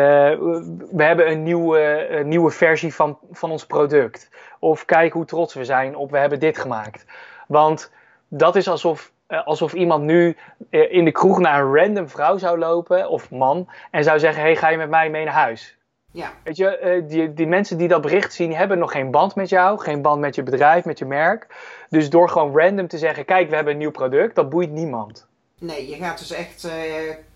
we 0.92 1.04
hebben 1.04 1.32
een 1.32 1.44
nieuwe, 1.44 2.22
nieuwe 2.26 2.52
versie 2.52 2.94
van, 2.94 3.18
van 3.32 3.52
ons 3.52 3.66
product. 3.66 4.30
Of 4.60 4.86
kijk 4.86 5.14
hoe 5.14 5.26
trots 5.26 5.54
we 5.54 5.66
zijn 5.66 5.96
op 5.96 6.12
we 6.12 6.18
hebben 6.18 6.39
dit 6.39 6.58
gemaakt. 6.58 7.06
Want 7.48 7.92
dat 8.28 8.56
is 8.56 8.68
alsof, 8.68 9.12
uh, 9.28 9.46
alsof 9.46 9.74
iemand 9.74 10.04
nu 10.04 10.38
in 10.70 11.06
de 11.06 11.12
kroeg 11.12 11.39
naar 11.39 11.62
een 11.62 11.76
random 11.76 12.10
vrouw 12.10 12.38
zou 12.38 12.58
lopen, 12.58 13.10
of 13.10 13.32
man, 13.32 13.70
en 13.92 14.04
zou 14.04 14.20
zeggen: 14.20 14.42
hey, 14.42 14.56
ga 14.56 14.70
je 14.70 14.78
met 14.78 14.89
mij 14.89 15.10
mee 15.10 15.26
naar 15.26 15.34
huis? 15.34 15.78
Ja. 16.12 16.34
Weet 16.43 16.57
je, 16.57 17.03
die, 17.07 17.34
die 17.34 17.47
mensen 17.47 17.78
die 17.78 17.88
dat 17.88 18.01
bericht 18.01 18.34
zien, 18.34 18.53
hebben 18.53 18.80
nog 18.80 18.91
geen 18.91 19.12
band 19.12 19.36
met 19.36 19.49
jou, 19.49 19.80
geen 19.80 20.01
band 20.01 20.20
met 20.20 20.36
je 20.36 20.43
bedrijf, 20.43 20.86
met 20.86 20.99
je 20.99 21.05
merk. 21.05 21.47
Dus 21.89 22.09
door 22.09 22.30
gewoon 22.30 22.57
random 22.59 22.88
te 22.88 22.97
zeggen: 22.97 23.26
kijk, 23.26 23.49
we 23.49 23.55
hebben 23.55 23.74
een 23.74 23.80
nieuw 23.80 23.91
product, 23.91 24.36
dat 24.36 24.49
boeit 24.49 24.72
niemand. 24.72 25.28
Nee, 25.59 25.89
je 25.89 25.95
gaat 25.95 26.20
dus 26.20 26.32
echt 26.32 26.64
uh, 26.66 26.72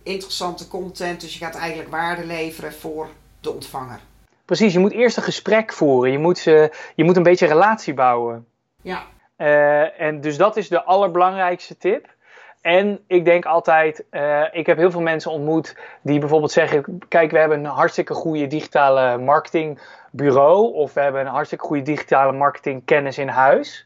interessante 0.04 0.68
content, 0.68 1.22
dus 1.22 1.38
je 1.38 1.46
gaat 1.46 1.56
eigenlijk 1.56 1.90
waarde 1.90 2.26
leveren 2.26 2.74
voor 2.74 3.08
de 3.40 3.52
ontvanger. 3.52 4.00
Precies, 4.46 4.74
je 4.74 4.80
moet 4.80 4.92
eerst 4.92 5.18
een 5.18 5.24
gesprek 5.24 5.74
voeren. 5.74 6.12
Je 6.12 6.20
moet, 6.20 6.46
uh, 6.46 6.66
je 6.96 7.04
moet 7.04 7.18
een 7.18 7.24
beetje 7.24 7.48
relatie 7.48 7.94
bouwen. 7.94 8.46
Ja. 8.82 9.04
Uh, 9.38 10.02
en 10.02 10.22
dus 10.22 10.38
dat 10.38 10.58
is 10.58 10.70
de 10.70 10.84
allerbelangrijkste 10.84 11.78
tip. 11.78 12.15
En 12.66 13.00
ik 13.08 13.26
denk 13.26 13.46
altijd, 13.46 14.06
uh, 14.12 14.44
ik 14.52 14.66
heb 14.66 14.78
heel 14.78 14.92
veel 14.92 15.02
mensen 15.02 15.32
ontmoet 15.32 15.78
die 16.02 16.20
bijvoorbeeld 16.20 16.52
zeggen: 16.52 17.00
Kijk, 17.08 17.32
we 17.32 17.40
hebben 17.40 17.60
een 17.60 17.66
hartstikke 17.66 18.14
goede 18.14 18.48
digitale 18.48 19.18
marketingbureau. 19.18 20.74
Of 20.74 20.94
we 20.94 21.02
hebben 21.02 21.22
een 21.22 21.28
hartstikke 21.28 21.66
goede 21.66 21.82
digitale 21.82 22.32
marketingkennis 22.32 23.18
in 23.18 23.28
huis. 23.28 23.86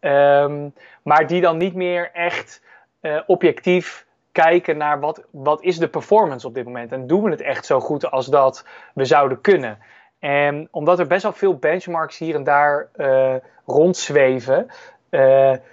Um, 0.00 0.74
maar 1.02 1.26
die 1.26 1.40
dan 1.40 1.56
niet 1.56 1.74
meer 1.74 2.10
echt 2.12 2.62
uh, 3.00 3.20
objectief 3.26 4.06
kijken 4.32 4.76
naar 4.76 5.00
wat, 5.00 5.24
wat 5.30 5.62
is 5.62 5.78
de 5.78 5.88
performance 5.88 6.46
op 6.46 6.54
dit 6.54 6.64
moment. 6.64 6.92
En 6.92 7.06
doen 7.06 7.22
we 7.22 7.30
het 7.30 7.40
echt 7.40 7.66
zo 7.66 7.80
goed 7.80 8.10
als 8.10 8.26
dat 8.26 8.66
we 8.94 9.04
zouden 9.04 9.40
kunnen. 9.40 9.78
En 10.18 10.68
omdat 10.70 10.98
er 10.98 11.06
best 11.06 11.22
wel 11.22 11.32
veel 11.32 11.56
benchmarks 11.56 12.18
hier 12.18 12.34
en 12.34 12.44
daar 12.44 12.88
uh, 12.96 13.34
rondzweven, 13.66 14.70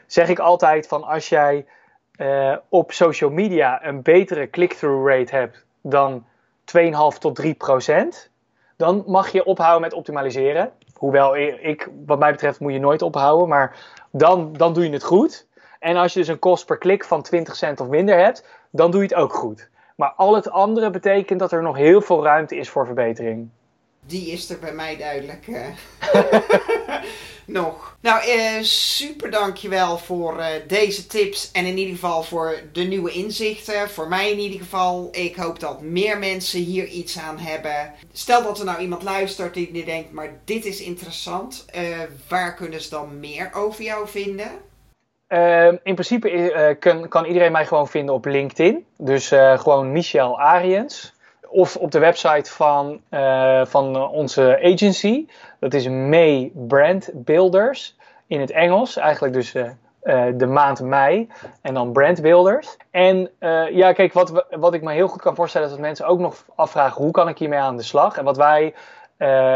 zeg 0.08 0.30
ik 0.30 0.40
altijd 0.40 0.88
van 0.88 1.04
als 1.04 1.30
jij 1.30 1.66
uh, 2.20 2.56
op 2.70 2.92
social 2.92 3.30
media 3.30 3.86
een 3.86 4.02
betere 4.02 4.50
click-through 4.50 5.08
rate 5.08 5.36
hebt 5.36 5.66
dan 5.82 6.26
2,5 6.78 7.18
tot 7.20 7.36
3 7.36 7.54
procent, 7.54 8.30
dan 8.76 9.04
mag 9.08 9.30
je 9.30 9.46
ophouden 9.46 9.82
met 9.82 9.94
optimaliseren. 9.94 10.72
Hoewel 10.94 11.38
ik, 11.38 11.90
wat 12.06 12.20
mij 12.20 12.32
betreft, 12.32 12.60
moet 12.60 12.74
je 12.74 12.80
nooit 12.80 13.02
ophouden, 13.02 13.48
maar 13.48 13.76
dan, 14.12 14.54
dan 14.54 14.74
doe 14.74 14.84
je 14.84 14.94
het 14.94 15.04
goed. 15.04 15.48
En 15.80 15.96
als 15.96 16.14
je 16.14 16.20
dus 16.20 16.28
een 16.28 16.40
kost 16.40 16.66
per 16.66 16.78
klik 16.78 17.04
van 17.04 17.22
20 17.22 17.56
cent 17.56 17.80
of 17.80 17.88
minder 17.88 18.18
hebt, 18.18 18.48
dan 18.70 18.92
doe 18.92 19.02
je 19.02 19.08
het 19.08 19.18
ook 19.18 19.34
goed. 19.34 19.70
Maar 19.96 20.14
al 20.16 20.36
het 20.36 20.50
andere 20.50 20.90
betekent 20.90 21.40
dat 21.40 21.52
er 21.52 21.62
nog 21.62 21.76
heel 21.76 22.02
veel 22.02 22.24
ruimte 22.24 22.56
is 22.56 22.70
voor 22.70 22.86
verbetering. 22.86 23.50
Die 24.06 24.32
is 24.32 24.50
er 24.50 24.60
bij 24.60 24.74
mij 24.74 24.98
duidelijk. 24.98 25.48
Nog. 27.50 27.98
Nou, 28.02 28.28
uh, 28.28 28.62
super 28.62 29.32
dankjewel 29.32 29.98
voor 29.98 30.38
uh, 30.38 30.46
deze 30.68 31.08
tips 31.08 31.52
en 31.52 31.66
in 31.66 31.78
ieder 31.78 31.94
geval 31.94 32.24
voor 32.24 32.60
de 32.72 32.82
nieuwe 32.82 33.12
inzichten. 33.12 33.90
Voor 33.90 34.08
mij 34.08 34.32
in 34.32 34.40
ieder 34.40 34.60
geval. 34.60 35.10
Ik 35.12 35.36
hoop 35.36 35.60
dat 35.60 35.82
meer 35.82 36.18
mensen 36.18 36.60
hier 36.60 36.86
iets 36.86 37.20
aan 37.20 37.38
hebben. 37.38 37.94
Stel 38.12 38.44
dat 38.44 38.60
er 38.60 38.66
nou 38.66 38.80
iemand 38.80 39.04
luistert 39.04 39.54
die, 39.54 39.72
die 39.72 39.86
denkt, 39.86 40.12
maar 40.12 40.30
dit 40.46 40.66
is 40.66 40.82
interessant. 40.82 41.66
waar 42.28 42.56
kunnen 42.56 42.82
ze 42.82 42.90
dan 42.90 43.20
meer 43.20 43.50
over 43.54 43.84
jou 43.84 44.08
vinden? 44.08 44.52
Uh, 45.30 45.68
in 45.68 45.94
principe 45.94 46.32
uh, 46.32 47.08
kan, 47.10 47.26
iedereen 47.26 47.52
mij 47.52 47.66
gewoon 47.66 47.88
vinden 47.88 48.16
op 48.16 48.26
LinkedIn. 48.26 48.86
Dus 48.98 49.28
gewoon 49.56 49.92
Michel 49.92 50.40
Ariens. 50.40 51.14
Of 51.52 51.76
op 51.76 51.92
de 51.92 52.00
website 52.00 52.52
van, 52.52 53.02
van 53.68 54.10
onze 54.10 54.60
agency. 54.64 55.28
Dat 55.60 55.74
is 55.74 55.88
May 55.88 56.52
Brand 56.54 57.10
Builders. 57.14 57.98
In 58.28 58.40
het 58.40 58.52
Engels. 58.52 58.98
Eigenlijk 58.98 59.34
dus 59.34 59.52
de 60.38 60.48
maand 60.48 60.82
mei. 60.82 61.30
En 61.62 61.74
dan 61.74 61.92
Brand 61.92 62.22
Builders. 62.22 62.78
En 62.92 63.30
ja, 63.72 63.94
kijk, 63.94 64.14
wat, 64.14 64.46
wat 64.50 64.74
ik 64.74 64.82
me 64.82 64.94
heel 64.94 65.08
goed 65.08 65.22
kan 65.22 65.36
voorstellen 65.36 65.68
is 65.68 65.74
dat 65.74 65.82
mensen 65.82 66.08
ook 66.08 66.20
nog 66.20 66.46
afvragen 66.56 67.04
hoe 67.04 67.12
kan 67.12 67.28
ik 67.28 67.38
hiermee 67.38 67.60
aan 67.60 67.78
de 67.78 67.84
slag. 67.84 68.18
En 68.18 68.24
wat 68.24 68.38
wij 68.38 68.74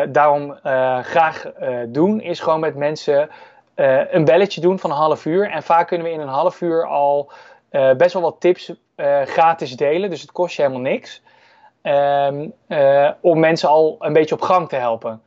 daarom 0.09 0.59
graag 1.01 1.51
doen 1.87 2.21
is 2.21 2.39
gewoon 2.39 2.59
met 2.59 2.75
mensen 2.75 3.29
een 4.11 4.25
belletje 4.25 4.61
doen 4.61 4.79
van 4.79 4.89
een 4.89 4.97
half 4.97 5.25
uur. 5.25 5.49
En 5.49 5.63
vaak 5.63 5.87
kunnen 5.87 6.07
we 6.07 6.13
in 6.13 6.19
een 6.19 6.27
half 6.27 6.61
uur 6.61 6.87
al 6.87 7.31
best 7.97 8.13
wel 8.13 8.21
wat 8.21 8.35
tips 8.39 8.73
gratis 9.25 9.75
delen. 9.75 10.09
Dus 10.09 10.21
het 10.21 10.31
kost 10.31 10.55
je 10.55 10.61
helemaal 10.61 10.83
niks. 10.83 11.21
Um, 11.83 12.53
om 13.21 13.39
mensen 13.39 13.69
al 13.69 13.95
een 13.99 14.13
beetje 14.13 14.35
op 14.35 14.41
gang 14.41 14.69
te 14.69 14.75
helpen. 14.75 15.21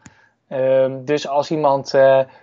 Um, 0.48 1.04
dus 1.04 1.28
als 1.28 1.50
iemand 1.50 1.94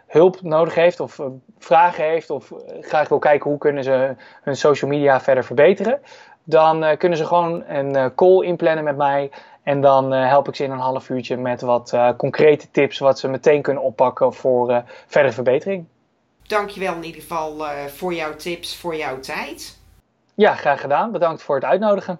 hulp 0.07 0.41
nodig 0.41 0.75
heeft 0.75 0.99
of 0.99 1.19
vragen 1.59 2.03
heeft 2.03 2.29
of 2.29 2.51
graag 2.81 3.09
wil 3.09 3.19
kijken 3.19 3.49
hoe 3.49 3.59
kunnen 3.59 3.83
ze 3.83 4.15
hun 4.41 4.55
social 4.55 4.91
media 4.91 5.21
verder 5.21 5.43
verbeteren. 5.43 5.99
Dan 6.43 6.97
kunnen 6.97 7.17
ze 7.17 7.25
gewoon 7.25 7.63
een 7.67 8.15
call 8.15 8.45
inplannen 8.45 8.83
met 8.83 8.97
mij. 8.97 9.31
En 9.63 9.81
dan 9.81 10.11
help 10.11 10.47
ik 10.47 10.55
ze 10.55 10.63
in 10.63 10.71
een 10.71 10.77
half 10.79 11.09
uurtje 11.09 11.37
met 11.37 11.61
wat 11.61 11.97
concrete 12.17 12.71
tips 12.71 12.99
wat 12.99 13.19
ze 13.19 13.27
meteen 13.27 13.61
kunnen 13.61 13.83
oppakken 13.83 14.33
voor 14.33 14.83
verdere 15.07 15.33
verbetering. 15.33 15.85
Dankjewel 16.47 16.95
in 16.95 17.03
ieder 17.03 17.21
geval 17.21 17.63
voor 17.87 18.13
jouw 18.13 18.35
tips, 18.35 18.77
voor 18.77 18.95
jouw 18.95 19.19
tijd. 19.19 19.79
Ja, 20.35 20.55
graag 20.55 20.81
gedaan. 20.81 21.11
Bedankt 21.11 21.43
voor 21.43 21.55
het 21.55 21.65
uitnodigen. 21.65 22.19